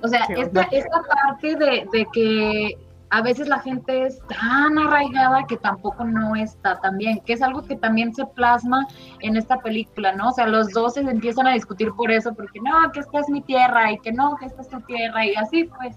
o 0.00 0.08
sea, 0.08 0.24
esta, 0.24 0.62
esta 0.70 1.02
parte 1.02 1.54
de, 1.54 1.86
de 1.92 2.06
que 2.14 2.78
a 3.10 3.22
veces 3.22 3.48
la 3.48 3.58
gente 3.58 4.06
es 4.06 4.20
tan 4.28 4.78
arraigada 4.78 5.44
que 5.46 5.56
tampoco 5.56 6.04
no 6.04 6.36
está 6.36 6.80
tan 6.80 6.96
bien, 6.96 7.20
que 7.20 7.32
es 7.32 7.42
algo 7.42 7.62
que 7.62 7.74
también 7.74 8.14
se 8.14 8.24
plasma 8.24 8.86
en 9.18 9.36
esta 9.36 9.58
película, 9.58 10.12
¿no? 10.12 10.28
O 10.28 10.32
sea, 10.32 10.46
los 10.46 10.70
dos 10.72 10.94
se 10.94 11.00
empiezan 11.00 11.48
a 11.48 11.52
discutir 11.52 11.90
por 11.92 12.12
eso, 12.12 12.32
porque 12.34 12.60
no, 12.60 12.92
que 12.92 13.00
esta 13.00 13.18
es 13.18 13.28
mi 13.28 13.42
tierra 13.42 13.90
y 13.90 13.98
que 13.98 14.12
no, 14.12 14.36
que 14.36 14.46
esta 14.46 14.62
es 14.62 14.68
tu 14.68 14.80
tierra 14.82 15.26
y 15.26 15.34
así 15.34 15.64
pues. 15.64 15.96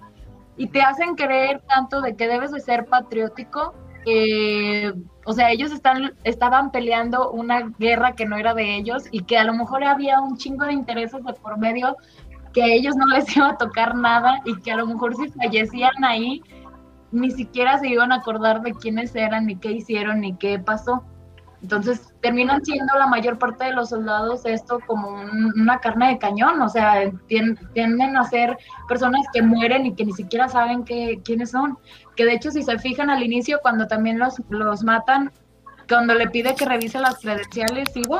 Y 0.58 0.68
te 0.68 0.82
hacen 0.82 1.16
creer 1.16 1.62
tanto 1.68 2.02
de 2.02 2.16
que 2.16 2.28
debes 2.28 2.52
de 2.52 2.60
ser 2.60 2.86
patriótico, 2.86 3.76
que, 4.04 4.94
o 5.26 5.34
sea, 5.34 5.52
ellos 5.52 5.72
están, 5.72 6.14
estaban 6.24 6.72
peleando 6.72 7.32
una 7.32 7.72
guerra 7.78 8.14
que 8.14 8.26
no 8.26 8.38
era 8.38 8.54
de 8.56 8.76
ellos 8.76 9.04
y 9.12 9.24
que 9.24 9.38
a 9.38 9.44
lo 9.44 9.54
mejor 9.54 9.84
había 9.84 10.20
un 10.20 10.38
chingo 10.38 10.66
de 10.66 10.74
intereses 10.74 11.24
de 11.24 11.34
por 11.34 11.58
medio 11.58 11.96
que 12.54 12.64
a 12.64 12.68
ellos 12.68 12.96
no 12.96 13.06
les 13.08 13.36
iba 13.36 13.50
a 13.50 13.58
tocar 13.58 13.96
nada 13.96 14.42
y 14.46 14.60
que 14.62 14.72
a 14.72 14.78
lo 14.78 14.86
mejor 14.86 15.16
si 15.16 15.28
fallecían 15.30 16.04
ahí, 16.04 16.42
ni 17.14 17.32
siquiera 17.32 17.78
se 17.80 17.88
iban 17.88 18.12
a 18.12 18.16
acordar 18.16 18.62
de 18.62 18.74
quiénes 18.74 19.16
eran, 19.16 19.46
ni 19.46 19.56
qué 19.56 19.72
hicieron, 19.72 20.20
ni 20.22 20.36
qué 20.36 20.60
pasó. 20.60 21.04
Entonces 21.62 22.14
terminan 22.22 22.66
siendo 22.66 22.94
la 22.98 23.08
mayor 23.08 23.38
parte 23.40 23.64
de 23.64 23.72
los 23.72 23.90
soldados 23.90 24.46
esto 24.46 24.80
como 24.86 25.08
un- 25.08 25.54
una 25.62 25.80
carne 25.80 26.10
de 26.10 26.18
cañón, 26.18 26.62
o 26.62 26.68
sea, 26.68 27.06
tien- 27.30 27.58
tienden 27.74 28.18
a 28.18 28.26
ser 28.26 28.58
personas 28.90 29.26
que 29.34 29.42
mueren 29.42 29.86
y 29.86 29.96
que 29.96 30.04
ni 30.06 30.12
siquiera 30.12 30.50
saben 30.50 30.84
que, 30.84 31.22
quiénes 31.24 31.52
son. 31.52 31.78
Que 32.18 32.26
de 32.26 32.34
hecho 32.34 32.52
si 32.52 32.64
se 32.64 32.78
fijan 32.80 33.10
al 33.10 33.24
inicio, 33.24 33.60
cuando 33.62 33.88
también 33.88 34.20
los, 34.20 34.42
los 34.50 34.84
matan, 34.84 35.32
cuando 35.88 36.14
le 36.16 36.30
pide 36.30 36.54
que 36.56 36.66
revise 36.66 37.00
las 37.00 37.20
credenciales, 37.20 37.96
Ivo, 37.96 38.20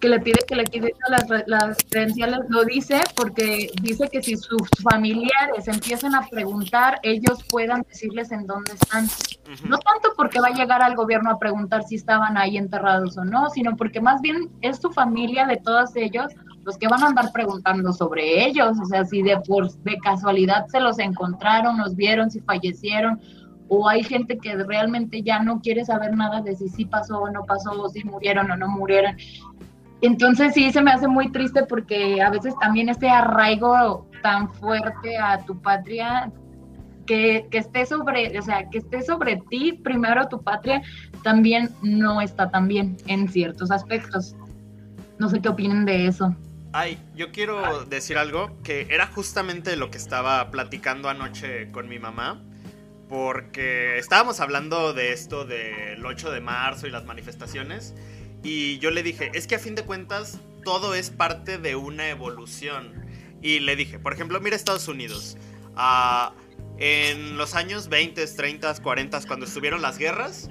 que 0.00 0.08
le 0.08 0.20
pide 0.20 0.38
que 0.46 0.56
le 0.56 0.64
quite 0.64 0.94
las, 1.08 1.26
las 1.46 1.78
credenciales, 1.90 2.40
lo 2.48 2.64
dice 2.64 3.00
porque 3.14 3.70
dice 3.82 4.08
que 4.10 4.22
si 4.22 4.36
sus 4.36 4.68
familiares 4.82 5.68
empiezan 5.68 6.14
a 6.14 6.26
preguntar, 6.26 6.98
ellos 7.02 7.44
puedan 7.50 7.82
decirles 7.82 8.32
en 8.32 8.46
dónde 8.46 8.72
están. 8.72 9.06
No 9.68 9.78
tanto 9.78 10.12
porque 10.16 10.40
va 10.40 10.48
a 10.48 10.54
llegar 10.54 10.82
al 10.82 10.96
gobierno 10.96 11.30
a 11.30 11.38
preguntar 11.38 11.84
si 11.84 11.96
estaban 11.96 12.36
ahí 12.36 12.56
enterrados 12.56 13.18
o 13.18 13.24
no, 13.24 13.50
sino 13.50 13.76
porque 13.76 14.00
más 14.00 14.20
bien 14.20 14.50
es 14.62 14.78
su 14.78 14.90
familia 14.90 15.46
de 15.46 15.56
todos 15.56 15.94
ellos 15.96 16.32
los 16.64 16.76
que 16.76 16.88
van 16.88 17.02
a 17.02 17.06
andar 17.06 17.32
preguntando 17.32 17.92
sobre 17.92 18.46
ellos, 18.46 18.78
o 18.80 18.84
sea, 18.84 19.04
si 19.04 19.22
de 19.22 19.38
por 19.40 19.70
de 19.70 19.96
casualidad 19.98 20.66
se 20.66 20.80
los 20.80 20.98
encontraron, 20.98 21.78
los 21.78 21.96
vieron, 21.96 22.30
si 22.30 22.40
fallecieron, 22.40 23.18
o 23.68 23.88
hay 23.88 24.02
gente 24.02 24.36
que 24.38 24.56
realmente 24.56 25.22
ya 25.22 25.42
no 25.42 25.60
quiere 25.60 25.84
saber 25.84 26.14
nada 26.16 26.42
de 26.42 26.56
si 26.56 26.68
sí 26.68 26.84
pasó 26.84 27.20
o 27.20 27.30
no 27.30 27.44
pasó, 27.44 27.70
o 27.80 27.88
si 27.88 28.02
murieron 28.04 28.50
o 28.50 28.56
no 28.56 28.68
murieron. 28.68 29.16
Entonces 30.02 30.54
sí 30.54 30.72
se 30.72 30.82
me 30.82 30.92
hace 30.92 31.08
muy 31.08 31.30
triste 31.30 31.64
porque 31.64 32.22
a 32.22 32.30
veces 32.30 32.54
también 32.60 32.88
este 32.88 33.08
arraigo 33.08 34.06
tan 34.22 34.52
fuerte 34.54 35.18
a 35.18 35.44
tu 35.44 35.60
patria 35.60 36.32
que, 37.06 37.46
que 37.50 37.58
esté 37.58 37.84
sobre, 37.86 38.38
o 38.38 38.42
sea, 38.42 38.68
que 38.70 38.78
esté 38.78 39.02
sobre 39.02 39.42
ti 39.50 39.72
primero 39.72 40.28
tu 40.28 40.42
patria 40.42 40.82
también 41.22 41.70
no 41.82 42.20
está 42.20 42.50
tan 42.50 42.68
bien 42.68 42.96
en 43.06 43.28
ciertos 43.28 43.70
aspectos. 43.70 44.34
No 45.18 45.28
sé 45.28 45.40
qué 45.40 45.50
opinen 45.50 45.84
de 45.84 46.06
eso. 46.06 46.34
Ay, 46.72 46.98
yo 47.16 47.32
quiero 47.32 47.84
decir 47.84 48.16
algo 48.16 48.56
que 48.62 48.86
era 48.90 49.06
justamente 49.06 49.76
lo 49.76 49.90
que 49.90 49.98
estaba 49.98 50.50
platicando 50.50 51.08
anoche 51.08 51.70
con 51.72 51.88
mi 51.88 51.98
mamá. 51.98 52.42
Porque 53.08 53.98
estábamos 53.98 54.38
hablando 54.38 54.92
de 54.92 55.12
esto 55.12 55.44
del 55.44 56.06
8 56.06 56.30
de 56.30 56.40
marzo 56.40 56.86
y 56.86 56.90
las 56.90 57.04
manifestaciones. 57.04 57.92
Y 58.42 58.78
yo 58.78 58.90
le 58.90 59.02
dije, 59.02 59.30
es 59.34 59.46
que 59.46 59.56
a 59.56 59.58
fin 59.58 59.74
de 59.74 59.84
cuentas 59.84 60.38
todo 60.64 60.94
es 60.94 61.10
parte 61.10 61.58
de 61.58 61.76
una 61.76 62.08
evolución. 62.08 63.06
Y 63.42 63.60
le 63.60 63.76
dije, 63.76 63.98
por 63.98 64.12
ejemplo, 64.12 64.40
mira 64.40 64.56
Estados 64.56 64.88
Unidos. 64.88 65.36
Ah, 65.76 66.32
en 66.78 67.36
los 67.36 67.54
años 67.54 67.88
20, 67.88 68.26
30, 68.26 68.82
40, 68.82 69.20
cuando 69.26 69.46
estuvieron 69.46 69.82
las 69.82 69.98
guerras, 69.98 70.48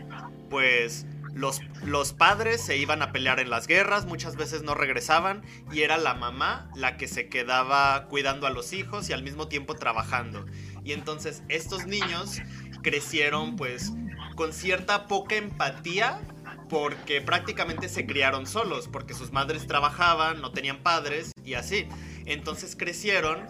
pues 0.50 1.06
los, 1.34 1.62
los 1.84 2.14
padres 2.14 2.62
se 2.62 2.78
iban 2.78 3.02
a 3.02 3.12
pelear 3.12 3.40
en 3.40 3.50
las 3.50 3.68
guerras, 3.68 4.06
muchas 4.06 4.36
veces 4.36 4.62
no 4.62 4.76
regresaban 4.76 5.44
y 5.72 5.82
era 5.82 5.98
la 5.98 6.14
mamá 6.14 6.70
la 6.76 6.98
que 6.98 7.08
se 7.08 7.30
quedaba 7.30 8.06
cuidando 8.10 8.46
a 8.46 8.50
los 8.50 8.74
hijos 8.74 9.10
y 9.10 9.14
al 9.14 9.24
mismo 9.24 9.48
tiempo 9.48 9.76
trabajando. 9.76 10.46
Y 10.84 10.94
entonces 10.94 11.44
estos 11.50 11.86
niños 11.86 12.42
crecieron 12.84 13.56
pues 13.56 13.92
con 14.36 14.54
cierta 14.54 15.08
poca 15.08 15.36
empatía 15.36 16.22
porque 16.70 17.20
prácticamente 17.20 17.90
se 17.90 18.06
criaron 18.06 18.48
solos, 18.48 18.88
porque 18.88 19.14
sus 19.14 19.32
madres 19.32 19.68
trabajaban, 19.68 20.42
no 20.42 20.52
tenían 20.52 20.84
padres 20.84 21.32
y 21.44 21.56
así. 21.56 21.88
Entonces 22.26 22.76
crecieron 22.78 23.46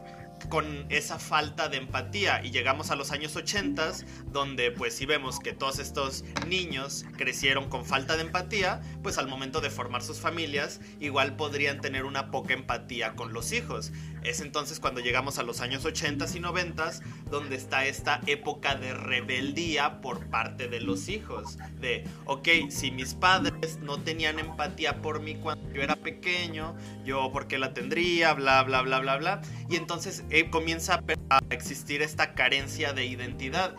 con 0.50 0.86
esa 0.90 1.20
falta 1.20 1.70
de 1.70 1.78
empatía. 1.78 2.42
Y 2.44 2.52
llegamos 2.52 2.92
a 2.92 2.96
los 2.96 3.12
años 3.12 3.36
80 3.36 3.80
donde 4.32 4.72
pues 4.72 4.96
si 4.96 5.06
vemos 5.06 5.40
que 5.40 5.54
todos 5.54 5.80
estos 5.80 6.24
niños 6.48 7.06
crecieron 7.18 7.70
con 7.70 7.86
falta 7.86 8.18
de 8.18 8.24
empatía 8.24 8.82
pues 9.02 9.18
al 9.18 9.28
momento 9.28 9.62
de 9.62 9.70
formar 9.70 10.02
sus 10.02 10.20
familias 10.20 10.82
igual 11.00 11.36
podrían 11.36 11.82
tener 11.82 12.06
una 12.06 12.32
poca 12.32 12.54
empatía 12.54 13.16
con 13.16 13.34
los 13.34 13.52
hijos. 13.52 13.92
Es 14.24 14.42
entonces 14.42 14.80
cuando 14.80 15.00
llegamos 15.00 15.38
a 15.40 15.44
los 15.44 15.62
años 15.62 15.86
80 15.86 16.26
y 16.36 16.40
90 16.40 16.92
donde 17.30 17.56
está 17.56 17.86
esta 17.86 18.20
época 18.26 18.76
de 18.76 18.94
rebeldía 18.94 20.02
por 20.02 20.28
parte 20.28 20.68
de 20.68 20.82
los 20.82 21.08
hijos 21.08 21.58
de 21.80 22.06
ok 22.26 22.48
si 22.70 22.92
mis 22.92 23.14
padres 23.14 23.80
no 23.82 24.02
tenían 24.02 24.40
empatía 24.40 25.02
por 25.02 25.22
mí 25.22 25.36
cuando 25.36 25.72
yo 25.74 25.82
era 25.82 25.96
pequeño 25.96 26.76
yo 27.06 27.32
por 27.32 27.48
qué 27.48 27.58
la 27.58 27.74
tendría 27.74 28.34
bla 28.34 28.64
bla 28.64 28.82
bla 28.82 29.00
bla 29.00 29.18
bla. 29.18 29.42
Y 29.70 29.76
entonces 29.76 30.24
comienza 30.46 31.04
a, 31.30 31.40
existir 31.50 32.02
esta 32.02 32.34
carencia 32.34 32.94
de 32.94 33.06
identidad. 33.06 33.76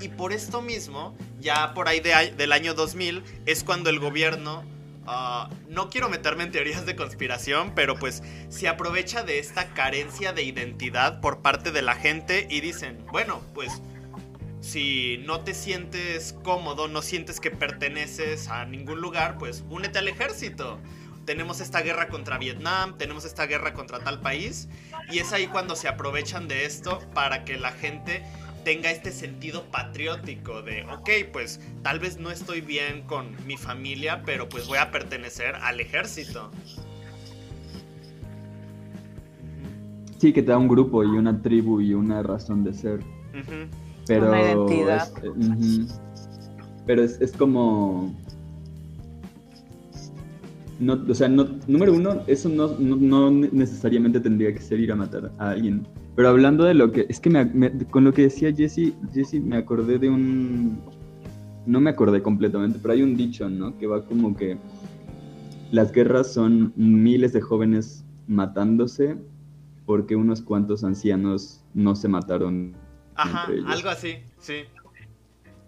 Y 0.00 0.08
por 0.08 0.32
esto 0.32 0.62
mismo, 0.62 1.16
ya 1.40 1.74
por 1.74 1.88
ahí 1.88 2.00
de, 2.00 2.32
del 2.36 2.52
año 2.52 2.74
2000, 2.74 3.22
es 3.46 3.64
cuando 3.64 3.90
el 3.90 3.98
gobierno 3.98 4.64
ah, 5.06 5.50
no 5.68 5.90
quiero 5.90 6.08
meterme 6.08 6.44
en 6.44 6.52
teorías 6.52 6.86
de 6.86 6.96
conspiración, 6.96 7.72
pero 7.74 7.96
pues 7.96 8.22
se 8.48 8.68
aprovecha 8.68 9.22
de 9.22 9.38
esta 9.38 9.74
carencia 9.74 10.32
de 10.32 10.42
identidad 10.42 11.20
por 11.20 11.42
parte 11.42 11.70
de 11.70 11.82
la 11.82 11.94
gente 11.94 12.46
y 12.50 12.60
dicen, 12.60 13.04
bueno, 13.12 13.42
pues 13.54 13.82
si 14.60 15.18
no 15.26 15.40
te 15.40 15.54
sientes 15.54 16.34
cómodo, 16.44 16.86
no 16.86 17.02
sientes 17.02 17.40
que 17.40 17.50
perteneces 17.50 18.48
a 18.48 18.64
ningún 18.66 19.00
lugar, 19.00 19.38
pues 19.38 19.64
únete 19.70 19.98
al 19.98 20.08
ejército. 20.08 20.78
Tenemos 21.30 21.60
esta 21.60 21.80
guerra 21.80 22.08
contra 22.08 22.38
Vietnam, 22.38 22.98
tenemos 22.98 23.24
esta 23.24 23.46
guerra 23.46 23.72
contra 23.72 24.00
tal 24.00 24.20
país, 24.20 24.68
y 25.12 25.20
es 25.20 25.32
ahí 25.32 25.46
cuando 25.46 25.76
se 25.76 25.86
aprovechan 25.86 26.48
de 26.48 26.64
esto 26.64 26.98
para 27.14 27.44
que 27.44 27.56
la 27.56 27.70
gente 27.70 28.24
tenga 28.64 28.90
este 28.90 29.12
sentido 29.12 29.62
patriótico 29.70 30.62
de, 30.62 30.82
ok, 30.86 31.08
pues 31.32 31.60
tal 31.84 32.00
vez 32.00 32.18
no 32.18 32.32
estoy 32.32 32.62
bien 32.62 33.02
con 33.02 33.36
mi 33.46 33.56
familia, 33.56 34.24
pero 34.26 34.48
pues 34.48 34.66
voy 34.66 34.78
a 34.78 34.90
pertenecer 34.90 35.54
al 35.54 35.78
ejército. 35.78 36.50
Sí, 40.18 40.32
que 40.32 40.42
te 40.42 40.50
da 40.50 40.58
un 40.58 40.66
grupo 40.66 41.04
y 41.04 41.10
una 41.10 41.40
tribu 41.40 41.80
y 41.80 41.94
una 41.94 42.24
razón 42.24 42.64
de 42.64 42.74
ser. 42.74 42.98
Ujú. 43.38 43.68
Pero 44.04 44.30
Una 44.30 44.42
identidad. 44.42 45.12
es, 45.22 45.88
eh, 45.90 45.94
pero 46.86 47.04
es, 47.04 47.20
es 47.20 47.30
como 47.30 48.12
no, 50.80 50.98
o 51.08 51.14
sea, 51.14 51.28
no, 51.28 51.46
número 51.68 51.92
uno, 51.94 52.22
eso 52.26 52.48
no, 52.48 52.68
no, 52.78 52.96
no 52.96 53.30
necesariamente 53.30 54.18
tendría 54.20 54.52
que 54.52 54.60
ser 54.60 54.80
ir 54.80 54.90
a 54.92 54.96
matar 54.96 55.30
a 55.38 55.50
alguien. 55.50 55.86
Pero 56.16 56.28
hablando 56.30 56.64
de 56.64 56.74
lo 56.74 56.90
que, 56.90 57.06
es 57.08 57.20
que 57.20 57.30
me- 57.30 57.44
me- 57.44 57.70
con 57.90 58.04
lo 58.04 58.12
que 58.12 58.22
decía 58.22 58.52
Jesse, 58.52 58.92
Jesse 59.12 59.34
me 59.34 59.56
acordé 59.56 59.98
de 59.98 60.08
un, 60.08 60.80
no 61.66 61.80
me 61.80 61.90
acordé 61.90 62.22
completamente, 62.22 62.78
pero 62.82 62.94
hay 62.94 63.02
un 63.02 63.16
dicho, 63.16 63.48
¿no? 63.48 63.76
Que 63.78 63.86
va 63.86 64.04
como 64.04 64.34
que 64.36 64.58
las 65.70 65.92
guerras 65.92 66.32
son 66.32 66.72
miles 66.76 67.32
de 67.32 67.40
jóvenes 67.40 68.04
matándose 68.26 69.16
porque 69.86 70.16
unos 70.16 70.40
cuantos 70.42 70.82
ancianos 70.84 71.62
no 71.74 71.94
se 71.94 72.08
mataron. 72.08 72.72
Ajá, 73.14 73.48
algo 73.66 73.88
así, 73.90 74.14
sí. 74.38 74.62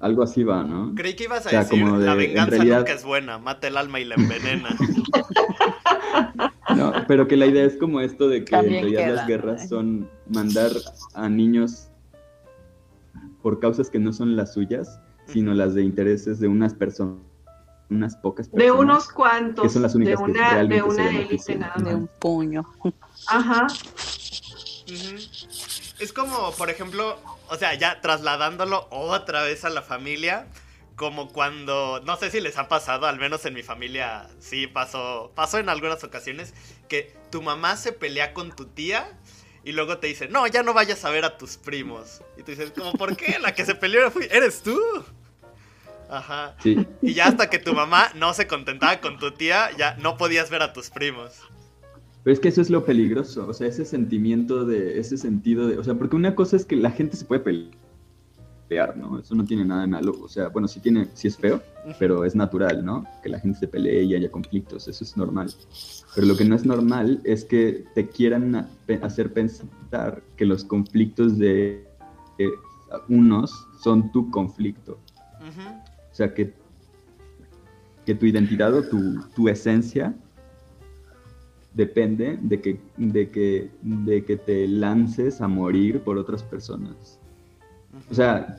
Algo 0.03 0.23
así 0.25 0.43
va, 0.45 0.63
¿no? 0.65 0.95
Creí 0.95 1.15
que 1.15 1.25
ibas 1.25 1.47
a 1.47 1.49
O 1.49 1.51
sea, 1.51 1.61
decir, 1.65 1.81
como 1.83 1.99
de- 1.99 2.05
la 2.07 2.13
en 2.13 2.19
venganza 2.19 2.51
realidad- 2.51 2.79
nunca 2.81 2.93
es 2.93 3.05
buena, 3.05 3.39
mata 3.39 3.69
el 3.69 3.77
alma 3.79 3.99
y 4.01 4.05
la 4.05 4.17
envenena. 4.17 4.69
No, 6.77 6.93
pero 7.07 7.27
que 7.29 7.37
la 7.37 7.47
idea 7.47 7.65
es 7.65 7.77
como 7.77 8.01
esto 8.01 8.29
de 8.29 8.45
que 8.45 8.51
También 8.51 8.75
en 8.77 8.81
realidad 8.83 9.05
queda, 9.05 9.15
las 9.17 9.27
guerras 9.27 9.69
son 9.69 10.09
mandar 10.29 10.71
a 11.15 11.29
niños 11.29 11.89
por 13.43 13.61
causas 13.61 13.91
que 13.91 13.99
no 13.99 14.13
son 14.13 14.37
las 14.37 14.53
suyas, 14.55 14.99
sino 15.27 15.53
las 15.55 15.75
de 15.75 15.83
intereses 15.83 16.39
de 16.41 16.49
unas 16.49 16.75
personas, 16.75 17.19
unas 17.91 18.17
pocas 18.17 18.51
De 18.51 18.57
personas. 18.59 18.81
unos 18.81 19.09
cuantos, 19.11 19.65
que 19.65 19.69
son 19.71 19.83
las 19.83 19.95
únicas 19.95 20.19
de 20.19 20.25
que 20.25 20.31
una, 20.31 20.49
de 20.49 20.55
realmente 20.55 20.77
se 20.79 20.85
una 20.85 21.05
élite 21.11 21.19
benefician. 21.25 21.61
nada 21.61 21.75
de 21.91 21.95
un 21.95 22.09
puño. 22.19 22.65
Ajá. 23.29 23.67
Es 26.03 26.13
como, 26.13 26.53
por 26.57 26.69
ejemplo, 26.69 27.17
o 27.49 27.57
sea, 27.57 27.75
ya 27.75 28.01
trasladándolo 28.01 28.89
otra 28.91 29.43
vez 29.45 29.65
a 29.65 29.71
la 29.71 29.83
familia, 29.83 30.49
como 30.97 31.29
cuando, 31.33 32.01
no 32.05 32.17
sé 32.17 32.31
si 32.31 32.41
les 32.41 32.59
ha 32.59 32.67
pasado, 32.67 33.07
al 33.07 33.19
menos 33.19 33.45
en 33.47 33.55
mi 33.55 33.63
familia 33.63 34.29
sí 34.41 34.67
pasó, 34.67 35.31
pasó 35.37 35.59
en 35.59 35.69
algunas 35.69 36.03
ocasiones, 36.03 36.55
que 36.89 37.15
tu 37.31 37.41
mamá 37.41 37.77
se 37.77 37.93
pelea 37.93 38.35
con 38.35 38.51
tu 38.55 38.67
tía 38.67 39.17
y 39.63 39.71
luego 39.73 39.99
te 39.99 40.09
dice, 40.09 40.27
no, 40.27 40.45
ya 40.49 40.65
no 40.65 40.75
vayas 40.75 41.05
a 41.05 41.11
ver 41.11 41.25
a 41.25 41.39
tus 41.39 41.57
primos. 41.57 42.21
Y 42.37 42.43
tú 42.43 42.51
dices, 42.51 42.73
como, 42.77 42.93
¿por 42.95 43.17
qué? 43.17 43.39
La 43.39 43.55
que 43.55 43.65
se 43.65 43.77
peleó 43.77 44.11
fui- 44.11 44.27
eres 44.31 44.61
tú. 44.63 44.77
Ajá. 46.11 46.57
Sí, 46.65 46.85
Y 47.01 47.15
ya 47.15 47.27
hasta 47.27 47.49
que 47.49 47.61
tu 47.61 47.73
mamá 47.75 48.11
no 48.17 48.35
se 48.35 48.49
contentaba 48.49 49.01
con 49.01 49.19
tu 49.21 49.31
tía, 49.31 49.71
ya 49.79 49.95
no 50.01 50.17
podías 50.17 50.51
ver 50.51 50.63
a 50.63 50.73
tus 50.73 50.91
primos. 50.91 51.33
Pero 52.23 52.35
es 52.35 52.41
que 52.41 52.49
eso 52.49 52.61
es 52.61 52.70
lo 52.70 52.85
peligroso, 52.85 53.49
o 53.49 53.53
sea, 53.53 53.66
ese 53.66 53.85
sentimiento 53.85 54.64
de, 54.64 54.99
ese 55.01 55.16
sentido 55.16 55.66
de, 55.66 55.79
o 55.79 55.85
sea, 55.85 55.95
porque 55.95 56.16
una 56.16 56.35
cosa 56.35 56.57
es 56.57 56.64
que 56.64 56.77
la 56.77 56.91
gente 56.91 57.16
se 57.16 57.25
puede 57.25 57.41
pelear, 58.68 58.97
¿no? 58.97 59.18
Eso 59.18 59.35
no 59.35 59.45
tiene 59.45 59.64
nada 59.64 59.81
de 59.83 59.89
malo, 59.89 60.16
o 60.23 60.29
sea, 60.29 60.49
bueno, 60.49 60.68
sí 60.68 60.79
tiene, 60.79 61.09
sí 61.14 61.27
es 61.27 61.37
feo, 61.37 61.61
pero 61.99 62.25
es 62.25 62.37
natural, 62.37 62.85
¿no? 62.85 63.05
Que 63.25 63.29
la 63.29 63.41
gente 63.41 63.59
se 63.59 63.68
pelee 63.68 64.05
y 64.05 64.14
haya 64.14 64.31
conflictos, 64.31 64.87
eso 64.87 65.03
es 65.03 65.16
normal. 65.16 65.53
Pero 66.14 66.27
lo 66.29 66.37
que 66.37 66.45
no 66.45 66.55
es 66.55 66.64
normal 66.64 67.20
es 67.25 67.45
que 67.45 67.85
te 67.95 68.09
quieran 68.09 68.68
hacer 69.03 69.33
pensar 69.33 70.23
que 70.37 70.47
los 70.47 70.64
conflictos 70.64 71.39
de 71.39 71.85
unos 73.09 73.66
son 73.83 74.12
tu 74.12 74.31
conflicto. 74.31 74.99
O 75.41 76.14
sea, 76.14 76.33
que, 76.33 76.55
que 78.07 78.14
tu 78.14 78.27
identidad 78.27 78.75
o 78.75 78.83
tu, 78.83 79.20
tu 79.35 79.49
esencia 79.49 80.14
depende 81.75 82.39
de 82.41 82.61
que, 82.61 82.81
de, 82.97 83.31
que, 83.31 83.70
de 83.83 84.25
que 84.25 84.37
te 84.37 84.66
lances 84.68 85.41
a 85.41 85.49
morir 85.49 86.01
por 86.01 86.18
otras 86.18 86.43
personas. 86.43 87.18
O 88.11 88.14
sea, 88.14 88.59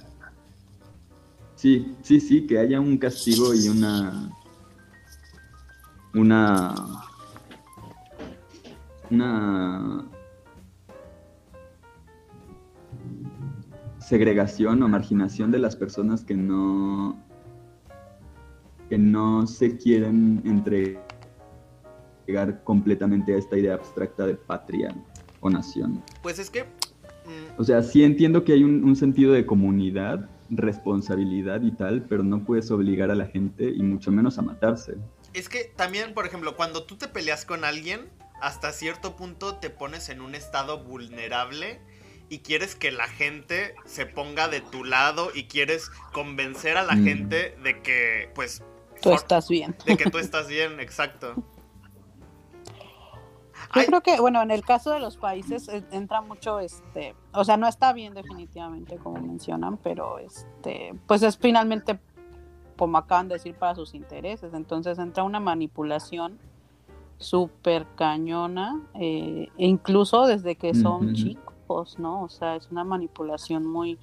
sí, 1.55 1.95
sí, 2.01 2.19
sí, 2.19 2.47
que 2.47 2.59
haya 2.59 2.79
un 2.79 2.97
castigo 2.97 3.53
y 3.53 3.67
una. 3.67 4.31
Una. 6.13 6.75
Una. 9.09 10.09
segregación 13.99 14.83
o 14.83 14.89
marginación 14.89 15.49
de 15.49 15.59
las 15.59 15.75
personas 15.75 16.23
que 16.23 16.35
no. 16.35 17.17
que 18.89 18.97
no 18.97 19.47
se 19.47 19.77
quieren 19.77 20.41
entregar 20.45 21.12
completamente 22.63 23.33
a 23.33 23.37
esta 23.37 23.57
idea 23.57 23.73
abstracta 23.75 24.25
de 24.25 24.35
patria 24.35 24.93
o 25.39 25.49
nación. 25.49 26.03
Pues 26.21 26.39
es 26.39 26.49
que... 26.49 26.63
mm, 26.63 27.59
O 27.59 27.63
sea, 27.63 27.83
sí 27.83 28.03
entiendo 28.03 28.43
que 28.43 28.53
hay 28.53 28.63
un, 28.63 28.83
un 28.83 28.95
sentido 28.95 29.33
de 29.33 29.45
comunidad, 29.45 30.29
responsabilidad 30.49 31.61
y 31.61 31.71
tal, 31.71 32.03
pero 32.03 32.23
no 32.23 32.43
puedes 32.43 32.69
obligar 32.71 33.11
a 33.11 33.15
la 33.15 33.25
gente 33.25 33.69
y 33.69 33.81
mucho 33.83 34.11
menos 34.11 34.37
a 34.37 34.41
matarse. 34.41 34.95
Es 35.33 35.49
que 35.49 35.71
también, 35.75 36.13
por 36.13 36.25
ejemplo, 36.25 36.55
cuando 36.55 36.83
tú 36.83 36.95
te 36.97 37.07
peleas 37.07 37.45
con 37.45 37.63
alguien, 37.65 38.09
hasta 38.41 38.71
cierto 38.71 39.15
punto 39.15 39.55
te 39.55 39.69
pones 39.69 40.09
en 40.09 40.21
un 40.21 40.35
estado 40.35 40.83
vulnerable 40.83 41.79
y 42.29 42.39
quieres 42.39 42.75
que 42.75 42.91
la 42.91 43.07
gente 43.07 43.73
se 43.85 44.05
ponga 44.05 44.47
de 44.47 44.61
tu 44.61 44.83
lado 44.83 45.29
y 45.33 45.45
quieres 45.45 45.89
convencer 46.13 46.77
a 46.77 46.83
la 46.83 46.95
Mm. 46.95 47.03
gente 47.05 47.57
de 47.63 47.81
que, 47.81 48.29
pues, 48.35 48.63
Tú 49.01 49.13
estás 49.13 49.49
bien. 49.49 49.75
de 49.85 49.97
que 49.97 50.09
tú 50.09 50.17
estás 50.19 50.47
bien, 50.47 50.79
exacto. 50.79 51.35
Yo 53.73 53.81
Ay, 53.81 53.87
creo 53.87 54.01
que, 54.01 54.19
bueno, 54.19 54.41
en 54.41 54.51
el 54.51 54.63
caso 54.63 54.91
de 54.91 54.99
los 54.99 55.17
países 55.17 55.67
entra 55.91 56.21
mucho, 56.21 56.59
este, 56.59 57.15
o 57.33 57.43
sea, 57.43 57.57
no 57.57 57.67
está 57.67 57.91
bien 57.91 58.13
definitivamente 58.13 58.97
como 58.97 59.19
mencionan, 59.19 59.77
pero 59.77 60.19
este, 60.19 60.93
pues 61.07 61.23
es 61.23 61.37
finalmente, 61.37 61.99
como 62.77 62.99
acaban 62.99 63.29
de 63.29 63.35
decir, 63.35 63.55
para 63.55 63.73
sus 63.73 63.95
intereses. 63.95 64.53
Entonces 64.53 64.99
entra 64.99 65.23
una 65.23 65.39
manipulación 65.39 66.37
súper 67.17 67.87
cañona, 67.95 68.81
eh, 68.95 69.47
e 69.57 69.65
incluso 69.65 70.27
desde 70.27 70.55
que 70.55 70.75
son 70.75 71.13
chicos, 71.13 71.97
¿no? 71.97 72.23
O 72.23 72.29
sea, 72.29 72.55
es 72.55 72.69
una 72.69 72.83
manipulación 72.83 73.65
muy, 73.65 73.97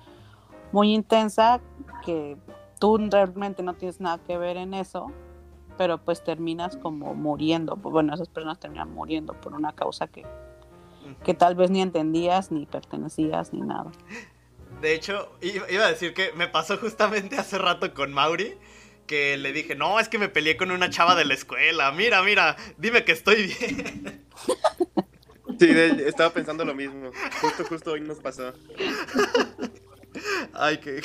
muy 0.72 0.94
intensa 0.94 1.60
que 2.04 2.36
tú 2.80 2.98
realmente 2.98 3.62
no 3.62 3.74
tienes 3.74 4.00
nada 4.00 4.18
que 4.18 4.36
ver 4.38 4.56
en 4.56 4.74
eso, 4.74 5.12
pero 5.80 5.96
pues 5.96 6.22
terminas 6.22 6.76
como 6.76 7.14
muriendo. 7.14 7.74
Bueno, 7.74 8.12
esas 8.12 8.28
personas 8.28 8.60
terminan 8.60 8.92
muriendo 8.92 9.32
por 9.32 9.54
una 9.54 9.72
causa 9.74 10.08
que, 10.08 10.26
que 11.24 11.32
tal 11.32 11.54
vez 11.54 11.70
ni 11.70 11.80
entendías, 11.80 12.50
ni 12.52 12.66
pertenecías, 12.66 13.54
ni 13.54 13.62
nada. 13.62 13.90
De 14.82 14.92
hecho, 14.92 15.32
iba 15.40 15.86
a 15.86 15.88
decir 15.88 16.12
que 16.12 16.32
me 16.34 16.48
pasó 16.48 16.76
justamente 16.76 17.38
hace 17.38 17.56
rato 17.56 17.94
con 17.94 18.12
Mauri, 18.12 18.58
que 19.06 19.38
le 19.38 19.54
dije, 19.54 19.74
no, 19.74 19.98
es 19.98 20.10
que 20.10 20.18
me 20.18 20.28
peleé 20.28 20.58
con 20.58 20.70
una 20.70 20.90
chava 20.90 21.14
de 21.14 21.24
la 21.24 21.32
escuela, 21.32 21.90
mira, 21.92 22.22
mira, 22.22 22.56
dime 22.76 23.02
que 23.06 23.12
estoy 23.12 23.46
bien. 23.46 24.26
Sí, 25.58 25.66
de- 25.66 26.06
estaba 26.10 26.28
pensando 26.34 26.62
lo 26.66 26.74
mismo. 26.74 27.10
Justo, 27.40 27.64
justo 27.64 27.92
hoy 27.92 28.02
nos 28.02 28.18
pasó. 28.18 28.52
Ay, 30.52 30.76
que... 30.76 31.00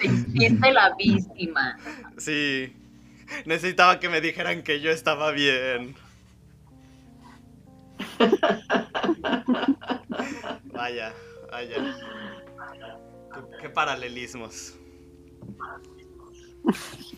Te 0.00 0.06
hiciste 0.08 0.72
la 0.72 0.96
víctima. 0.96 1.78
Sí. 2.18 2.74
Necesitaba 3.46 3.98
que 4.00 4.08
me 4.08 4.20
dijeran 4.20 4.62
que 4.62 4.80
yo 4.80 4.90
estaba 4.90 5.30
bien. 5.32 5.94
Vaya, 10.72 11.12
vaya. 11.50 11.96
Qué, 13.34 13.40
qué 13.62 13.68
paralelismos. 13.70 14.74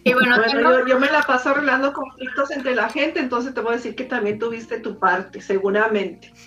Y 0.04 0.12
bueno, 0.12 0.36
Bueno, 0.36 0.52
tengo- 0.52 0.78
yo, 0.80 0.86
yo 0.86 1.00
me 1.00 1.11
la 1.11 1.22
paso 1.22 1.50
arreglando 1.50 1.92
conflictos 1.92 2.50
entre 2.50 2.74
la 2.74 2.88
gente, 2.88 3.18
entonces 3.20 3.54
te 3.54 3.61
voy 3.61 3.72
a 3.72 3.76
decir 3.76 3.94
que 3.96 4.04
también 4.04 4.38
tuviste 4.38 4.78
tu 4.80 4.98
parte, 4.98 5.40
seguramente. 5.40 6.32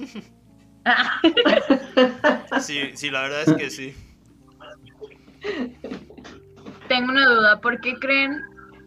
Sí, 2.61 2.91
sí, 2.95 3.11
la 3.11 3.21
verdad 3.21 3.43
es 3.45 3.53
que 3.53 3.69
sí. 3.69 3.95
tengo 6.87 7.11
una 7.11 7.27
duda. 7.27 7.61
¿Por 7.61 7.79
qué 7.81 7.93
creen 7.99 8.41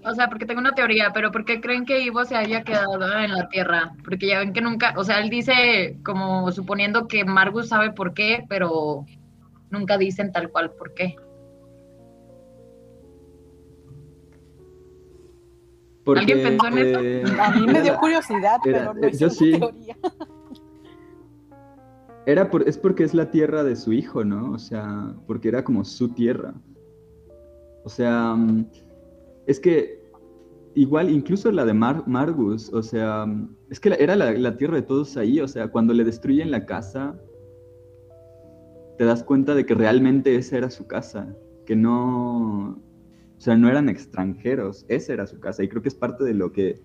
O 0.07 0.15
sea, 0.15 0.29
porque 0.29 0.45
tengo 0.47 0.61
una 0.61 0.75
teoría, 0.75 1.11
pero 1.15 1.33
¿por 1.33 1.45
qué 1.45 1.61
creen 1.61 1.87
que 1.87 2.01
Ivo 2.01 2.25
se 2.25 2.37
haya 2.37 2.63
quedado 2.63 3.19
en 3.19 3.33
la 3.33 3.49
Tierra? 3.49 3.93
Porque 4.05 4.27
ya 4.27 4.39
ven 4.41 4.53
que 4.53 4.61
nunca, 4.61 4.93
o 4.97 5.05
sea, 5.05 5.19
él 5.21 5.31
dice 5.31 5.99
como 6.05 6.53
suponiendo 6.53 7.09
que 7.09 7.25
Margus 7.25 7.69
sabe 7.69 7.91
por 7.91 8.13
qué, 8.13 8.45
pero 8.49 9.07
nunca 9.71 9.97
dicen 9.97 10.31
tal 10.31 10.51
cual 10.51 10.73
por 10.73 10.93
qué. 10.95 11.17
Porque, 16.05 16.21
¿Alguien 16.21 16.43
pensó 16.43 16.67
en 16.67 16.79
eso? 16.79 16.99
eh, 17.03 17.25
A 17.41 17.51
mí 17.53 17.67
me 17.67 17.81
dio 17.81 17.97
curiosidad, 17.97 18.61
era- 18.65 18.79
pero 18.81 18.95
no 18.95 19.07
eh, 19.07 19.11
hice 19.11 19.19
yo 19.19 19.27
una 19.29 19.35
sí. 19.35 19.53
teoría. 19.59 19.97
Era 22.27 22.51
por, 22.51 22.67
es 22.67 22.79
porque 22.79 23.05
es 23.05 23.13
la 23.13 23.31
tierra 23.31 23.63
de 23.65 23.77
su 23.77 23.93
hijo, 23.93 24.25
¿no? 24.25 24.53
O 24.53 24.59
sea, 24.59 25.13
porque 25.27 25.49
era 25.49 25.63
como 25.63 25.85
su 25.85 26.09
tierra. 26.09 26.55
O 27.85 27.91
sea, 27.91 28.33
mm, 28.35 28.65
es 29.47 29.61
que 29.61 30.03
igual, 30.75 31.11
incluso 31.11 31.53
la 31.53 31.65
de 31.65 31.75
Mar- 31.75 32.05
Margus, 32.07 32.73
o 32.73 32.83
sea, 32.83 33.27
es 33.71 33.79
que 33.81 33.97
era 33.99 34.17
la, 34.17 34.33
la 34.33 34.57
tierra 34.57 34.77
de 34.77 34.83
todos 34.83 35.17
ahí, 35.17 35.41
o 35.41 35.49
sea, 35.49 35.69
cuando 35.69 35.95
le 35.95 36.05
destruyen 36.05 36.51
la 36.51 36.67
casa, 36.67 37.21
te 38.99 39.05
das 39.05 39.23
cuenta 39.23 39.55
de 39.55 39.67
que 39.67 39.75
realmente 39.75 40.35
esa 40.37 40.57
era 40.57 40.71
su 40.71 40.87
casa, 40.87 41.35
que 41.67 41.77
no, 41.77 42.71
o 42.71 43.41
sea, 43.41 43.57
no 43.57 43.69
eran 43.69 43.89
extranjeros, 43.89 44.85
esa 44.89 45.13
era 45.13 45.27
su 45.27 45.39
casa, 45.41 45.63
y 45.63 45.69
creo 45.69 45.83
que 45.83 45.89
es 45.89 45.95
parte 45.95 46.25
de 46.25 46.35
lo 46.35 46.53
que 46.53 46.81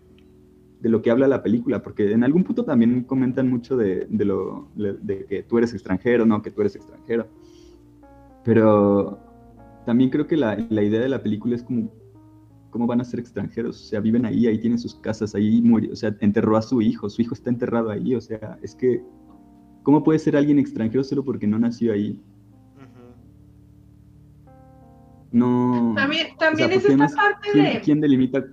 de 0.82 0.88
lo 0.88 1.01
que 1.01 1.12
habla 1.12 1.28
la 1.28 1.43
película, 1.43 1.84
porque 1.84 2.14
en 2.14 2.24
algún 2.24 2.45
punto 2.45 2.64
también 2.64 3.03
comentan 3.03 3.49
mucho 3.49 3.76
de, 3.76 4.07
de 4.10 4.24
lo, 4.24 4.70
de 4.76 5.26
que 5.26 5.43
tú 5.43 5.57
eres 5.57 5.74
extranjero, 5.74 6.26
no, 6.26 6.41
que 6.41 6.51
tú 6.51 6.62
eres 6.62 6.74
extranjero. 6.78 7.28
Pero 8.45 9.20
también 9.86 10.10
creo 10.10 10.26
que 10.26 10.38
la, 10.38 10.55
la 10.70 10.82
idea 10.82 11.01
de 11.01 11.10
la 11.10 11.22
película 11.22 11.55
es 11.55 11.64
como, 11.64 11.91
¿cómo 12.70 12.88
van 12.88 13.01
a 13.01 13.03
ser 13.03 13.20
extranjeros? 13.20 13.82
O 13.82 13.86
sea, 13.86 13.99
viven 13.99 14.26
ahí, 14.26 14.47
ahí 14.47 14.59
tienen 14.59 14.80
sus 14.80 14.95
casas, 14.95 15.36
ahí 15.36 15.61
murió, 15.61 15.93
o 15.93 15.95
sea, 15.95 16.15
enterró 16.20 16.57
a 16.57 16.61
su 16.61 16.82
hijo, 16.82 17.09
su 17.09 17.22
hijo 17.22 17.34
está 17.34 17.49
enterrado 17.49 17.89
ahí, 17.89 18.15
o 18.15 18.22
sea, 18.22 18.57
es 18.61 18.76
que, 18.76 19.01
¿cómo 19.84 20.03
puede 20.03 20.20
ser 20.20 20.36
alguien 20.36 20.59
extranjero 20.59 21.03
solo 21.03 21.24
porque 21.24 21.47
no 21.47 21.59
nació 21.59 21.93
ahí? 21.93 22.20
No... 25.32 25.93
También, 25.95 26.26
o 26.26 26.30
sea, 26.30 26.38
también 26.38 26.70
¿por 26.70 26.78
es 26.78 26.86
esta 26.86 27.07
parte 27.15 27.49
¿quién, 27.51 27.65
de 27.65 27.82
quién 27.82 28.01
delimita? 28.01 28.45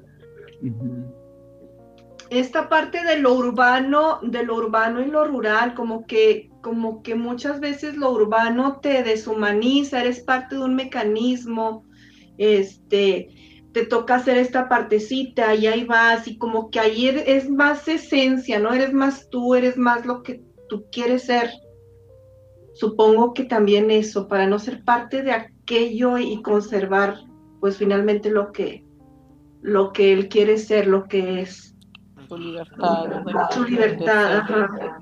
Esta 2.29 2.69
parte 2.69 3.03
de 3.05 3.19
lo 3.21 3.35
urbano, 3.35 4.19
de 4.23 4.43
lo 4.43 4.57
urbano 4.57 5.01
y 5.01 5.07
lo 5.07 5.27
rural, 5.27 5.75
como 5.75 6.07
que, 6.07 6.51
como 6.61 7.03
que 7.03 7.15
muchas 7.15 7.61
veces 7.61 7.97
lo 7.97 8.11
urbano 8.11 8.81
te 8.81 9.03
deshumaniza, 9.03 10.01
eres 10.01 10.21
parte 10.21 10.57
de 10.57 10.63
un 10.63 10.75
mecanismo, 10.75 11.85
este, 12.37 13.31
te 13.77 13.85
toca 13.85 14.15
hacer 14.15 14.39
esta 14.39 14.71
partecita 14.71 15.55
y 15.55 15.67
ahí 15.67 15.85
vas, 15.85 16.27
y 16.27 16.39
como 16.39 16.71
que 16.71 16.81
ahí 16.81 17.09
er- 17.11 17.25
es 17.27 17.51
más 17.51 17.87
esencia, 17.89 18.59
¿no? 18.59 18.73
Eres 18.73 18.95
más 18.95 19.29
tú, 19.29 19.55
eres 19.55 19.77
más 19.77 20.07
lo 20.07 20.23
que 20.23 20.43
tú 20.71 20.87
quieres 20.91 21.25
ser. 21.25 21.51
Supongo 22.73 23.35
que 23.35 23.45
también 23.45 23.91
eso, 23.91 24.29
para 24.29 24.47
no 24.47 24.59
ser 24.59 24.83
parte 24.83 25.23
de 25.23 25.33
aquello 25.33 26.17
y 26.17 26.41
conservar, 26.41 27.19
pues 27.61 27.77
finalmente 27.77 28.31
lo 28.31 28.51
que, 28.51 28.83
lo 29.61 29.93
que 29.93 30.15
él 30.15 30.31
quiere 30.31 30.57
ser, 30.57 30.87
lo 30.87 31.05
que 31.07 31.43
es. 31.43 31.77
Su 32.29 32.39
libertad. 32.39 33.51
Su 33.51 33.65
libertad, 33.65 34.37
ajá. 34.39 34.99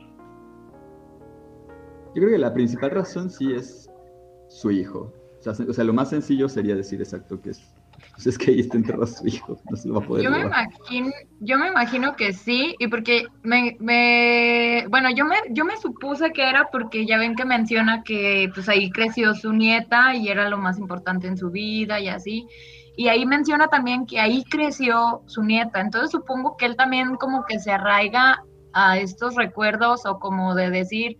Yo 2.08 2.22
creo 2.22 2.30
que 2.30 2.38
la 2.38 2.52
principal 2.52 2.90
razón 2.90 3.30
sí 3.30 3.52
es 3.52 3.88
su 4.48 4.72
hijo. 4.72 5.12
O 5.38 5.42
sea, 5.44 5.54
se- 5.54 5.62
o 5.62 5.72
sea, 5.72 5.84
lo 5.84 5.92
más 5.92 6.10
sencillo 6.10 6.48
sería 6.48 6.74
decir 6.74 7.00
exacto 7.00 7.40
que 7.40 7.50
es. 7.50 7.73
Pues 8.14 8.28
es 8.28 8.38
que 8.38 8.52
ahí 8.52 8.60
está 8.60 8.76
enterrado 8.76 9.06
su 9.06 9.26
hijo, 9.26 9.60
no 9.68 9.76
se 9.76 9.88
lo 9.88 9.94
va 9.94 10.04
a 10.04 10.06
poder 10.06 10.24
Yo 10.24 10.30
me 10.30 10.40
imagino, 10.40 11.10
yo 11.40 11.58
me 11.58 11.68
imagino 11.68 12.14
que 12.14 12.32
sí, 12.32 12.76
y 12.78 12.86
porque 12.86 13.26
me, 13.42 13.76
me, 13.80 14.86
bueno, 14.88 15.10
yo 15.10 15.24
me, 15.24 15.36
yo 15.50 15.64
me 15.64 15.76
supuse 15.78 16.30
que 16.30 16.48
era 16.48 16.68
porque 16.70 17.06
ya 17.06 17.18
ven 17.18 17.34
que 17.34 17.44
menciona 17.44 18.04
que 18.04 18.48
pues 18.54 18.68
ahí 18.68 18.90
creció 18.90 19.34
su 19.34 19.52
nieta 19.52 20.14
y 20.14 20.28
era 20.28 20.48
lo 20.48 20.58
más 20.58 20.78
importante 20.78 21.26
en 21.26 21.36
su 21.36 21.50
vida 21.50 21.98
y 21.98 22.08
así. 22.08 22.46
Y 22.96 23.08
ahí 23.08 23.26
menciona 23.26 23.66
también 23.66 24.06
que 24.06 24.20
ahí 24.20 24.44
creció 24.44 25.22
su 25.26 25.42
nieta. 25.42 25.80
Entonces 25.80 26.12
supongo 26.12 26.56
que 26.56 26.66
él 26.66 26.76
también 26.76 27.16
como 27.16 27.44
que 27.44 27.58
se 27.58 27.72
arraiga 27.72 28.44
a 28.72 28.98
estos 28.98 29.34
recuerdos 29.34 30.06
o 30.06 30.20
como 30.20 30.54
de 30.54 30.70
decir, 30.70 31.16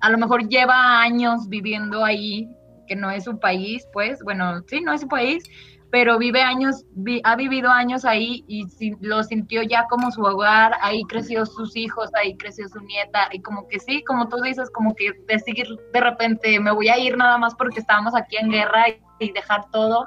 a 0.00 0.10
lo 0.10 0.18
mejor 0.18 0.48
lleva 0.48 1.00
años 1.02 1.48
viviendo 1.48 2.04
ahí, 2.04 2.48
que 2.88 2.96
no 2.96 3.10
es 3.10 3.24
su 3.24 3.38
país, 3.38 3.86
pues, 3.92 4.20
bueno, 4.24 4.62
sí, 4.66 4.80
no 4.80 4.92
es 4.92 5.02
su 5.02 5.08
país, 5.08 5.44
pero 5.90 6.18
vive 6.18 6.42
años, 6.42 6.84
vi- 6.92 7.20
ha 7.24 7.34
vivido 7.36 7.70
años 7.70 8.04
ahí 8.04 8.44
y 8.46 8.66
lo 9.00 9.22
sintió 9.24 9.62
ya 9.62 9.86
como 9.88 10.10
su 10.12 10.22
hogar, 10.22 10.74
ahí 10.82 11.02
creció 11.04 11.44
sus 11.46 11.76
hijos, 11.76 12.10
ahí 12.14 12.36
creció 12.36 12.68
su 12.68 12.80
nieta, 12.80 13.28
y 13.32 13.42
como 13.42 13.66
que 13.66 13.80
sí, 13.80 14.02
como 14.04 14.28
tú 14.28 14.36
dices, 14.40 14.70
como 14.70 14.94
que 14.94 15.12
decir 15.26 15.66
de 15.92 16.00
repente, 16.00 16.60
me 16.60 16.70
voy 16.70 16.88
a 16.88 16.98
ir 16.98 17.16
nada 17.16 17.38
más 17.38 17.54
porque 17.56 17.80
estábamos 17.80 18.14
aquí 18.14 18.36
en 18.36 18.50
guerra 18.50 18.88
y, 18.88 19.00
y 19.18 19.32
dejar 19.32 19.68
todo, 19.72 20.06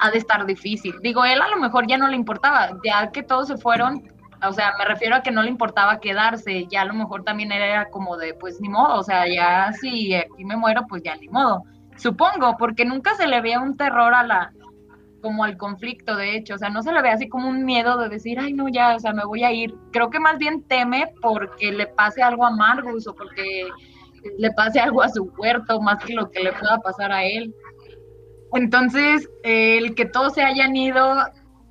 ha 0.00 0.10
de 0.10 0.18
estar 0.18 0.44
difícil. 0.46 0.94
Digo, 1.02 1.24
él 1.24 1.40
a 1.40 1.48
lo 1.48 1.58
mejor 1.58 1.86
ya 1.86 1.96
no 1.96 2.08
le 2.08 2.16
importaba, 2.16 2.70
ya 2.84 3.10
que 3.12 3.22
todos 3.22 3.46
se 3.46 3.56
fueron, 3.56 4.02
o 4.46 4.52
sea, 4.52 4.72
me 4.78 4.84
refiero 4.84 5.14
a 5.14 5.22
que 5.22 5.30
no 5.30 5.42
le 5.42 5.48
importaba 5.48 6.00
quedarse, 6.00 6.66
ya 6.66 6.82
a 6.82 6.86
lo 6.86 6.94
mejor 6.94 7.22
también 7.22 7.52
era 7.52 7.88
como 7.90 8.16
de, 8.16 8.34
pues 8.34 8.60
ni 8.60 8.68
modo, 8.68 8.98
o 8.98 9.02
sea, 9.04 9.26
ya 9.32 9.72
si 9.80 10.14
aquí 10.14 10.44
me 10.44 10.56
muero, 10.56 10.86
pues 10.88 11.02
ya 11.04 11.14
ni 11.16 11.28
modo. 11.28 11.62
Supongo, 11.96 12.56
porque 12.58 12.84
nunca 12.84 13.14
se 13.14 13.28
le 13.28 13.40
veía 13.40 13.60
un 13.60 13.76
terror 13.76 14.12
a 14.12 14.24
la, 14.24 14.52
como 15.24 15.42
al 15.42 15.56
conflicto, 15.56 16.16
de 16.16 16.36
hecho, 16.36 16.56
o 16.56 16.58
sea, 16.58 16.68
no 16.68 16.82
se 16.82 16.92
le 16.92 17.00
ve 17.00 17.08
así 17.08 17.30
como 17.30 17.48
un 17.48 17.64
miedo 17.64 17.96
de 17.96 18.10
decir, 18.10 18.38
ay, 18.38 18.52
no, 18.52 18.68
ya, 18.68 18.94
o 18.94 19.00
sea, 19.00 19.14
me 19.14 19.24
voy 19.24 19.42
a 19.42 19.50
ir. 19.50 19.74
Creo 19.90 20.10
que 20.10 20.20
más 20.20 20.36
bien 20.36 20.62
teme 20.64 21.14
porque 21.22 21.72
le 21.72 21.86
pase 21.86 22.22
algo 22.22 22.44
a 22.44 22.50
Margus 22.50 23.06
o 23.06 23.14
porque 23.14 23.66
le 24.36 24.50
pase 24.50 24.80
algo 24.80 25.00
a 25.00 25.08
su 25.08 25.24
huerto, 25.38 25.80
más 25.80 26.04
que 26.04 26.12
lo 26.12 26.30
que 26.30 26.42
le 26.42 26.52
pueda 26.52 26.76
pasar 26.80 27.10
a 27.10 27.24
él. 27.24 27.54
Entonces, 28.52 29.30
eh, 29.44 29.78
el 29.78 29.94
que 29.94 30.04
todos 30.04 30.34
se 30.34 30.42
hayan 30.42 30.76
ido, 30.76 31.16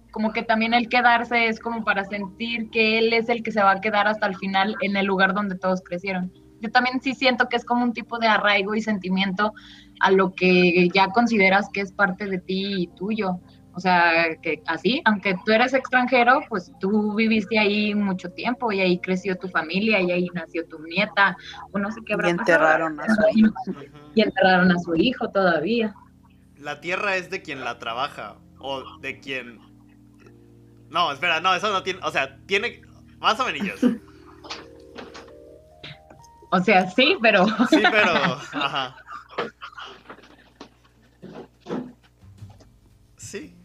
como 0.09 0.33
que 0.33 0.41
también 0.41 0.73
el 0.73 0.89
quedarse 0.89 1.45
es 1.45 1.59
como 1.59 1.83
para 1.83 2.05
sentir 2.05 2.71
que 2.71 2.97
él 2.97 3.13
es 3.13 3.29
el 3.29 3.43
que 3.43 3.51
se 3.51 3.61
va 3.61 3.73
a 3.73 3.81
quedar 3.81 4.07
hasta 4.07 4.25
el 4.25 4.35
final 4.35 4.75
en 4.81 4.97
el 4.97 5.05
lugar 5.05 5.35
donde 5.35 5.59
todos 5.59 5.83
crecieron. 5.83 6.33
Yo 6.59 6.71
también 6.71 7.01
sí 7.01 7.13
siento 7.13 7.49
que 7.49 7.57
es 7.57 7.65
como 7.65 7.83
un 7.83 7.93
tipo 7.93 8.17
de 8.17 8.25
arraigo 8.25 8.73
y 8.73 8.81
sentimiento 8.81 9.53
a 9.99 10.11
lo 10.11 10.33
que 10.33 10.89
ya 10.93 11.07
consideras 11.09 11.69
que 11.73 11.81
es 11.81 11.91
parte 11.91 12.27
de 12.27 12.39
ti 12.39 12.83
y 12.83 12.87
tuyo. 12.87 13.39
O 13.75 13.79
sea, 13.79 14.35
que 14.41 14.61
así, 14.67 15.01
aunque 15.05 15.35
tú 15.45 15.51
eres 15.51 15.73
extranjero, 15.73 16.41
pues 16.47 16.71
tú 16.79 17.15
viviste 17.15 17.57
ahí 17.57 17.95
mucho 17.95 18.29
tiempo 18.29 18.71
y 18.71 18.81
ahí 18.81 18.99
creció 18.99 19.35
tu 19.35 19.49
familia 19.49 19.99
y 19.99 20.11
ahí 20.11 20.27
nació 20.33 20.67
tu 20.67 20.77
nieta, 20.83 21.35
o 21.71 21.79
no 21.79 21.91
sé 21.91 21.99
qué 22.05 22.13
habrá 22.13 22.27
Y 22.27 22.31
enterraron 22.31 22.99
a 22.99 23.05
su 23.07 23.21
hijo. 23.35 23.53
Y 24.13 24.21
enterraron 24.21 24.71
a 24.71 24.77
su 24.77 24.95
hijo 24.95 25.29
todavía. 25.31 25.95
La 26.59 26.81
tierra 26.81 27.15
es 27.15 27.31
de 27.31 27.41
quien 27.41 27.63
la 27.63 27.79
trabaja 27.79 28.37
o 28.59 28.99
de 28.99 29.19
quien... 29.19 29.59
No, 30.89 31.11
espera, 31.11 31.41
no, 31.41 31.55
eso 31.55 31.71
no 31.71 31.81
tiene... 31.81 31.99
O 32.03 32.11
sea, 32.11 32.37
tiene... 32.45 32.83
Más 33.19 33.39
o 33.39 33.45
menos. 33.45 33.79
O 36.51 36.59
sea, 36.59 36.87
sí, 36.91 37.17
pero 37.19 37.47
Sí, 37.69 37.81
pero... 37.81 38.11
Ajá. 38.53 38.95
Sí, 43.17 43.55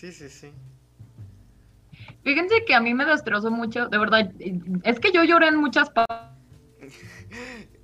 sí, 0.00 0.12
sí, 0.12 0.28
sí. 0.28 0.52
fíjense 2.24 2.64
que 2.66 2.74
a 2.74 2.80
mí 2.80 2.94
me 2.94 3.04
destrozó 3.04 3.50
mucho, 3.50 3.88
de 3.88 3.98
verdad, 3.98 4.30
es 4.84 4.98
que 5.00 5.12
yo 5.12 5.24
lloré 5.24 5.48
en 5.48 5.56
muchas 5.56 5.90
partes. 5.90 6.26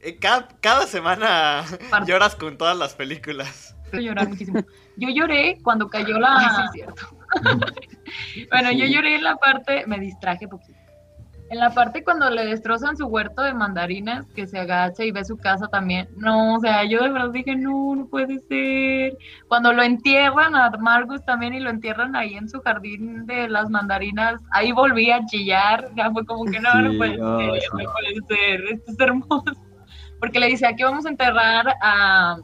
Eh, 0.00 0.16
Cada, 0.18 0.48
cada 0.60 0.86
semana 0.86 1.64
Parte. 1.90 2.10
lloras 2.10 2.34
con 2.36 2.56
todas 2.56 2.76
las 2.76 2.94
películas. 2.94 3.76
muchísimo. 3.92 4.60
Yo 4.96 5.08
lloré 5.10 5.58
cuando 5.62 5.88
cayó 5.88 6.18
la. 6.18 6.68
Sí, 6.72 6.78
cierto. 6.80 7.16
bueno, 8.50 8.72
yo 8.72 8.86
lloré 8.86 9.16
en 9.16 9.24
la 9.24 9.36
parte, 9.36 9.84
me 9.86 9.98
distraje 9.98 10.48
poquito. 10.48 10.75
En 11.48 11.58
la 11.58 11.70
parte 11.70 12.02
cuando 12.02 12.28
le 12.28 12.44
destrozan 12.44 12.96
su 12.96 13.06
huerto 13.06 13.42
de 13.42 13.54
mandarinas, 13.54 14.26
que 14.34 14.48
se 14.48 14.58
agacha 14.58 15.04
y 15.04 15.12
ve 15.12 15.24
su 15.24 15.36
casa 15.36 15.68
también. 15.68 16.08
No, 16.16 16.56
o 16.56 16.60
sea, 16.60 16.84
yo 16.84 17.00
de 17.02 17.10
verdad 17.10 17.30
dije, 17.30 17.54
no, 17.54 17.94
no 17.94 18.06
puede 18.06 18.40
ser. 18.48 19.16
Cuando 19.46 19.72
lo 19.72 19.82
entierran 19.82 20.56
a 20.56 20.70
Margus 20.70 21.24
también 21.24 21.54
y 21.54 21.60
lo 21.60 21.70
entierran 21.70 22.16
ahí 22.16 22.34
en 22.34 22.48
su 22.48 22.60
jardín 22.60 23.26
de 23.26 23.48
las 23.48 23.70
mandarinas, 23.70 24.40
ahí 24.50 24.72
volví 24.72 25.10
a 25.12 25.24
chillar. 25.26 25.88
Ya 25.94 26.10
fue 26.10 26.26
como 26.26 26.44
que 26.46 26.58
no, 26.58 26.74
no 26.82 26.98
puede 26.98 27.14
ser, 27.14 27.60
sí. 27.60 27.84
no 27.84 27.92
puede 27.92 28.38
ser, 28.38 28.60
esto 28.72 28.92
es 28.92 29.00
hermoso. 29.00 29.44
Porque 30.18 30.40
le 30.40 30.48
dice, 30.48 30.66
aquí 30.66 30.82
vamos 30.82 31.06
a 31.06 31.10
enterrar 31.10 31.74
a, 31.80 32.38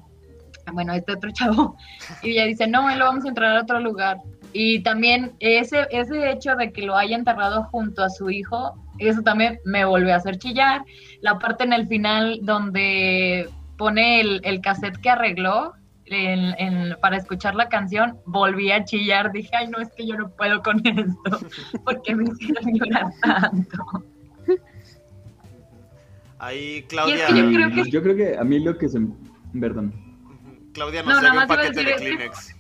bueno, 0.72 0.92
este 0.92 1.12
otro 1.12 1.30
chavo. 1.32 1.76
Y 2.22 2.32
ella 2.32 2.44
dice, 2.44 2.66
no, 2.68 2.88
él 2.88 2.98
lo 2.98 3.06
vamos 3.06 3.24
a 3.24 3.28
enterrar 3.28 3.56
a 3.56 3.62
otro 3.62 3.80
lugar. 3.80 4.18
Y 4.52 4.82
también 4.82 5.32
ese, 5.40 5.86
ese 5.90 6.30
hecho 6.30 6.54
de 6.56 6.72
que 6.72 6.82
lo 6.82 6.96
haya 6.96 7.16
enterrado 7.16 7.64
junto 7.64 8.02
a 8.04 8.10
su 8.10 8.28
hijo, 8.30 8.74
eso 8.98 9.22
también 9.22 9.58
me 9.64 9.84
volvió 9.84 10.12
a 10.12 10.16
hacer 10.16 10.38
chillar. 10.38 10.82
La 11.20 11.38
parte 11.38 11.64
en 11.64 11.72
el 11.72 11.86
final 11.88 12.40
donde 12.42 13.48
pone 13.78 14.20
el, 14.20 14.40
el 14.44 14.60
cassette 14.60 14.98
que 14.98 15.10
arregló, 15.10 15.72
en- 16.06 16.54
en- 16.58 16.96
para 17.00 17.16
escuchar 17.16 17.54
la 17.54 17.68
canción, 17.70 18.18
volví 18.26 18.70
a 18.70 18.84
chillar. 18.84 19.32
Dije, 19.32 19.50
ay, 19.56 19.68
no, 19.68 19.78
es 19.78 19.88
que 19.96 20.06
yo 20.06 20.16
no 20.16 20.28
puedo 20.30 20.60
con 20.62 20.80
esto. 20.86 21.46
porque 21.84 22.14
me 22.14 22.24
hicieron 22.24 22.74
llorar 22.74 23.06
tanto? 23.22 24.04
Ahí 26.38 26.82
Claudia, 26.88 27.26
que 27.28 27.36
yo 27.36 27.46
creo 27.52 27.70
que- 27.70 27.90
yo 27.90 28.02
creo 28.02 28.16
que 28.16 28.36
a 28.36 28.44
mí 28.44 28.58
lo 28.60 28.76
que 28.76 28.88
se... 28.88 29.00
Perdón. 29.58 29.94
Claudia 30.74 31.02
No, 31.02 31.10
nos 31.10 31.22
nada 31.22 31.30
debe 31.30 31.30
un 31.30 31.36
más 31.36 31.46
iba 31.46 31.54
a 31.54 31.58
paquete 31.58 31.84
de 31.84 31.90
es 31.92 31.96
Kleenex. 32.00 32.51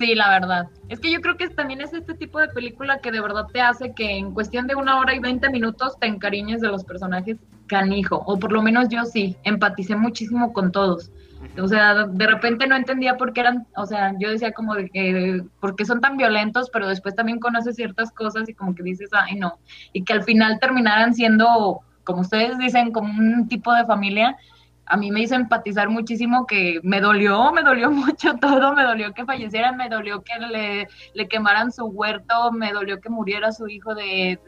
Sí, 0.00 0.14
la 0.14 0.30
verdad. 0.30 0.66
Es 0.88 0.98
que 0.98 1.12
yo 1.12 1.20
creo 1.20 1.36
que 1.36 1.50
también 1.50 1.82
es 1.82 1.92
este 1.92 2.14
tipo 2.14 2.40
de 2.40 2.48
película 2.48 3.00
que 3.00 3.12
de 3.12 3.20
verdad 3.20 3.46
te 3.52 3.60
hace 3.60 3.92
que 3.92 4.16
en 4.16 4.32
cuestión 4.32 4.66
de 4.66 4.74
una 4.74 4.98
hora 4.98 5.14
y 5.14 5.18
veinte 5.18 5.50
minutos 5.50 5.98
te 6.00 6.06
encariñes 6.06 6.62
de 6.62 6.68
los 6.68 6.84
personajes 6.84 7.36
canijo. 7.66 8.22
O 8.24 8.38
por 8.38 8.50
lo 8.50 8.62
menos 8.62 8.88
yo 8.88 9.04
sí, 9.04 9.36
empaticé 9.44 9.96
muchísimo 9.96 10.54
con 10.54 10.72
todos. 10.72 11.10
O 11.60 11.68
sea, 11.68 12.06
de 12.06 12.26
repente 12.26 12.66
no 12.66 12.76
entendía 12.76 13.18
por 13.18 13.34
qué 13.34 13.40
eran, 13.40 13.66
o 13.76 13.84
sea, 13.84 14.14
yo 14.18 14.30
decía 14.30 14.52
como 14.52 14.74
de 14.74 14.88
que, 14.88 15.42
por 15.60 15.76
qué 15.76 15.84
son 15.84 16.00
tan 16.00 16.16
violentos, 16.16 16.70
pero 16.72 16.88
después 16.88 17.14
también 17.14 17.38
conoces 17.38 17.76
ciertas 17.76 18.10
cosas 18.10 18.48
y 18.48 18.54
como 18.54 18.74
que 18.74 18.82
dices, 18.82 19.10
ay 19.12 19.36
no, 19.36 19.58
y 19.92 20.02
que 20.04 20.14
al 20.14 20.22
final 20.22 20.58
terminaran 20.60 21.12
siendo, 21.12 21.80
como 22.04 22.22
ustedes 22.22 22.56
dicen, 22.58 22.90
como 22.90 23.12
un 23.12 23.48
tipo 23.48 23.70
de 23.74 23.84
familia, 23.84 24.38
a 24.90 24.96
mí 24.96 25.12
me 25.12 25.22
hizo 25.22 25.36
empatizar 25.36 25.88
muchísimo 25.88 26.46
que 26.46 26.80
me 26.82 27.00
dolió, 27.00 27.52
me 27.52 27.62
dolió 27.62 27.90
mucho 27.92 28.34
todo, 28.40 28.74
me 28.74 28.82
dolió 28.82 29.14
que 29.14 29.24
fallecieran, 29.24 29.76
me 29.76 29.88
dolió 29.88 30.22
que 30.22 30.86
le, 31.14 31.28
quemaran 31.28 31.70
su 31.70 31.86
huerto, 31.86 32.50
me 32.50 32.72
dolió 32.72 33.00
que 33.00 33.08
muriera 33.08 33.52
su 33.52 33.68
hijo 33.68 33.94
de, 33.94 34.40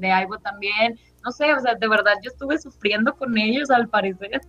de, 0.00 0.12
Aibo 0.12 0.38
también, 0.38 0.98
no 1.24 1.30
sé, 1.30 1.54
o 1.54 1.60
sea, 1.60 1.76
de 1.76 1.88
verdad 1.88 2.14
yo 2.24 2.30
estuve 2.30 2.58
sufriendo 2.58 3.14
con 3.14 3.38
ellos 3.38 3.70
al 3.70 3.88
parecer. 3.88 4.40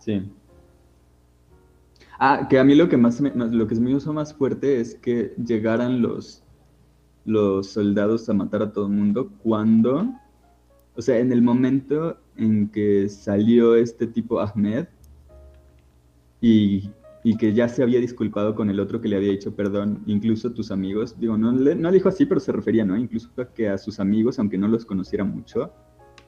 Sí. 0.00 0.30
Ah, 2.18 2.46
que 2.50 2.58
a 2.58 2.64
mí 2.64 2.74
lo 2.74 2.90
que 2.90 2.98
más 2.98 3.18
me, 3.22 3.30
lo 3.34 3.66
que 3.66 3.74
me 3.76 3.92
hizo 3.92 4.12
más 4.12 4.34
fuerte 4.34 4.78
es 4.78 4.94
que 4.94 5.34
llegaran 5.42 6.02
los, 6.02 6.44
los 7.24 7.70
soldados 7.70 8.28
a 8.28 8.34
matar 8.34 8.60
a 8.60 8.72
todo 8.72 8.86
el 8.88 8.92
mundo 8.92 9.30
cuando, 9.42 10.12
o 10.96 11.02
sea, 11.02 11.18
en 11.18 11.32
el 11.32 11.42
momento 11.42 12.18
en 12.36 12.68
que 12.68 13.08
salió 13.08 13.74
este 13.76 14.06
tipo 14.06 14.40
Ahmed 14.40 14.86
y, 16.40 16.90
y 17.22 17.36
que 17.36 17.52
ya 17.54 17.68
se 17.68 17.82
había 17.82 18.00
disculpado 18.00 18.54
con 18.54 18.70
el 18.70 18.80
otro 18.80 19.00
que 19.00 19.08
le 19.08 19.16
había 19.16 19.30
dicho 19.30 19.54
perdón, 19.54 20.02
incluso 20.06 20.52
tus 20.52 20.70
amigos, 20.70 21.18
digo, 21.18 21.36
no, 21.38 21.52
le- 21.52 21.74
no 21.74 21.90
dijo 21.90 22.08
así, 22.08 22.26
pero 22.26 22.40
se 22.40 22.52
refería, 22.52 22.84
¿no? 22.84 22.96
Incluso 22.96 23.30
a 23.40 23.46
que 23.46 23.68
a 23.68 23.78
sus 23.78 23.98
amigos, 24.00 24.38
aunque 24.38 24.58
no 24.58 24.68
los 24.68 24.84
conociera 24.84 25.24
mucho, 25.24 25.72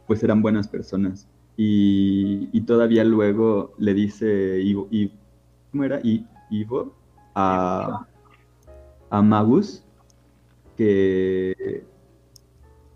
pues 0.06 0.22
eran 0.22 0.42
buenas 0.42 0.68
personas. 0.68 1.28
Y, 1.56 2.48
y 2.52 2.60
todavía 2.62 3.02
luego 3.04 3.74
le 3.78 3.94
dice 3.94 4.60
Ivo, 4.62 4.88
¿cómo 5.70 5.84
era? 5.84 6.00
I- 6.02 6.26
Ivo 6.50 6.94
a, 7.34 8.06
a 9.10 9.22
Magus 9.22 9.82
que, 10.76 11.84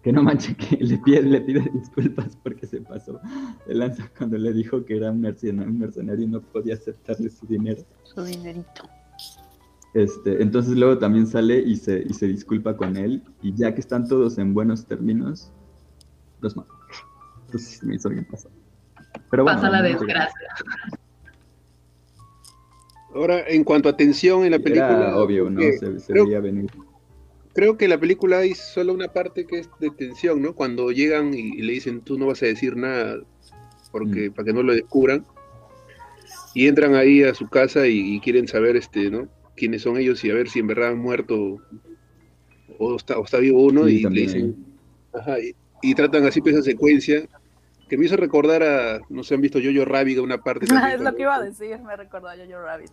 que 0.03 0.13
no 0.13 0.23
manche, 0.23 0.55
que 0.57 0.77
le 0.77 0.99
pide, 0.99 1.23
le 1.23 1.41
pide 1.43 1.61
disculpas 1.75 2.37
porque 2.43 2.67
se 2.67 2.81
pasó 2.81 3.21
de 3.67 3.75
lanza 3.75 4.11
cuando 4.17 4.39
le 4.39 4.53
dijo 4.53 4.85
que 4.85 4.97
era 4.97 5.11
un 5.11 5.21
mercenario, 5.21 5.71
un 5.71 5.79
mercenario 5.79 6.25
y 6.25 6.29
no 6.29 6.41
podía 6.41 6.75
aceptarle 6.75 7.29
su 7.29 7.47
dinero. 7.47 7.83
Su 8.05 8.25
dinerito. 8.25 8.89
Este, 9.93 10.41
entonces 10.41 10.77
luego 10.77 10.99
también 10.99 11.27
sale 11.27 11.59
y 11.59 11.75
se, 11.77 12.05
y 12.09 12.13
se 12.15 12.29
disculpa 12.29 12.77
con 12.77 12.97
él 12.97 13.23
y 13.43 13.53
ya 13.55 13.75
que 13.75 13.81
están 13.81 14.07
todos 14.07 14.39
en 14.39 14.55
buenos 14.55 14.87
términos, 14.87 15.53
los 16.41 16.57
mata. 16.57 16.73
Entonces 17.47 17.83
me 17.83 17.97
hizo 17.97 18.09
bien 18.09 18.25
pasado. 18.25 18.55
Pero 19.31 19.43
bueno, 19.43 19.59
Pasa 19.61 19.71
la 19.71 19.83
no- 19.83 19.89
desgracia. 19.89 20.49
Ahora, 23.15 23.41
en 23.49 23.65
cuanto 23.65 23.89
a 23.89 23.97
tensión 23.97 24.45
en 24.45 24.53
la 24.53 24.59
película, 24.61 25.09
Era 25.09 25.17
obvio, 25.17 25.51
¿no? 25.51 25.61
Se, 25.61 26.13
veía 26.13 26.39
venir. 26.39 26.71
Creo 27.55 27.77
que 27.77 27.89
la 27.89 27.99
película 27.99 28.39
hay 28.39 28.55
solo 28.55 28.93
una 28.93 29.09
parte 29.09 29.47
que 29.47 29.59
es 29.61 29.69
de 29.81 29.91
tensión, 29.91 30.41
¿no? 30.43 30.55
Cuando 30.55 30.91
llegan 30.93 31.35
y, 31.35 31.41
y 31.41 31.63
le 31.63 31.73
dicen, 31.73 32.01
tú 32.03 32.19
no 32.19 32.27
vas 32.27 32.43
a 32.43 32.47
decir 32.47 32.77
nada 32.77 33.19
porque 33.93 34.31
Mm. 34.31 34.33
para 34.35 34.47
que 34.47 34.53
no 34.53 34.63
lo 34.63 34.73
descubran. 34.73 35.25
Y 36.55 36.67
entran 36.67 36.95
ahí 36.95 37.23
a 37.23 37.35
su 37.35 37.49
casa 37.49 37.87
y, 37.87 38.17
y 38.17 38.21
quieren 38.21 38.49
saber, 38.49 38.77
este, 38.77 39.11
¿no? 39.11 39.29
Quiénes 39.57 39.83
son 39.83 39.97
ellos 39.99 40.25
y 40.25 40.31
a 40.31 40.35
ver 40.35 40.49
si 40.49 40.59
en 40.61 40.67
verdad 40.67 40.91
han 40.91 40.99
muerto 40.99 41.59
o 42.79 42.97
está, 42.97 43.19
o 43.19 43.25
está 43.25 43.39
vivo 43.39 43.63
uno 43.65 43.87
Sí, 43.87 43.99
y 43.99 44.03
le 44.03 44.21
dicen, 44.23 44.57
ajá, 45.13 45.39
y, 45.39 45.55
y 45.83 45.95
tratan 45.95 46.25
así 46.27 46.41
pues, 46.41 46.55
esa 46.55 46.65
secuencia 46.65 47.23
que 47.89 47.99
me 47.99 48.07
hizo 48.07 48.17
recordar 48.17 48.63
a, 48.63 49.01
no 49.11 49.23
sé, 49.25 49.35
han 49.35 49.41
visto 49.41 49.59
Jojo 49.63 49.85
Rabbit 49.85 50.19
una 50.19 50.39
parte. 50.39 50.67
también 50.67 50.93
es 50.95 51.01
lo 51.01 51.15
que 51.15 51.23
iba 51.23 51.35
a 51.37 51.43
decir, 51.43 51.79
me 51.81 51.97
recordó 51.97 52.29
a 52.29 52.37
Jojo 52.37 52.63
Rabbit. 52.63 52.91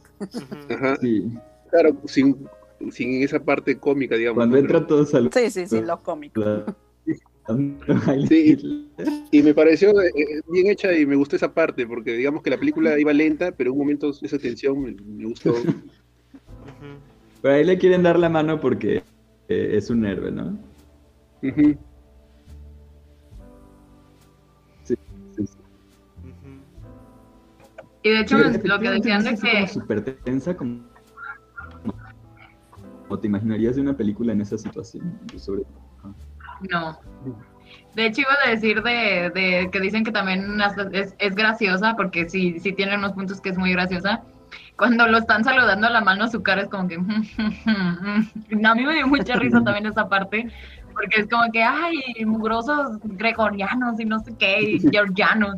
Ajá, 0.71 0.95
Sí, 1.01 1.23
claro, 1.69 1.95
sin, 2.05 2.47
sin 2.91 3.23
esa 3.23 3.43
parte 3.43 3.77
cómica, 3.77 4.15
digamos. 4.15 4.37
cuando 4.37 4.55
¿no? 4.55 4.61
entra 4.61 4.85
todo 4.85 5.05
salud. 5.05 5.31
Sí, 5.33 5.49
sí, 5.49 5.67
sí, 5.67 5.81
lo 5.81 5.97
cómico. 6.01 6.41
Sí. 7.05 8.83
Y 9.31 9.41
me 9.41 9.53
pareció 9.53 9.89
eh, 10.01 10.11
eh, 10.15 10.41
bien 10.49 10.67
hecha 10.67 10.91
y 10.91 11.05
me 11.05 11.15
gustó 11.15 11.35
esa 11.37 11.53
parte, 11.53 11.87
porque 11.87 12.13
digamos 12.13 12.41
que 12.41 12.49
la 12.49 12.57
película 12.57 12.99
iba 12.99 13.13
lenta, 13.13 13.51
pero 13.51 13.69
en 13.69 13.73
un 13.73 13.79
momento 13.79 14.11
esa 14.21 14.37
tensión 14.37 14.81
me, 14.81 14.91
me 14.93 15.25
gustó. 15.25 15.53
Pero 17.41 17.53
ahí 17.53 17.63
le 17.63 17.77
quieren 17.77 18.03
dar 18.03 18.17
la 18.17 18.29
mano 18.29 18.59
porque 18.59 19.03
eh, 19.47 19.69
es 19.73 19.89
un 19.89 20.05
héroe, 20.05 20.31
¿no? 20.31 20.57
Ujú. 21.43 21.77
Sí, 24.83 24.95
sí, 25.35 25.45
sí. 25.45 25.57
Ujú. 26.23 26.57
Y 28.01 28.09
de 28.09 28.19
hecho, 28.21 28.37
Sí, 28.37 28.59
lo 28.63 28.79
que 28.79 28.89
decían 28.89 29.23
de 29.23 29.29
es 29.29 29.41
que... 29.41 29.67
súper 29.67 30.01
tensa 30.23 30.57
como, 30.57 30.83
como 33.07 33.19
te 33.19 33.27
imaginarías 33.27 33.75
de 33.75 33.81
una 33.81 33.95
película 33.95 34.33
en 34.33 34.41
esa 34.41 34.57
situación. 34.57 35.19
pues, 35.29 35.43
Sobre... 35.43 35.63
No. 36.69 36.99
De 37.95 38.05
hecho, 38.05 38.21
iba 38.21 38.31
a 38.45 38.49
decir 38.49 38.81
de, 38.83 39.31
de 39.33 39.69
que 39.71 39.79
dicen 39.79 40.03
que 40.03 40.11
también 40.11 40.59
es, 40.93 41.15
es 41.17 41.35
graciosa, 41.35 41.95
porque 41.95 42.29
sí, 42.29 42.59
sí 42.59 42.73
tiene 42.73 42.97
unos 42.97 43.13
puntos 43.13 43.41
que 43.41 43.49
es 43.49 43.57
muy 43.57 43.71
graciosa. 43.71 44.23
Cuando 44.77 45.07
lo 45.07 45.17
están 45.17 45.43
saludando 45.43 45.87
a 45.87 45.89
la 45.89 46.01
mano, 46.01 46.27
su 46.29 46.43
cara 46.43 46.61
es 46.61 46.69
como 46.69 46.87
que... 46.87 46.97
No, 48.49 48.69
a 48.69 48.75
mí 48.75 48.85
me 48.85 48.93
dio 48.93 49.07
mucha 49.07 49.35
risa 49.35 49.63
también 49.63 49.87
esa 49.87 50.07
parte, 50.07 50.47
porque 50.93 51.21
es 51.21 51.27
como 51.27 51.51
que, 51.51 51.63
ay, 51.63 52.25
mugrosos 52.25 52.97
gregorianos 53.03 53.99
y 53.99 54.05
no 54.05 54.19
sé 54.19 54.35
qué, 54.37 54.61
y 54.61 54.79
georgianos. 54.91 55.55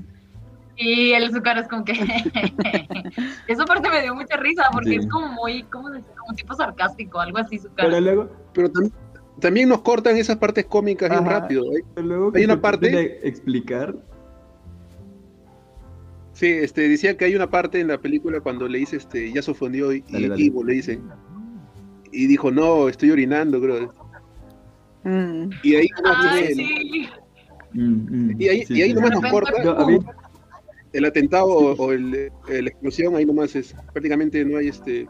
Y 0.82 1.12
él, 1.12 1.30
su 1.32 1.42
cara 1.42 1.60
es 1.62 1.68
como 1.68 1.84
que... 1.84 1.92
Esa 3.48 3.66
parte 3.66 3.90
me 3.90 4.02
dio 4.02 4.16
mucha 4.16 4.38
risa, 4.38 4.64
porque 4.72 4.92
Sí. 4.92 4.96
es 4.96 5.08
como 5.08 5.28
muy, 5.28 5.64
¿cómo 5.64 5.90
decir? 5.90 6.08
Como 6.18 6.34
tipo 6.36 6.54
sarcástico, 6.56 7.20
algo 7.20 7.38
así 7.38 7.60
su 7.60 7.68
cara. 7.74 7.90
Pero 7.90 8.00
luego, 8.00 8.30
Pero 8.54 8.70
tam- 8.72 8.92
también 9.42 9.68
nos 9.68 9.82
cortan 9.82 10.16
esas 10.16 10.38
partes 10.38 10.66
cómicas 10.66 11.10
bien 11.10 11.26
rápido. 11.26 11.66
¿eh? 11.76 11.84
luego 12.02 12.32
Hay 12.34 12.46
una 12.46 12.62
parte- 12.62 12.90
puede 12.92 13.28
explicar. 13.28 13.94
Sí, 16.32 16.48
este, 16.48 16.88
decía 16.88 17.18
que 17.18 17.26
hay 17.26 17.36
una 17.36 17.50
parte 17.50 17.82
en 17.82 17.90
la 17.90 17.98
película 17.98 18.40
cuando 18.40 18.68
le 18.70 18.78
dice, 18.80 18.96
este, 18.96 19.34
ya 19.34 19.42
se 19.42 19.52
ofendió 19.52 19.92
y, 19.92 20.00
Dale, 20.02 20.26
y 20.26 20.30
dale. 20.30 20.42
Ivo 20.44 20.64
le 20.64 20.74
dice, 20.76 21.02
y 22.14 22.28
dijo, 22.28 22.50
no, 22.52 22.88
estoy 22.88 23.12
orinando, 23.12 23.60
creo. 23.60 23.94
Mm. 25.04 25.50
Y 25.64 25.76
ahí 25.76 25.88
nomás 26.02 26.26
Ay, 26.26 26.46
el-. 27.74 27.82
Mm, 27.82 28.32
mm, 28.32 28.42
y 28.42 28.48
ahí, 28.48 28.66
sí, 28.66 28.74
y 28.76 28.82
ahí 28.82 28.90
sí. 28.90 28.96
nomás 28.96 29.12
nos 29.22 29.32
corta 29.32 29.64
Yo, 29.64 29.78
a 29.78 29.86
mí- 29.86 30.00
el 30.94 31.06
atentado 31.06 31.48
o, 31.48 31.74
o 31.76 31.92
el, 31.92 32.32
la 32.48 32.70
explosión, 32.70 33.16
ahí 33.16 33.26
nomás 33.26 33.56
es, 33.56 33.76
prácticamente 33.94 34.44
no 34.44 34.58
hay 34.58 34.70
este, 34.70 35.08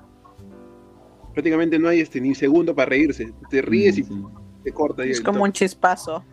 prácticamente 1.33 1.79
no 1.79 1.87
hay 1.89 2.01
este 2.01 2.19
ni 2.19 2.35
segundo 2.35 2.75
para 2.75 2.89
reírse. 2.89 3.33
Te 3.49 3.61
ríes 3.61 3.97
y 3.97 4.03
Mm, 4.03 4.05
sí. 4.07 4.25
te 4.63 4.71
corta. 4.73 5.03
Es 5.05 5.21
como 5.21 5.43
un 5.43 5.51
chispazo. 5.53 6.23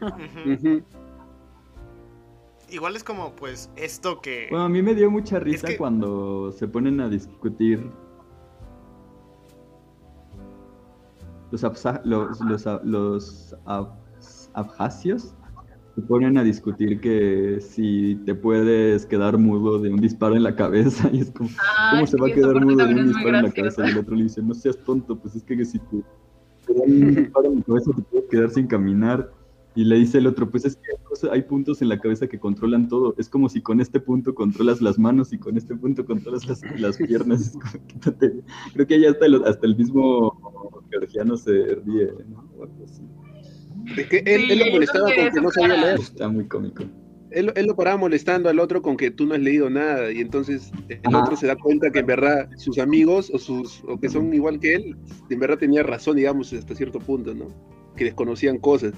Igual 2.68 2.96
es 2.96 3.04
como, 3.04 3.30
pues, 3.36 3.70
esto 3.76 4.20
que... 4.20 4.48
Bueno, 4.50 4.64
a 4.64 4.68
mí 4.68 4.82
me 4.82 4.92
dio 4.96 5.08
mucha 5.08 5.38
risa 5.38 5.68
que- 5.68 5.76
cuando 5.76 6.50
se 6.50 6.66
ponen 6.66 7.00
a 7.00 7.08
discutir 7.08 7.88
los, 11.52 11.62
los, 12.04 12.40
los, 12.40 12.66
los 12.82 13.54
ab- 13.66 13.94
abjasios 14.54 15.35
se 15.96 16.02
ponen 16.02 16.36
a 16.36 16.44
discutir 16.44 17.00
que 17.00 17.58
si 17.62 18.16
te 18.26 18.34
puedes 18.34 19.06
quedar 19.06 19.38
mudo 19.38 19.78
de 19.78 19.88
un 19.88 19.96
disparo 19.96 20.36
en 20.36 20.42
la 20.42 20.54
cabeza 20.54 21.08
y 21.10 21.20
es 21.20 21.30
como, 21.30 21.48
¿cómo 21.90 22.06
se 22.06 22.18
va 22.18 22.28
a 22.28 22.32
quedar 22.32 22.62
mudo 22.62 22.86
de 22.86 22.94
un 22.94 23.06
disparo 23.06 23.38
en 23.38 23.44
la 23.44 23.50
cabeza? 23.50 23.86
Y 23.86 23.92
el 23.92 23.98
otro 23.98 24.14
le 24.14 24.24
dice, 24.24 24.42
no 24.42 24.52
seas 24.52 24.76
tonto, 24.84 25.18
pues 25.18 25.36
es 25.36 25.42
que 25.42 25.64
si 25.64 25.78
te, 25.78 26.02
te 26.66 26.74
dan 26.74 26.92
un 26.92 27.14
disparo 27.14 27.46
en 27.46 27.56
la 27.56 27.62
cabeza 27.62 27.90
te 27.96 28.02
puedes 28.02 28.28
quedar 28.28 28.50
sin 28.50 28.66
caminar. 28.66 29.32
Y 29.74 29.84
le 29.84 29.96
dice 29.96 30.18
el 30.18 30.26
otro, 30.26 30.50
pues 30.50 30.64
es 30.66 30.76
que 30.76 31.28
hay 31.30 31.42
puntos 31.42 31.80
en 31.82 31.88
la 31.88 31.98
cabeza 31.98 32.26
que 32.26 32.38
controlan 32.38 32.88
todo. 32.88 33.14
Es 33.18 33.28
como 33.28 33.48
si 33.48 33.60
con 33.62 33.80
este 33.80 34.00
punto 34.00 34.34
controlas 34.34 34.80
las 34.80 34.98
manos 34.98 35.32
y 35.34 35.38
con 35.38 35.56
este 35.56 35.76
punto 35.76 36.04
controlas 36.04 36.46
las, 36.46 36.62
las 36.78 36.96
piernas. 36.96 37.52
Creo 38.74 38.86
que 38.86 39.00
ya 39.00 39.10
hasta 39.10 39.26
el, 39.26 39.44
hasta 39.44 39.66
el 39.66 39.76
mismo 39.76 40.82
georgiano 40.90 41.36
se 41.36 41.74
ríe, 41.86 42.10
¿no? 42.28 42.48
O 42.56 42.64
algo 42.64 42.84
así. 42.84 43.02
Es 43.96 44.06
que 44.08 44.18
él, 44.26 44.42
Sí, 44.46 44.52
él 44.52 44.58
lo 44.58 44.72
molestaba 44.72 45.04
con 45.14 45.30
que 45.30 45.40
no 45.40 45.50
sabía 45.50 45.68
para- 45.74 45.86
leer. 45.86 46.00
Está 46.00 46.28
muy 46.28 46.46
cómico. 46.46 46.84
él, 47.30 47.52
él 47.54 47.66
lo 47.66 47.76
paraba 47.76 47.98
molestando 47.98 48.48
al 48.48 48.58
otro 48.60 48.80
con 48.80 48.96
que 48.96 49.10
tú 49.10 49.26
no 49.26 49.34
has 49.34 49.40
leído 49.40 49.68
nada 49.68 50.10
y 50.10 50.20
entonces 50.20 50.70
el 50.88 51.00
Ajá. 51.04 51.22
otro 51.24 51.36
se 51.36 51.46
da 51.46 51.56
cuenta 51.56 51.90
que 51.90 51.98
en 51.98 52.06
verdad 52.06 52.48
sus 52.56 52.78
amigos 52.78 53.30
o 53.34 53.38
sus 53.38 53.82
o 53.84 53.98
que 54.00 54.08
son 54.08 54.32
igual 54.32 54.58
que 54.60 54.74
él, 54.76 54.96
en 55.28 55.38
verdad 55.38 55.58
tenía 55.58 55.82
razón, 55.82 56.16
digamos, 56.16 56.52
hasta 56.52 56.74
cierto 56.74 56.98
punto, 56.98 57.34
¿no? 57.34 57.48
Que 57.96 58.04
desconocían 58.04 58.58
cosas. 58.58 58.94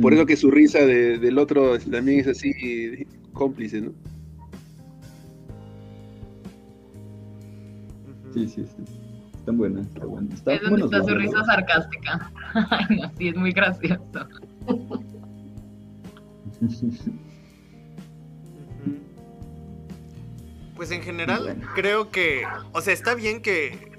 Por 0.00 0.12
eso 0.14 0.24
que 0.26 0.36
su 0.36 0.50
risa 0.50 0.80
de- 0.86 1.18
del 1.18 1.38
otro 1.38 1.78
también 1.78 2.20
es 2.20 2.28
así 2.28 2.52
cómplice, 3.32 3.80
¿no? 3.80 3.92
Sí, 8.32 8.46
sí, 8.46 8.64
sí. 8.64 8.99
Está 9.40 9.52
buena, 9.52 9.80
está 9.80 10.04
buena. 10.04 10.34
Está 10.34 10.52
Es 10.52 10.62
donde 10.62 10.84
está 10.84 11.02
su 11.02 11.14
risa 11.14 11.44
sarcástica. 11.44 12.30
Ay, 12.70 12.96
no, 13.00 13.10
sí, 13.16 13.28
es 13.28 13.36
muy 13.36 13.52
gracioso. 13.52 14.00
Pues 20.76 20.90
en 20.90 21.02
general, 21.02 21.42
Bueno. 21.44 21.68
creo 21.74 22.10
que. 22.10 22.42
O 22.72 22.80
sea, 22.80 22.94
está 22.94 23.14
bien 23.14 23.42
que. 23.42 23.90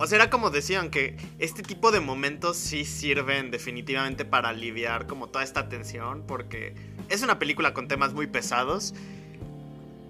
O 0.00 0.06
sea, 0.06 0.16
era 0.16 0.30
como 0.30 0.50
decían, 0.50 0.90
que 0.90 1.16
este 1.40 1.62
tipo 1.64 1.90
de 1.90 1.98
momentos 1.98 2.56
sí 2.56 2.84
sirven 2.84 3.50
definitivamente 3.50 4.24
para 4.24 4.50
aliviar 4.50 5.08
como 5.08 5.28
toda 5.28 5.42
esta 5.42 5.68
tensión, 5.68 6.22
porque 6.26 6.74
es 7.08 7.22
una 7.24 7.40
película 7.40 7.74
con 7.74 7.88
temas 7.88 8.14
muy 8.14 8.28
pesados. 8.28 8.94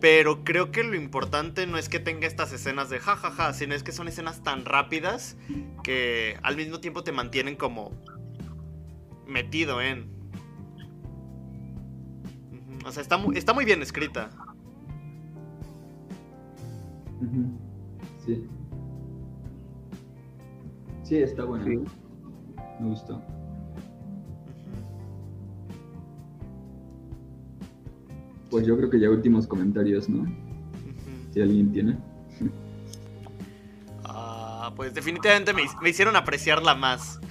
Pero 0.00 0.44
creo 0.44 0.70
que 0.70 0.84
lo 0.84 0.94
importante 0.94 1.66
no 1.66 1.76
es 1.76 1.88
que 1.88 1.98
tenga 1.98 2.26
estas 2.26 2.52
escenas 2.52 2.88
de 2.88 3.00
jajaja, 3.00 3.52
sino 3.52 3.74
es 3.74 3.82
que 3.82 3.90
son 3.90 4.06
escenas 4.06 4.42
tan 4.42 4.64
rápidas 4.64 5.36
que 5.82 6.38
al 6.42 6.56
mismo 6.56 6.80
tiempo 6.80 7.02
te 7.02 7.10
mantienen 7.10 7.56
como 7.56 7.90
metido 9.26 9.80
en. 9.80 10.08
O 12.86 12.92
sea, 12.92 13.02
está 13.02 13.18
muy, 13.18 13.36
está 13.36 13.52
muy 13.52 13.64
bien 13.64 13.82
escrita. 13.82 14.30
Sí. 18.24 18.46
Sí, 21.02 21.16
está 21.16 21.44
buena. 21.44 21.64
Sí. 21.64 21.78
Me 22.80 22.88
gustó. 22.88 23.37
Pues 28.50 28.66
yo 28.66 28.76
creo 28.76 28.90
que 28.90 28.98
ya 29.00 29.10
últimos 29.10 29.46
comentarios, 29.46 30.08
¿no? 30.08 30.24
Si 31.32 31.40
alguien 31.40 31.70
tiene. 31.72 31.98
Ah, 34.04 34.72
pues 34.74 34.94
definitivamente 34.94 35.52
me, 35.52 35.62
me 35.82 35.90
hicieron 35.90 36.16
apreciarla 36.16 36.74
más. 36.74 37.20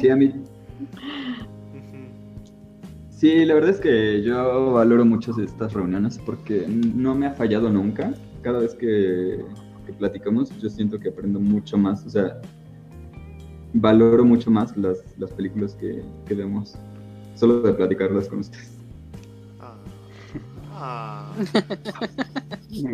Sí, 0.00 0.08
a 0.10 0.16
mí. 0.16 0.32
Sí, 3.10 3.44
la 3.44 3.54
verdad 3.54 3.70
es 3.70 3.80
que 3.80 4.22
yo 4.22 4.72
valoro 4.72 5.04
mucho 5.04 5.32
estas 5.40 5.72
reuniones 5.72 6.18
porque 6.18 6.66
no 6.68 7.14
me 7.14 7.26
ha 7.26 7.32
fallado 7.32 7.70
nunca. 7.70 8.12
Cada 8.42 8.58
vez 8.58 8.74
que, 8.74 9.42
que 9.86 9.92
platicamos, 9.94 10.50
yo 10.60 10.68
siento 10.68 10.98
que 10.98 11.08
aprendo 11.08 11.40
mucho 11.40 11.78
más. 11.78 12.04
O 12.04 12.10
sea, 12.10 12.40
valoro 13.72 14.24
mucho 14.24 14.50
más 14.50 14.76
las, 14.76 14.98
las 15.16 15.30
películas 15.32 15.74
que, 15.74 16.02
que 16.26 16.34
vemos. 16.34 16.76
Solo 17.34 17.60
de 17.62 17.72
platicarlas 17.72 18.28
con 18.28 18.40
ustedes. 18.40 18.70
Ah. 19.60 19.74
Ah. 20.76 21.32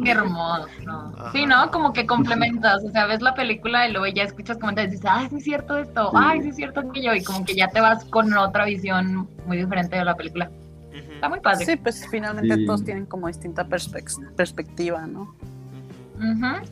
Qué 0.05 0.11
hermoso. 0.11 0.67
Ajá. 0.87 1.33
Sí, 1.33 1.47
¿no? 1.47 1.71
Como 1.71 1.93
que 1.93 2.07
complementas. 2.07 2.85
O 2.85 2.91
sea, 2.91 3.07
ves 3.07 3.21
la 3.23 3.35
película 3.35 3.89
y 3.89 3.93
luego 3.93 4.07
ya 4.15 4.25
escuchas 4.25 4.59
comentarios 4.59 4.93
y 4.93 4.97
dices, 4.97 5.11
ay, 5.13 5.29
sí 5.31 5.37
es 5.37 5.45
cierto 5.45 5.77
esto, 5.77 6.11
Sí. 6.11 6.17
ay, 6.19 6.43
sí 6.43 6.49
es 6.51 6.57
cierto 6.57 6.81
aquello. 6.81 7.15
Y 7.15 7.23
como 7.23 7.45
que 7.45 7.55
ya 7.55 7.69
te 7.69 7.81
vas 7.81 8.05
con 8.07 8.33
otra 8.37 8.65
visión 8.65 9.29
muy 9.47 9.57
diferente 9.59 9.97
de 9.97 10.05
la 10.05 10.15
película. 10.15 10.51
Está 10.93 11.29
muy 11.29 11.41
padre. 11.41 11.67
Sí, 11.67 11.77
pues 11.77 12.07
finalmente 12.11 12.55
Sí. 12.57 12.67
todos 12.67 12.85
tienen 12.85 13.05
como 13.07 13.27
distinta 13.29 13.67
perspectiva, 13.67 15.07
¿no? 15.07 15.35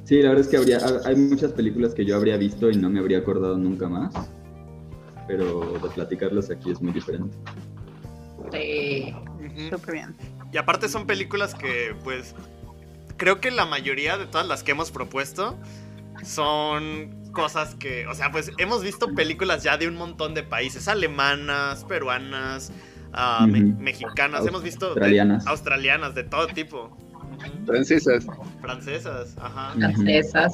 Sí, 0.05 0.21
la 0.23 0.29
verdad 0.31 0.45
es 0.45 0.49
que 0.49 0.57
habría, 0.59 0.79
hay 1.07 1.17
muchas 1.17 1.53
películas 1.53 1.95
que 1.95 2.05
yo 2.05 2.17
habría 2.17 2.37
visto 2.37 2.71
y 2.71 2.77
no 2.77 2.91
me 2.91 2.99
habría 2.99 3.19
acordado 3.19 3.57
nunca 3.57 3.89
más. 3.89 4.13
Pero 5.29 5.79
de 5.81 5.89
platicarlas 5.91 6.51
aquí 6.51 6.71
es 6.73 6.81
muy 6.83 6.93
diferente. 6.93 7.37
Sí. 8.53 9.15
Súper 9.71 9.95
bien. 9.95 10.17
Y 10.53 10.57
aparte 10.57 10.89
son 10.89 11.07
películas 11.07 11.55
que, 11.55 11.95
pues, 12.03 12.35
creo 13.19 13.41
que 13.41 13.51
la 13.51 13.67
mayoría 13.67 14.17
de 14.17 14.27
todas 14.27 14.47
las 14.49 14.63
que 14.63 14.71
hemos 14.73 14.91
propuesto 14.91 15.57
son 16.25 17.15
cosas 17.33 17.75
que, 17.75 18.07
o 18.07 18.15
sea, 18.15 18.33
pues 18.33 18.51
hemos 18.59 18.83
visto 18.83 19.15
películas 19.15 19.63
ya 19.63 19.77
de 19.77 19.87
un 19.87 19.97
montón 19.97 20.35
de 20.35 20.43
países, 20.43 20.89
alemanas, 20.89 21.85
peruanas, 21.85 22.73
me- 23.47 23.65
Ujú. 23.65 23.81
mexicanas, 23.81 24.47
hemos 24.47 24.63
visto 24.63 24.87
de- 24.87 24.91
Australianas. 24.93 25.47
australianas, 25.47 26.15
de 26.15 26.25
todo 26.25 26.47
tipo, 26.49 26.97
Francesas. 27.67 28.27
francesas, 28.61 29.37
ajá. 29.41 29.73
Francesas. 29.75 30.53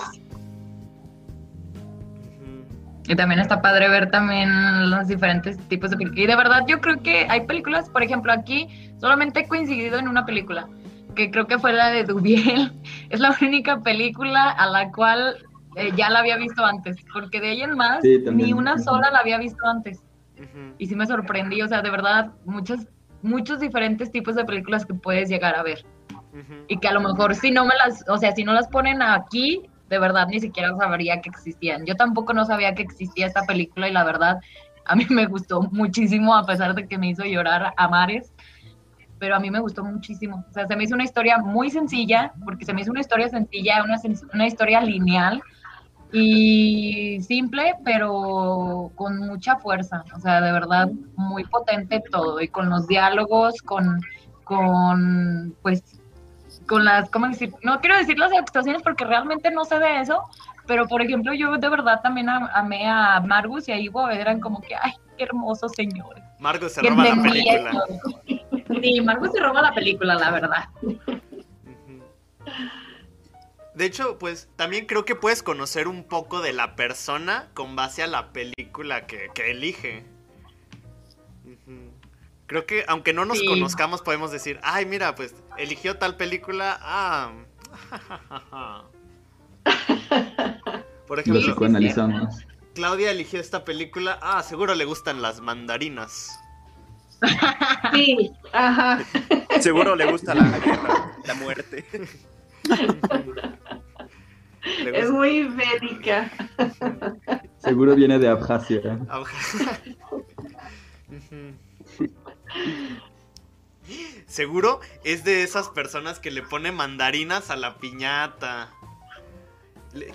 Y 3.07 3.17
también 3.17 3.41
está 3.41 3.61
padre 3.61 3.89
ver 3.89 4.11
también 4.11 4.91
los 4.91 5.09
diferentes 5.09 5.59
tipos 5.69 5.91
de 5.91 5.97
películas. 5.97 6.25
Y 6.25 6.27
de 6.27 6.37
verdad 6.37 6.63
yo 6.67 6.81
creo 6.81 7.03
que 7.03 7.27
hay 7.29 7.43
películas, 7.43 7.91
por 7.91 8.03
ejemplo, 8.03 8.33
aquí 8.33 8.69
solamente 8.99 9.41
he 9.41 9.49
coincidido 9.49 9.99
en 9.99 10.09
una 10.09 10.25
película, 10.25 10.69
que 11.15 11.31
creo 11.31 11.47
que 11.47 11.59
fue 11.59 11.73
la 11.73 11.91
de 11.91 12.05
Dubiel. 12.05 12.73
Es 13.11 13.21
la 13.21 13.37
única 13.41 13.81
película 13.81 14.51
a 14.51 14.67
la 14.67 14.91
cual 14.91 15.37
eh, 15.77 15.93
ya 15.97 16.09
la 16.09 16.21
había 16.21 16.37
visto 16.37 16.65
antes, 16.65 16.97
porque 17.13 17.41
de 17.41 17.51
ahí 17.51 17.63
en 17.63 17.77
más 17.77 18.01
Sí, 18.03 18.23
ni 18.33 18.53
una 18.53 18.79
sola 18.79 19.11
la 19.11 19.19
había 19.19 19.39
visto 19.39 19.67
antes. 19.67 20.01
Y 20.79 20.87
sí 20.87 20.97
me 20.97 21.07
sorprendí, 21.07 21.63
o 21.63 21.69
sea, 21.69 21.81
de 21.81 21.91
verdad, 21.91 22.33
muchos, 22.45 22.81
muchos 23.23 23.61
diferentes 23.61 24.11
tipos 24.11 24.35
de 24.35 24.45
películas 24.45 24.85
que 24.85 24.95
puedes 24.95 25.29
llegar 25.29 25.55
a 25.55 25.63
ver. 25.63 25.85
Y 26.67 26.79
que 26.79 26.89
a 26.89 26.93
lo 26.93 27.01
mejor 27.01 27.35
si 27.35 27.53
no 27.53 27.65
me 27.65 27.75
las, 27.77 28.05
o 28.09 28.19
sea, 28.19 28.33
si 28.33 28.43
no 28.43 28.53
las 28.53 28.67
ponen 28.69 29.01
aquí, 29.03 29.63
de 29.95 30.01
verdad 30.01 30.27
ni 30.29 30.41
siquiera 30.41 30.75
sabría 30.77 31.21
que 31.21 31.31
existían. 31.31 31.87
Yo 31.87 31.95
tampoco 31.95 32.33
no 32.33 32.45
sabía 32.45 32.75
que 32.75 32.83
existía 32.83 33.27
esta 33.27 33.43
película 33.43 33.89
y 33.89 33.93
la 33.93 34.03
verdad 34.05 34.41
a 34.87 34.97
mí 34.97 35.07
me 35.09 35.27
gustó 35.27 35.63
muchísimo 35.71 36.35
a 36.35 36.45
pesar 36.45 36.75
de 36.75 36.87
que 36.89 36.99
me 36.99 37.09
hizo 37.11 37.25
llorar 37.25 37.73
a 37.77 37.89
mares. 37.89 38.33
Pero 39.21 39.37
a 39.37 39.39
mí 39.39 39.51
me 39.51 39.61
gustó 39.61 39.85
muchísimo. 39.85 40.45
O 40.51 40.53
sea, 40.53 40.67
se 40.67 40.75
me 40.77 40.83
hizo 40.85 40.95
una 40.97 41.05
historia 41.05 41.39
muy 41.39 41.71
sencilla, 41.71 42.33
porque 42.45 42.65
se 42.65 42.75
me 42.75 42.81
hizo 42.81 42.91
una 42.91 43.01
historia 43.01 43.29
sencilla, 43.29 43.83
una, 43.85 43.97
sen- 43.97 44.29
una 44.35 44.47
historia 44.47 44.81
lineal 44.81 45.41
y 46.13 47.21
simple, 47.23 47.75
pero 47.85 48.91
con 48.97 49.19
mucha 49.21 49.57
fuerza. 49.57 50.05
O 50.17 50.21
sea, 50.21 50.41
de 50.41 50.53
verdad, 50.53 50.91
muy 51.17 51.45
potente 51.45 52.03
todo. 52.11 52.41
Y 52.41 52.49
con 52.49 52.69
los 52.69 52.87
diálogos, 52.89 53.55
con, 53.63 54.01
con 54.43 55.55
pues, 55.63 55.83
con 56.67 56.85
las, 56.85 57.11
¿cómo 57.11 57.29
decir? 57.29 57.53
No 57.63 57.81
quiero 57.81 57.97
decir 57.97 58.19
las 58.19 58.33
actuaciones 58.33 58.83
porque 58.83 59.05
realmente 59.05 59.51
no 59.51 59.65
sé 59.65 59.79
de 59.79 60.01
eso, 60.01 60.23
pero 60.67 60.87
por 60.87 61.03
ejemplo, 61.03 61.33
yo 61.35 61.57
de 61.57 61.69
verdad 61.69 62.01
también 62.03 62.29
am- 62.29 62.49
amé 62.55 62.89
a 62.89 63.21
Margus 63.21 63.69
y 63.69 63.73
a 63.73 63.79
Ivo, 63.79 64.09
eran 64.09 64.41
como 64.41 64.61
que, 64.61 64.75
ay, 64.75 64.93
qué 65.17 65.25
hermosos 65.25 65.73
señores. 65.73 66.23
Margot 66.39 66.69
se 66.71 66.83
roba 66.83 67.05
la 67.05 67.23
película. 67.23 67.73
Sí, 68.83 69.01
Margus 69.01 69.31
se 69.33 69.41
roba 69.41 69.63
la 69.63 69.73
película, 69.75 70.15
la 70.15 70.31
verdad. 70.31 70.65
De 73.75 73.87
hecho, 73.87 74.19
pues 74.19 74.49
también 74.57 74.87
creo 74.87 75.05
que 75.05 75.17
puedes 75.17 75.43
conocer 75.43 75.89
un 75.89 76.05
poco 76.05 76.41
de 76.41 76.53
la 76.53 76.77
persona 76.77 77.49
con 77.55 77.75
base 77.75 78.03
a 78.03 78.07
la 78.07 78.33
película 78.33 79.07
que, 79.07 79.29
que 79.35 79.51
elige. 79.51 80.05
Creo 82.47 82.67
que 82.67 82.85
aunque 82.89 83.13
no 83.13 83.25
nos 83.25 83.39
Sí. 83.39 83.47
conozcamos 83.47 84.03
podemos 84.03 84.31
decir, 84.31 84.61
ay, 84.63 84.85
mira, 84.87 85.15
pues 85.15 85.35
eligió 85.57 85.97
tal 85.97 86.17
película. 86.17 86.79
Ah. 86.83 87.33
Por 91.07 91.19
Lo 91.19 91.23
ejemplo, 91.23 91.41
sí, 91.43 91.49
psicoanalizamos. 91.49 92.47
Claudia 92.75 93.11
eligió 93.11 93.41
esta 93.41 93.65
película. 93.65 94.19
Ah, 94.23 94.43
seguro 94.43 94.75
le 94.75 94.85
gustan 94.85 95.23
las 95.23 95.41
mandarinas. 95.41 96.39
Sí, 97.93 98.33
ajá. 98.53 98.99
Seguro 99.61 99.97
le 99.97 100.11
gusta 100.11 100.35
la 100.35 100.59
guerra, 100.59 101.13
la 101.25 101.35
muerte. 101.35 101.87
Es 104.93 105.11
muy 105.11 105.45
bélica. 105.45 106.31
Seguro 107.59 107.95
viene 107.95 108.19
de 108.19 108.29
Abjasia. 108.29 108.81
Ujú. 111.09 111.55
Seguro 114.27 114.81
es 115.05 115.25
de 115.25 115.43
esas 115.43 115.69
personas 115.69 116.19
que 116.19 116.31
le 116.31 116.43
pone 116.43 116.73
mandarinas 116.73 117.51
a 117.51 117.57
la 117.57 117.77
piñata. 117.77 118.71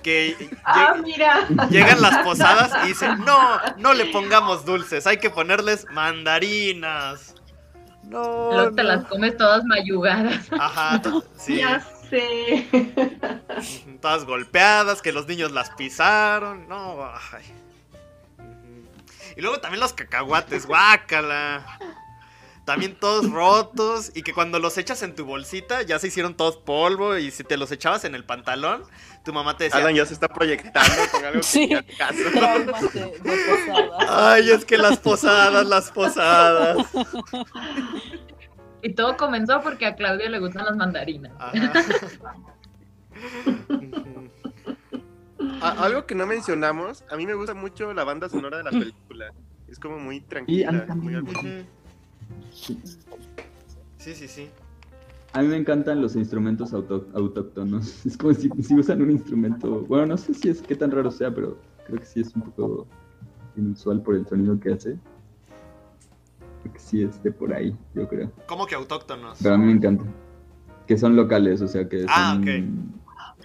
Que 0.03 0.49
Ah, 0.65 0.95
mira. 1.01 1.47
llegan 1.69 2.01
las 2.01 2.17
posadas 2.25 2.83
y 2.83 2.87
dicen, 2.89 3.19
no, 3.23 3.39
no 3.77 3.93
le 3.93 4.07
pongamos 4.07 4.65
dulces, 4.65 5.07
hay 5.07 5.17
que 5.17 5.29
ponerles 5.29 5.85
mandarinas. 5.91 7.35
No. 8.03 8.51
Luego 8.51 8.75
te 8.75 8.83
no". 8.83 8.89
las 8.89 9.05
comes 9.05 9.37
todas 9.37 9.63
mayugadas. 9.65 10.47
Ajá, 10.51 11.01
sí. 11.37 11.57
Ya 11.57 11.79
sé. 12.09 12.67
Todas 14.01 14.25
golpeadas, 14.25 15.01
que 15.01 15.11
los 15.11 15.27
niños 15.27 15.51
las 15.51 15.69
pisaron. 15.71 16.67
No, 16.67 17.05
ay. 17.31 17.43
Y 19.37 19.41
luego 19.41 19.59
también 19.59 19.79
los 19.79 19.93
cacahuates, 19.93 20.65
guácala. 20.65 21.63
También 22.69 22.93
todos 22.99 23.31
rotos 23.31 24.11
y 24.13 24.21
que 24.21 24.31
cuando 24.31 24.59
los 24.59 24.77
echas 24.77 25.01
en 25.01 25.15
tu 25.15 25.25
bolsita 25.25 25.81
ya 25.81 25.97
se 25.97 26.09
hicieron 26.09 26.35
todos 26.37 26.57
polvo 26.57 27.17
y 27.17 27.31
si 27.31 27.43
te 27.43 27.57
los 27.57 27.71
echabas 27.71 28.05
en 28.05 28.13
el 28.13 28.23
pantalón, 28.25 28.83
tu 29.25 29.33
mamá 29.33 29.57
te 29.57 29.63
decía, 29.63 29.79
Alan 29.79 29.95
ya 29.95 30.05
se 30.05 30.13
está 30.13 30.27
proyectando 30.27 30.93
con 31.11 31.25
algo 31.25 31.39
que 31.39 31.43
Sí. 31.47 31.69
Traumas 32.31 32.93
de, 32.93 33.11
ay, 34.07 34.51
es 34.51 34.65
que 34.65 34.77
las 34.77 34.99
posadas, 34.99 35.65
las 35.65 35.89
posadas. 35.89 36.77
Y 38.83 38.93
todo 38.93 39.17
comenzó 39.17 39.61
porque 39.61 39.87
a 39.87 39.95
Claudia 39.95 40.29
le 40.29 40.37
gustan 40.37 40.65
las 40.65 40.75
mandarinas. 40.75 41.31
A- 45.61 45.83
algo 45.85 46.05
que 46.05 46.13
no 46.13 46.27
mencionamos, 46.27 47.03
a 47.09 47.15
mí 47.17 47.25
me 47.25 47.33
gusta 47.33 47.55
mucho 47.55 47.91
la 47.95 48.03
banda 48.03 48.29
sonora 48.29 48.57
de 48.57 48.63
la 48.63 48.69
película. 48.69 49.33
Es 49.67 49.79
como 49.79 49.97
muy 49.97 50.21
tranquila. 50.21 50.59
Y 50.61 50.63
a 50.63 50.71
mí 50.71 50.81
también. 50.87 51.67
Sí, 53.97 54.13
sí, 54.13 54.27
sí. 54.27 54.49
A 55.33 55.41
mí 55.41 55.47
me 55.47 55.57
encantan 55.57 56.01
los 56.01 56.15
instrumentos 56.15 56.73
auto- 56.73 57.07
autóctonos. 57.13 58.01
Es 58.05 58.17
como 58.17 58.33
si, 58.33 58.49
si 58.61 58.75
usan 58.75 59.01
un 59.01 59.11
instrumento. 59.11 59.81
Bueno, 59.81 60.07
no 60.07 60.17
sé 60.17 60.33
si 60.33 60.49
es 60.49 60.61
qué 60.61 60.75
tan 60.75 60.91
raro 60.91 61.11
sea, 61.11 61.33
pero 61.33 61.57
creo 61.85 61.99
que 61.99 62.05
sí 62.05 62.21
es 62.21 62.33
un 62.35 62.41
poco 62.43 62.87
inusual 63.55 64.01
por 64.01 64.15
el 64.15 64.25
sonido 64.27 64.59
que 64.59 64.73
hace. 64.73 64.97
Creo 66.63 66.73
que 66.73 66.79
sí 66.79 67.03
es 67.03 67.21
de 67.23 67.31
por 67.31 67.53
ahí, 67.53 67.75
yo 67.93 68.07
creo. 68.07 68.31
¿Cómo 68.47 68.65
que 68.65 68.75
autóctonos? 68.75 69.37
Pero 69.41 69.55
a 69.55 69.57
mí 69.57 69.65
me 69.65 69.73
encanta. 69.73 70.03
Que 70.87 70.97
son 70.97 71.15
locales, 71.15 71.61
o 71.61 71.67
sea, 71.67 71.87
que 71.87 71.99
son... 72.01 72.09
Ah, 72.09 72.39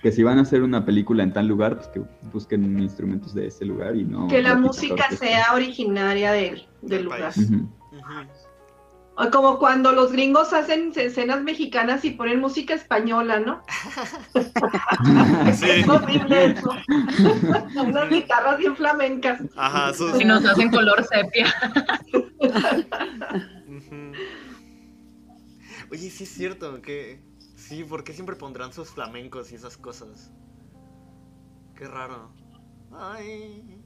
Que 0.01 0.11
si 0.13 0.23
van 0.23 0.39
a 0.39 0.43
hacer 0.43 0.63
una 0.63 0.85
película 0.85 1.23
en 1.23 1.33
tal 1.33 1.47
lugar, 1.47 1.77
pues 1.77 1.89
que 1.89 2.03
busquen 2.33 2.79
instrumentos 2.79 3.35
de 3.35 3.47
ese 3.49 3.65
lugar 3.67 3.95
y 3.97 4.05
no... 4.05 4.27
Que 4.29 4.43
la 4.43 4.57
música 4.57 5.11
sea 5.11 5.53
originaria 5.55 6.33
del, 6.33 6.67
del 6.83 6.91
Del 6.91 7.05
lugar. 7.05 7.33
Ujú. 7.37 7.69
O 7.93 8.44
como 9.33 9.59
cuando 9.59 9.93
los 9.93 10.11
gringos 10.13 10.53
hacen 10.53 10.93
escenas 10.97 11.43
mexicanas 11.43 12.05
y 12.05 12.11
ponen 12.11 12.41
música 12.41 12.75
española, 12.75 13.39
¿no? 13.41 13.63
Sí. 15.55 15.71
Es 15.71 15.89
horrible 15.89 16.45
eso. 16.47 16.71
Unas 17.85 18.11
guitarras 18.11 18.59
bien 18.59 18.77
flamencas. 18.77 19.41
Ajá, 19.57 19.93
sus... 19.95 20.21
Y 20.21 20.25
nos 20.25 20.45
hacen 20.45 20.71
color 20.71 21.05
sepia. 21.05 21.47
Oye, 25.91 26.11
sí 26.11 26.25
es 26.25 26.31
cierto 26.31 26.81
que... 26.83 27.23
Sí, 27.57 27.85
¿por 27.85 28.05
qué 28.05 28.13
siempre 28.13 28.37
pondrán 28.37 28.73
sus 28.73 28.91
flamencos 28.91 29.53
y 29.53 29.55
esas 29.55 29.77
cosas? 29.77 30.31
Qué 31.77 31.87
raro. 31.87 32.31
Ay. 32.93 33.81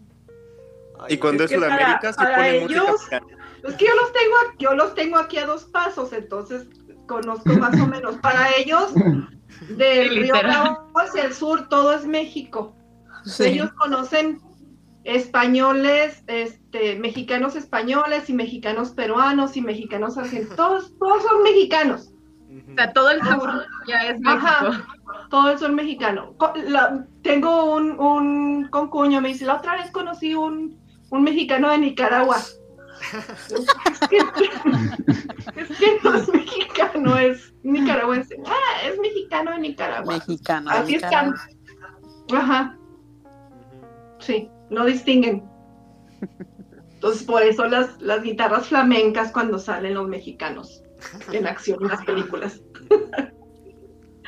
Ay, 1.00 1.14
Y 1.14 1.18
cuando 1.18 1.44
Es 1.44 1.50
es, 1.52 1.56
que 1.58 1.64
para- 1.64 1.76
Sudamérica 1.76 2.12
se 2.12 2.16
para 2.18 2.36
pone 2.36 2.60
música 2.60 2.80
ellos- 2.82 2.90
mexicana. 3.10 3.37
Es 3.64 3.74
que 3.74 3.86
yo 3.86 3.94
los 3.96 4.12
tengo, 4.12 4.34
aquí- 4.46 4.64
yo 4.64 4.74
los 4.74 4.94
tengo 4.94 5.16
aquí 5.18 5.38
a 5.38 5.46
dos 5.46 5.64
pasos, 5.64 6.12
entonces 6.12 6.66
conozco 7.06 7.48
más 7.54 7.78
o 7.80 7.86
menos. 7.86 8.16
Para 8.18 8.48
ellos, 8.56 8.92
del 9.70 10.08
Sí, 10.10 10.18
río. 10.20 10.34
Bravo 10.34 10.90
hacia 10.96 11.24
el 11.24 11.34
sur, 11.34 11.68
todo 11.68 11.92
es 11.94 12.06
México. 12.06 12.74
Sí. 13.24 13.44
Ellos 13.44 13.70
conocen 13.72 14.40
españoles, 15.04 16.22
este, 16.26 16.96
mexicanos 16.96 17.56
españoles 17.56 18.28
y 18.28 18.34
mexicanos 18.34 18.90
peruanos 18.90 19.56
y 19.56 19.62
mexicanos 19.62 20.18
argentinos. 20.18 20.56
Todos, 20.56 20.92
todos 20.98 21.22
son 21.22 21.42
mexicanos. 21.42 22.10
O 22.70 22.74
sea, 22.74 22.92
todo 22.92 23.10
el 23.10 23.20
sur 23.22 23.50
ya 23.86 23.98
es 24.08 24.20
México. 24.20 24.46
Ajá. 24.46 24.86
Todos 25.30 25.60
son 25.60 25.74
mexicanos. 25.74 26.30
Co- 26.36 26.52
la- 26.56 27.06
tengo 27.22 27.74
un, 27.74 27.98
un 27.98 28.68
concuño, 28.68 29.20
me 29.20 29.28
dice, 29.28 29.44
la 29.46 29.56
otra 29.56 29.76
vez 29.76 29.90
conocí 29.90 30.34
un, 30.34 30.78
un 31.10 31.22
mexicano 31.22 31.70
de 31.70 31.78
Nicaragua. 31.78 32.36
Es, 33.12 34.08
que, 34.08 34.16
es 35.60 35.78
que 35.78 36.00
no 36.02 36.14
es 36.14 36.28
mexicano, 36.28 37.16
es 37.16 37.54
nicaragüense. 37.62 38.36
Ah, 38.46 38.86
es 38.86 38.98
mexicano 38.98 39.52
de 39.52 39.58
Nicaragua. 39.58 40.14
Mexicano. 40.14 40.70
Así 40.70 40.96
están. 40.96 41.34
Ajá, 42.34 42.76
sí, 44.18 44.50
no 44.70 44.84
distinguen. 44.84 45.48
Entonces, 46.94 47.22
por 47.22 47.42
eso 47.42 47.66
las, 47.66 48.00
las 48.00 48.22
guitarras 48.22 48.66
flamencas 48.66 49.30
cuando 49.32 49.58
salen 49.58 49.94
los 49.94 50.08
mexicanos 50.08 50.82
en 51.32 51.46
acción 51.46 51.82
en 51.82 51.88
las 51.88 52.04
películas. 52.04 52.60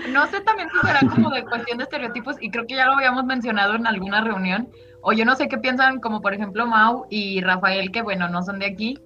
No 0.08 0.26
sé 0.28 0.40
también 0.40 0.68
si 0.70 0.86
será 0.86 1.00
como 1.14 1.30
de 1.30 1.44
cuestión 1.44 1.78
de 1.78 1.84
estereotipos, 1.84 2.36
y 2.40 2.50
creo 2.50 2.66
que 2.66 2.76
ya 2.76 2.86
lo 2.86 2.92
habíamos 2.92 3.24
mencionado 3.24 3.74
en 3.74 3.86
alguna 3.86 4.22
reunión, 4.22 4.70
o 5.02 5.12
yo 5.12 5.24
no 5.24 5.36
sé 5.36 5.48
qué 5.48 5.58
piensan, 5.58 6.00
como 6.00 6.20
por 6.20 6.34
ejemplo 6.34 6.66
Mau 6.66 7.06
y 7.10 7.40
Rafael, 7.40 7.90
que 7.92 8.02
bueno, 8.02 8.28
no 8.28 8.42
son 8.42 8.58
de 8.58 8.66
aquí. 8.66 8.98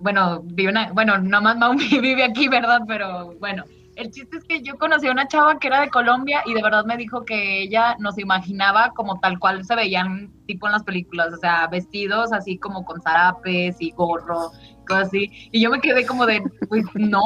Bueno, 0.00 0.42
viven 0.44 0.76
a- 0.76 0.92
bueno, 0.92 1.18
nomás 1.18 1.56
Mau 1.56 1.74
vive 2.02 2.24
aquí, 2.24 2.48
¿verdad? 2.48 2.80
Pero 2.86 3.34
bueno, 3.40 3.64
el 3.98 4.10
chiste 4.12 4.38
es 4.38 4.44
que 4.44 4.62
yo 4.62 4.78
conocí 4.78 5.08
a 5.08 5.12
una 5.12 5.26
chava 5.26 5.58
que 5.58 5.66
era 5.66 5.80
de 5.80 5.90
Colombia 5.90 6.42
y 6.46 6.54
de 6.54 6.62
verdad 6.62 6.84
me 6.84 6.96
dijo 6.96 7.24
que 7.24 7.62
ella 7.62 7.96
nos 7.98 8.16
imaginaba 8.16 8.92
como 8.94 9.18
tal 9.18 9.38
cual 9.40 9.64
se 9.64 9.74
veían 9.74 10.32
tipo 10.46 10.66
en 10.66 10.72
las 10.72 10.84
películas, 10.84 11.34
o 11.34 11.36
sea, 11.36 11.66
vestidos 11.66 12.32
así 12.32 12.58
como 12.58 12.84
con 12.84 13.00
zarapes 13.02 13.76
y 13.80 13.90
gorro, 13.90 14.52
cosas 14.86 15.08
así. 15.08 15.30
Y 15.50 15.60
yo 15.60 15.70
me 15.70 15.80
quedé 15.80 16.06
como 16.06 16.26
de, 16.26 16.42
pues 16.68 16.84
no. 16.94 17.22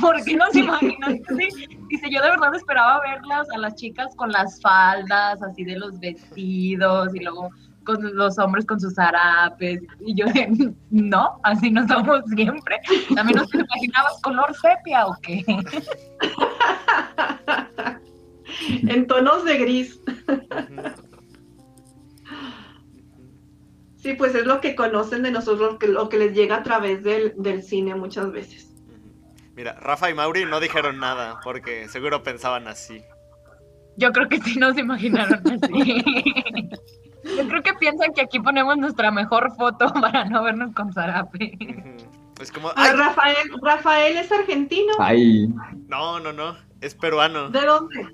¿por 0.00 0.22
qué 0.24 0.36
nos 0.36 0.54
imaginas 0.56 1.14
así? 1.30 1.68
Dice, 1.88 2.10
yo 2.10 2.20
de 2.22 2.30
verdad 2.30 2.54
esperaba 2.56 3.00
verlas 3.00 3.48
a 3.54 3.58
las 3.58 3.76
chicas 3.76 4.14
con 4.16 4.32
las 4.32 4.60
faldas, 4.60 5.40
así 5.42 5.64
de 5.64 5.78
los 5.78 5.98
vestidos, 6.00 7.14
y 7.14 7.20
luego 7.20 7.50
con 7.84 8.16
los 8.16 8.38
hombres 8.38 8.66
con 8.66 8.80
sus 8.80 8.94
zarapes. 8.94 9.82
Y 10.00 10.14
yo 10.14 10.26
de, 10.26 10.72
no, 10.90 11.38
así 11.42 11.70
no 11.70 11.86
somos 11.86 12.22
siempre. 12.34 12.80
¿También 13.14 13.38
nos 13.38 13.54
imaginabas 13.54 14.20
color 14.22 14.54
sepia 14.56 15.06
o 15.06 15.16
qué? 15.22 15.44
en 18.88 19.06
tonos 19.06 19.44
de 19.44 19.58
gris. 19.58 20.00
Sí, 23.96 24.14
pues 24.14 24.34
es 24.34 24.44
lo 24.44 24.60
que 24.60 24.74
conocen 24.74 25.22
de 25.22 25.30
nosotros, 25.30 25.72
lo 25.72 25.78
que, 25.78 25.88
lo 25.88 26.08
que 26.10 26.18
les 26.18 26.34
llega 26.34 26.56
a 26.56 26.62
través 26.62 27.02
del, 27.02 27.32
del 27.36 27.62
cine 27.62 27.94
muchas 27.94 28.30
veces. 28.32 28.70
Mira, 29.56 29.74
Rafa 29.80 30.10
y 30.10 30.14
Mauri 30.14 30.44
no 30.44 30.60
dijeron 30.60 30.98
nada 30.98 31.40
porque 31.42 31.88
seguro 31.88 32.22
pensaban 32.22 32.66
así. 32.66 33.02
Yo 33.96 34.12
creo 34.12 34.28
que 34.28 34.40
sí 34.40 34.58
nos 34.58 34.76
imaginaron 34.76 35.40
así. 35.46 36.04
Yo 37.36 37.48
creo 37.48 37.62
que 37.62 37.74
piensan 37.74 38.12
que 38.12 38.22
aquí 38.22 38.38
ponemos 38.38 38.76
nuestra 38.76 39.10
mejor 39.10 39.54
foto 39.56 39.92
para 40.00 40.24
no 40.24 40.42
vernos 40.42 40.74
con 40.74 40.92
zarape. 40.92 41.56
Es 42.40 42.52
como, 42.52 42.70
ay, 42.76 42.92
Rafael, 42.92 43.36
Rafael 43.62 44.16
es 44.16 44.30
argentino. 44.30 44.92
Ay, 44.98 45.48
no, 45.88 46.20
no, 46.20 46.32
no, 46.32 46.56
es 46.80 46.94
peruano. 46.94 47.48
¿De 47.50 47.64
dónde? 47.64 48.06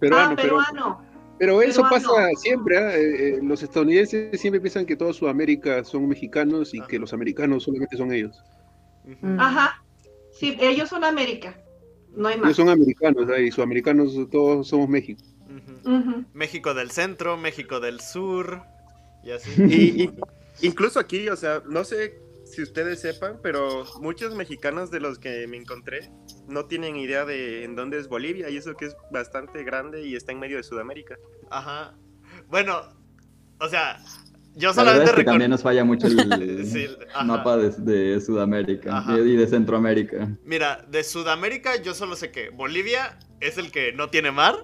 Peruano, 0.00 0.32
ah, 0.32 0.34
pero, 0.36 0.48
peruano. 0.48 1.02
pero 1.38 1.62
eso 1.62 1.82
peruano. 1.82 2.08
pasa 2.08 2.28
siempre. 2.36 2.78
¿ah? 2.78 2.96
Eh, 2.96 3.28
eh, 3.28 3.40
los 3.42 3.62
estadounidenses 3.62 4.40
siempre 4.40 4.60
piensan 4.60 4.86
que 4.86 4.96
toda 4.96 5.12
Sudamérica 5.12 5.84
son 5.84 6.08
mexicanos 6.08 6.74
y 6.74 6.78
Ajá. 6.78 6.88
que 6.88 6.98
los 6.98 7.12
americanos 7.12 7.64
solamente 7.64 7.96
son 7.96 8.12
ellos. 8.12 8.42
Mm. 9.20 9.38
Ajá. 9.38 9.82
Sí, 10.32 10.56
ellos 10.60 10.88
son 10.88 11.04
América. 11.04 11.56
No 12.16 12.28
hay 12.28 12.36
más. 12.36 12.46
Ellos 12.46 12.56
son 12.56 12.68
americanos 12.68 13.28
¿ah? 13.28 13.38
y 13.38 13.50
sudamericanos 13.50 14.16
todos 14.30 14.68
somos 14.68 14.88
México. 14.88 15.22
México 16.32 16.74
del 16.74 16.90
centro, 16.90 17.36
México 17.36 17.80
del 17.80 18.00
sur 18.00 18.62
y 19.24 19.30
así. 19.30 19.50
Y, 19.62 20.02
y- 20.04 20.14
incluso 20.66 20.98
aquí, 21.00 21.28
o 21.28 21.36
sea, 21.36 21.62
no 21.68 21.84
sé 21.84 22.20
si 22.44 22.62
ustedes 22.62 23.00
sepan, 23.00 23.40
pero 23.42 23.84
muchos 24.00 24.34
mexicanos 24.34 24.90
de 24.90 25.00
los 25.00 25.18
que 25.18 25.46
me 25.46 25.56
encontré 25.58 26.10
no 26.46 26.64
tienen 26.64 26.96
idea 26.96 27.24
de 27.26 27.64
en 27.64 27.76
dónde 27.76 27.98
es 27.98 28.08
Bolivia 28.08 28.48
y 28.48 28.56
eso 28.56 28.74
que 28.74 28.86
es 28.86 28.96
bastante 29.12 29.64
grande 29.64 30.06
y 30.06 30.14
está 30.16 30.32
en 30.32 30.38
medio 30.40 30.56
de 30.56 30.62
Sudamérica. 30.62 31.16
Ajá. 31.50 31.94
Bueno, 32.48 32.80
o 33.60 33.68
sea, 33.68 33.98
yo 34.54 34.70
la 34.72 34.76
verdad 34.76 34.92
solamente 34.92 35.10
es 35.10 35.16
que 35.16 35.24
también 35.24 35.50
nos 35.50 35.62
falla 35.62 35.84
mucho 35.84 36.06
el 36.06 36.66
Sí, 36.66 36.86
mapa 37.24 37.58
de, 37.58 37.70
de 37.70 38.20
Sudamérica 38.20 38.96
Ajá. 38.98 39.18
y 39.18 39.36
de 39.36 39.46
Centroamérica. 39.46 40.28
Mira, 40.44 40.84
de 40.88 41.04
Sudamérica 41.04 41.76
yo 41.82 41.92
solo 41.94 42.16
sé 42.16 42.30
que 42.30 42.48
Bolivia 42.48 43.18
es 43.40 43.58
el 43.58 43.70
que 43.70 43.92
no 43.92 44.08
tiene 44.08 44.30
mar, 44.32 44.56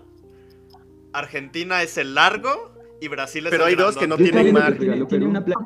Argentina 1.15 1.83
es 1.83 1.97
el 1.97 2.15
largo 2.15 2.73
y 3.01 3.09
Brasil 3.09 3.47
es 3.47 3.51
Pero 3.51 3.65
el 3.65 3.71
hay 3.71 3.75
dos 3.77 3.97
que 3.97 4.07
no 4.07 4.17
tienen 4.17 4.53
mar. 4.53 4.77
tiene, 4.77 5.27
una 5.27 5.45
playa. 5.45 5.61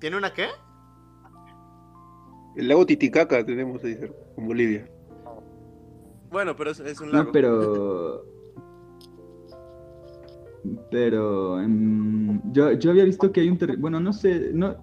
¿Tiene 0.00 0.16
una 0.16 0.32
qué? 0.32 0.46
El 2.56 2.68
lago 2.68 2.84
Titicaca 2.86 3.44
tenemos 3.44 3.82
ahí 3.84 3.94
cerca, 3.94 4.16
en 4.36 4.46
Bolivia. 4.46 4.88
Bueno, 6.30 6.54
pero 6.56 6.70
es, 6.72 6.80
es 6.80 7.00
un 7.00 7.10
lago. 7.12 7.24
No, 7.24 7.32
pero. 7.32 8.24
Pero. 10.90 11.60
em, 11.60 12.40
yo, 12.52 12.72
yo 12.72 12.90
había 12.90 13.04
visto 13.04 13.30
que 13.32 13.40
hay 13.40 13.48
un. 13.50 13.58
terre- 13.58 13.76
Bueno, 13.76 14.00
no 14.00 14.12
sé. 14.12 14.50
No. 14.52 14.76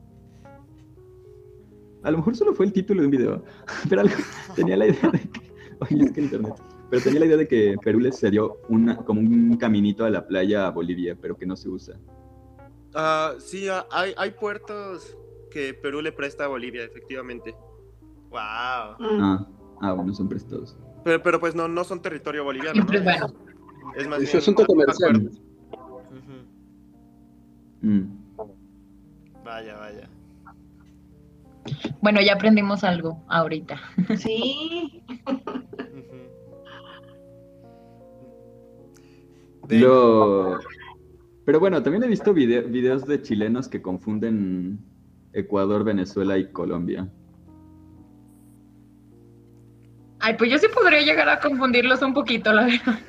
A 2.03 2.11
lo 2.11 2.17
mejor 2.17 2.35
solo 2.35 2.53
fue 2.53 2.65
el 2.65 2.73
título 2.73 3.01
de 3.01 3.07
un 3.07 3.11
video. 3.11 3.43
Pero 3.89 4.01
algo- 4.01 4.15
tenía 4.55 4.77
la 4.77 4.87
idea 4.87 5.09
de 5.11 5.19
que. 5.19 5.51
Oye, 5.79 6.03
es 6.05 6.11
que 6.11 6.21
internet. 6.21 6.53
Pero 6.91 7.03
tenía 7.03 7.21
la 7.21 7.25
idea 7.25 7.37
de 7.37 7.47
que 7.47 7.77
Perú 7.81 8.01
le 8.01 8.11
cedió 8.11 8.59
una, 8.67 8.97
como 8.97 9.21
un 9.21 9.55
caminito 9.55 10.03
a 10.03 10.09
la 10.09 10.27
playa 10.27 10.67
a 10.67 10.71
Bolivia, 10.71 11.17
pero 11.19 11.37
que 11.37 11.45
no 11.45 11.55
se 11.55 11.69
usa. 11.69 11.97
Ah, 12.93 13.35
sí, 13.39 13.69
ah, 13.69 13.87
hay, 13.89 14.13
hay 14.17 14.31
puertos 14.31 15.17
que 15.49 15.73
Perú 15.73 16.01
le 16.01 16.11
presta 16.11 16.43
a 16.43 16.47
Bolivia, 16.47 16.83
efectivamente. 16.83 17.55
Wow. 18.29 18.97
Mm. 18.99 19.21
Ah, 19.21 19.47
ah, 19.79 19.93
bueno, 19.93 20.13
son 20.13 20.27
prestados. 20.27 20.77
Pero, 21.05 21.23
pero 21.23 21.39
pues 21.39 21.55
no, 21.55 21.69
no 21.69 21.85
son 21.85 22.01
territorio 22.01 22.43
boliviano, 22.43 22.83
¿no? 22.83 23.03
bueno. 23.03 23.33
Es 23.95 24.07
más 24.09 24.21
Es 24.21 24.25
bien 24.25 24.37
asunto 24.39 24.63
un 24.63 24.67
comercial. 24.67 25.31
Mm. 27.79 28.03
Vaya, 29.45 29.77
vaya. 29.77 30.09
Bueno, 32.01 32.19
ya 32.21 32.33
aprendimos 32.33 32.83
algo 32.83 33.23
ahorita. 33.29 33.79
Sí, 34.17 35.03
Lo... 39.79 40.59
Pero 41.45 41.59
bueno, 41.59 41.81
también 41.81 42.03
he 42.03 42.07
visto 42.07 42.33
vide- 42.33 42.61
videos 42.61 43.05
de 43.05 43.21
chilenos 43.21 43.67
que 43.67 43.81
confunden 43.81 44.79
Ecuador, 45.33 45.83
Venezuela 45.83 46.37
y 46.37 46.51
Colombia. 46.51 47.09
Ay, 50.19 50.35
pues 50.37 50.51
yo 50.51 50.57
sí 50.59 50.67
podría 50.73 51.01
llegar 51.01 51.27
a 51.29 51.39
confundirlos 51.39 52.01
un 52.03 52.13
poquito, 52.13 52.53
la 52.53 52.65
verdad. 52.65 52.99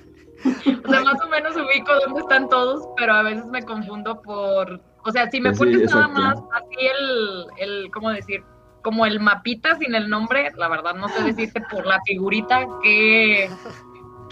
O 0.84 0.90
sea, 0.90 1.02
más 1.02 1.22
o 1.22 1.28
menos 1.28 1.54
ubico 1.54 1.92
dónde 2.04 2.20
están 2.20 2.48
todos, 2.48 2.88
pero 2.96 3.12
a 3.12 3.22
veces 3.22 3.44
me 3.46 3.62
confundo 3.62 4.22
por... 4.22 4.80
O 5.04 5.10
sea, 5.12 5.30
si 5.30 5.40
me 5.40 5.50
Pues 5.50 5.58
sí, 5.58 5.64
pones 5.64 5.94
nada 5.94 6.08
más 6.08 6.38
así 6.52 6.76
el, 6.78 7.46
el, 7.58 7.90
¿cómo 7.90 8.10
decir? 8.10 8.42
Como 8.82 9.04
el 9.04 9.20
mapita 9.20 9.76
sin 9.76 9.94
el 9.94 10.08
nombre, 10.08 10.50
la 10.56 10.68
verdad 10.68 10.94
no 10.94 11.08
sé 11.10 11.22
decirte 11.22 11.60
por 11.70 11.86
la 11.86 12.00
figurita 12.06 12.66
que... 12.82 13.50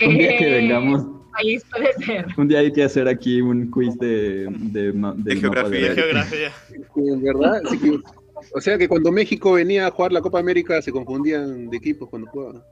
Un 0.06 0.16
día 0.16 0.38
que 0.38 0.50
vengamos, 0.50 1.06
país 1.40 1.64
puede 1.70 1.92
ser. 2.04 2.26
un 2.36 2.48
día 2.48 2.58
hay 2.60 2.72
que 2.72 2.82
hacer 2.82 3.08
aquí 3.08 3.40
un 3.40 3.70
quiz 3.70 3.98
de, 3.98 4.48
geografía. 5.40 5.94
De 5.94 7.16
verdad. 7.22 7.62
Así 7.64 7.78
que- 7.78 8.00
o 8.54 8.60
sea 8.60 8.78
que 8.78 8.88
cuando 8.88 9.12
México 9.12 9.52
venía 9.52 9.86
a 9.86 9.90
jugar 9.90 10.12
la 10.12 10.20
Copa 10.20 10.38
América 10.38 10.80
se 10.80 10.92
confundían 10.92 11.68
de 11.68 11.76
equipos 11.76 12.08
cuando 12.08 12.30
jugaban. 12.30 12.62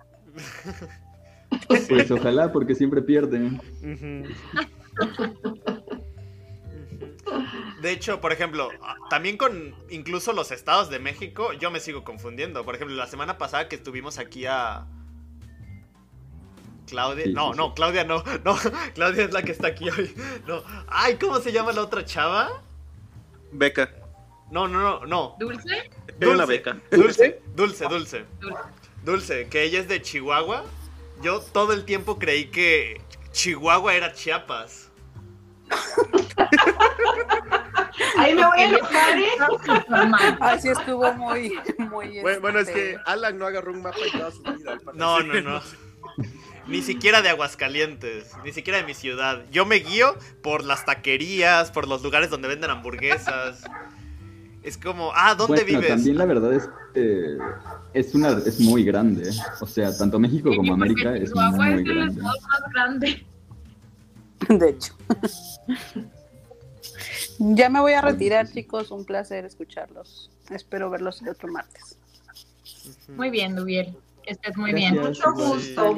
Pues 1.88 2.10
ojalá, 2.10 2.52
porque 2.52 2.74
siempre 2.74 3.02
pierden. 3.02 3.60
De 7.82 7.92
hecho, 7.92 8.20
por 8.20 8.32
ejemplo, 8.32 8.70
también 9.10 9.36
con 9.36 9.74
incluso 9.90 10.32
los 10.32 10.50
estados 10.50 10.90
de 10.90 10.98
México, 10.98 11.52
yo 11.54 11.70
me 11.70 11.80
sigo 11.80 12.04
confundiendo. 12.04 12.64
Por 12.64 12.74
ejemplo, 12.74 12.96
la 12.96 13.06
semana 13.06 13.38
pasada 13.38 13.68
que 13.68 13.76
estuvimos 13.76 14.18
aquí 14.18 14.46
a 14.46 14.86
Claudia, 16.88 17.24
Sí, 17.24 17.32
no, 17.32 17.52
sí, 17.52 17.58
no, 17.58 17.74
Claudia 17.74 18.04
no, 18.04 18.22
no, 18.44 18.56
Claudia 18.94 19.24
es 19.24 19.32
la 19.32 19.42
que 19.42 19.52
está 19.52 19.68
aquí 19.68 19.88
hoy. 19.90 20.14
No, 20.46 20.62
ay, 20.88 21.16
¿cómo 21.16 21.38
se 21.40 21.52
llama 21.52 21.72
la 21.72 21.82
otra 21.82 22.04
chava? 22.04 22.62
Beca. 23.52 23.90
No, 24.50 24.66
no, 24.66 24.80
no, 24.80 25.06
no. 25.06 25.36
¿Dulce? 25.38 25.90
Era 26.20 26.30
una 26.30 26.46
beca. 26.46 26.80
Dulce, 26.90 27.42
dulce, 27.54 27.84
dulce. 27.86 28.24
Dulce. 28.40 28.58
Dulce, 29.04 29.48
que 29.48 29.62
ella 29.62 29.80
es 29.80 29.88
de 29.88 30.02
Chihuahua. 30.02 30.64
Yo 31.22 31.40
todo 31.40 31.72
el 31.72 31.84
tiempo 31.84 32.18
creí 32.18 32.46
que 32.46 33.00
Chihuahua 33.32 33.94
era 33.94 34.12
Chiapas. 34.12 34.90
ahí 38.18 38.34
me 38.34 38.46
voy 38.46 38.58
a 38.58 38.68
enojar, 38.68 39.18
¿eh? 39.18 39.28
Así 40.40 40.68
estuvo 40.68 41.12
muy, 41.14 41.58
muy. 41.78 42.20
Bueno, 42.20 42.40
bueno, 42.40 42.58
es 42.60 42.68
este, 42.68 42.92
que 42.92 42.98
Alan 43.06 43.38
no 43.38 43.46
agarró 43.46 43.72
un 43.72 43.82
mapa 43.82 43.98
en 44.04 44.18
toda 44.18 44.30
su 44.30 44.42
vida. 44.42 44.72
al. 44.72 44.96
No, 44.96 45.20
no, 45.20 45.40
no. 45.40 45.62
Ni 46.68 46.82
siquiera 46.82 47.22
de 47.22 47.30
Aguascalientes, 47.30 48.32
ni 48.44 48.52
siquiera 48.52 48.78
de 48.78 48.84
mi 48.84 48.94
ciudad. 48.94 49.44
Yo 49.50 49.64
me 49.64 49.76
guío 49.76 50.14
por 50.42 50.64
las 50.64 50.84
taquerías, 50.84 51.70
por 51.70 51.88
los 51.88 52.02
lugares 52.02 52.28
donde 52.28 52.48
venden 52.48 52.70
hamburguesas. 52.70 53.64
Es 54.62 54.76
como, 54.76 55.12
ah, 55.14 55.34
¿dónde 55.34 55.62
bueno, 55.62 55.78
vives? 55.80 55.88
también 55.88 56.18
la 56.18 56.26
verdad 56.26 56.52
es 56.52 56.68
que 56.92 57.38
es 57.94 58.14
una 58.14 58.30
es 58.32 58.60
muy 58.60 58.84
grande. 58.84 59.30
O 59.60 59.66
sea, 59.66 59.96
tanto 59.96 60.18
México 60.18 60.50
como 60.54 60.74
América 60.74 61.16
es 61.16 61.34
muy 61.34 61.44
es 61.44 61.78
el 61.78 61.84
grande. 61.84 62.22
más 62.22 62.72
grande. 62.74 63.26
De 64.48 64.68
hecho. 64.68 64.94
ya 67.38 67.70
me 67.70 67.80
voy 67.80 67.94
a 67.94 68.02
retirar, 68.02 68.46
chicos. 68.50 68.90
Un 68.90 69.04
placer 69.06 69.44
escucharlos. 69.46 70.30
Espero 70.50 70.90
verlos 70.90 71.22
el 71.22 71.30
otro 71.30 71.50
martes. 71.50 71.98
Muy 73.16 73.30
bien, 73.30 73.56
Dubiel. 73.56 73.96
Que 74.22 74.32
estés 74.32 74.56
muy 74.56 74.72
Gracias. 74.72 74.92
bien. 74.92 75.04
Mucho 75.04 75.32
gusto. 75.32 75.96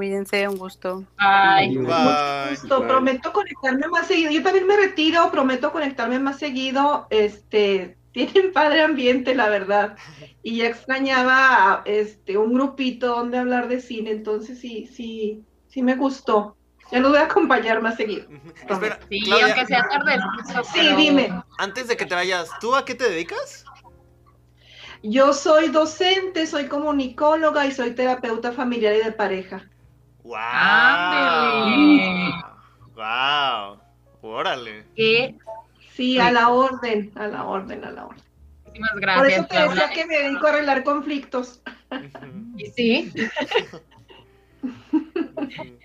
Cuídense, 0.00 0.48
un 0.48 0.56
gusto. 0.56 1.04
Bye. 1.18 1.76
Bye. 1.76 2.48
Gusto, 2.52 2.88
prometo 2.88 3.34
conectarme 3.34 3.86
más 3.88 4.06
seguido. 4.06 4.30
Yo 4.30 4.42
también 4.42 4.66
me 4.66 4.74
retiro, 4.74 5.30
prometo 5.30 5.72
conectarme 5.72 6.18
más 6.18 6.38
seguido. 6.38 7.06
Este, 7.10 7.98
tienen 8.12 8.54
padre 8.54 8.80
ambiente, 8.80 9.34
la 9.34 9.50
verdad. 9.50 9.98
Y 10.42 10.56
ya 10.56 10.68
extrañaba 10.68 11.82
este 11.84 12.38
un 12.38 12.54
grupito 12.54 13.08
donde 13.08 13.36
hablar 13.36 13.68
de 13.68 13.82
cine, 13.82 14.12
entonces 14.12 14.58
sí, 14.58 14.86
sí, 14.86 15.44
sí 15.68 15.82
me 15.82 15.96
gustó. 15.96 16.56
Ya 16.90 17.00
los 17.00 17.10
voy 17.10 17.20
a 17.20 17.24
acompañar 17.24 17.82
más 17.82 17.96
seguido. 17.96 18.26
Espera, 18.66 19.00
Sí, 19.10 19.20
Claudia, 19.20 19.48
aunque 19.48 19.66
sea 19.66 19.86
tarde. 19.86 20.18
Sí, 20.72 20.94
dime. 20.96 21.42
antes 21.58 21.88
de 21.88 21.98
que 21.98 22.06
te 22.06 22.14
vayas, 22.14 22.48
¿tú 22.58 22.74
a 22.74 22.86
qué 22.86 22.94
te 22.94 23.10
dedicas? 23.10 23.66
Yo 25.02 25.34
soy 25.34 25.68
docente, 25.68 26.46
soy 26.46 26.68
comunicóloga 26.68 27.66
y 27.66 27.72
soy 27.72 27.90
terapeuta 27.90 28.52
familiar 28.52 28.94
y 28.94 29.04
de 29.04 29.12
pareja. 29.12 29.68
¡Wow! 30.22 30.36
Ándele. 30.42 32.34
¡Wow! 32.94 33.80
Órale. 34.22 34.84
Que 34.94 35.34
Sí, 36.00 36.18
a 36.18 36.30
la 36.30 36.48
orden, 36.48 37.12
a 37.16 37.26
la 37.26 37.44
orden, 37.44 37.84
a 37.84 37.90
la 37.90 38.06
orden. 38.06 38.22
muchísimas 38.64 38.90
Por 38.92 39.00
gracias, 39.00 39.38
eso 39.38 39.46
te 39.48 39.68
decía 39.68 39.90
que 39.90 40.06
me 40.06 40.18
dedico 40.18 40.46
a 40.46 40.50
arreglar 40.50 40.82
conflictos. 40.82 41.60
Y 42.56 42.66
sí, 42.70 43.12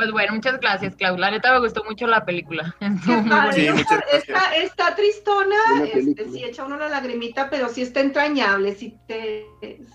pues 0.00 0.12
bueno, 0.12 0.32
muchas 0.32 0.58
gracias, 0.60 0.96
Claudia. 0.96 1.20
La 1.20 1.30
neta 1.30 1.52
me 1.52 1.58
gustó 1.60 1.84
mucho 1.84 2.06
la 2.06 2.24
película. 2.24 2.74
Estuvo 2.80 3.16
Qué 3.16 3.20
muy 3.20 3.30
padre. 3.30 3.52
Sí, 3.52 3.68
bonita. 3.68 3.94
muchas 3.94 4.54
está, 4.62 4.94
tristona, 4.96 5.56
este, 5.92 6.24
sí 6.30 6.42
echa 6.42 6.64
uno 6.64 6.76
una 6.76 6.88
lagrimita, 6.88 7.50
pero 7.50 7.68
sí 7.68 7.82
está 7.82 8.00
entrañable, 8.00 8.74
si 8.74 8.96
te 9.06 9.46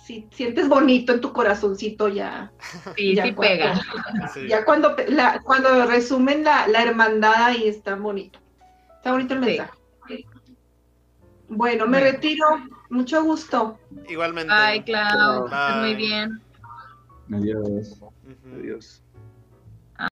si 0.05 0.27
sientes 0.31 0.67
bonito 0.69 1.11
en 1.13 1.21
tu 1.21 1.33
corazoncito 1.33 2.07
ya. 2.07 2.51
Sí, 2.95 3.15
ya 3.15 3.23
sí 3.23 3.33
cuando- 3.33 3.53
pega. 3.55 3.81
Sí. 4.33 4.47
Ya 4.47 4.63
cuando 4.63 4.95
la, 5.07 5.39
cuando 5.43 5.85
resumen 5.87 6.43
la, 6.43 6.67
la 6.67 6.83
hermandad 6.83 7.33
ahí 7.45 7.67
está 7.67 7.95
bonito. 7.95 8.39
Está 8.97 9.11
bonito 9.11 9.33
el 9.33 9.39
Sí. 9.39 9.45
mensaje. 9.47 9.71
Bueno, 11.47 11.85
me 11.87 11.99
Bueno. 11.99 12.11
retiro. 12.11 12.45
Mucho 12.89 13.23
gusto. 13.23 13.79
Igualmente. 14.07 14.53
Bye, 14.53 14.83
Clau. 14.83 15.47
Bye. 15.49 15.79
Muy 15.81 15.95
bien. 15.95 16.41
Adiós. 17.33 17.99
Adiós. 18.59 19.01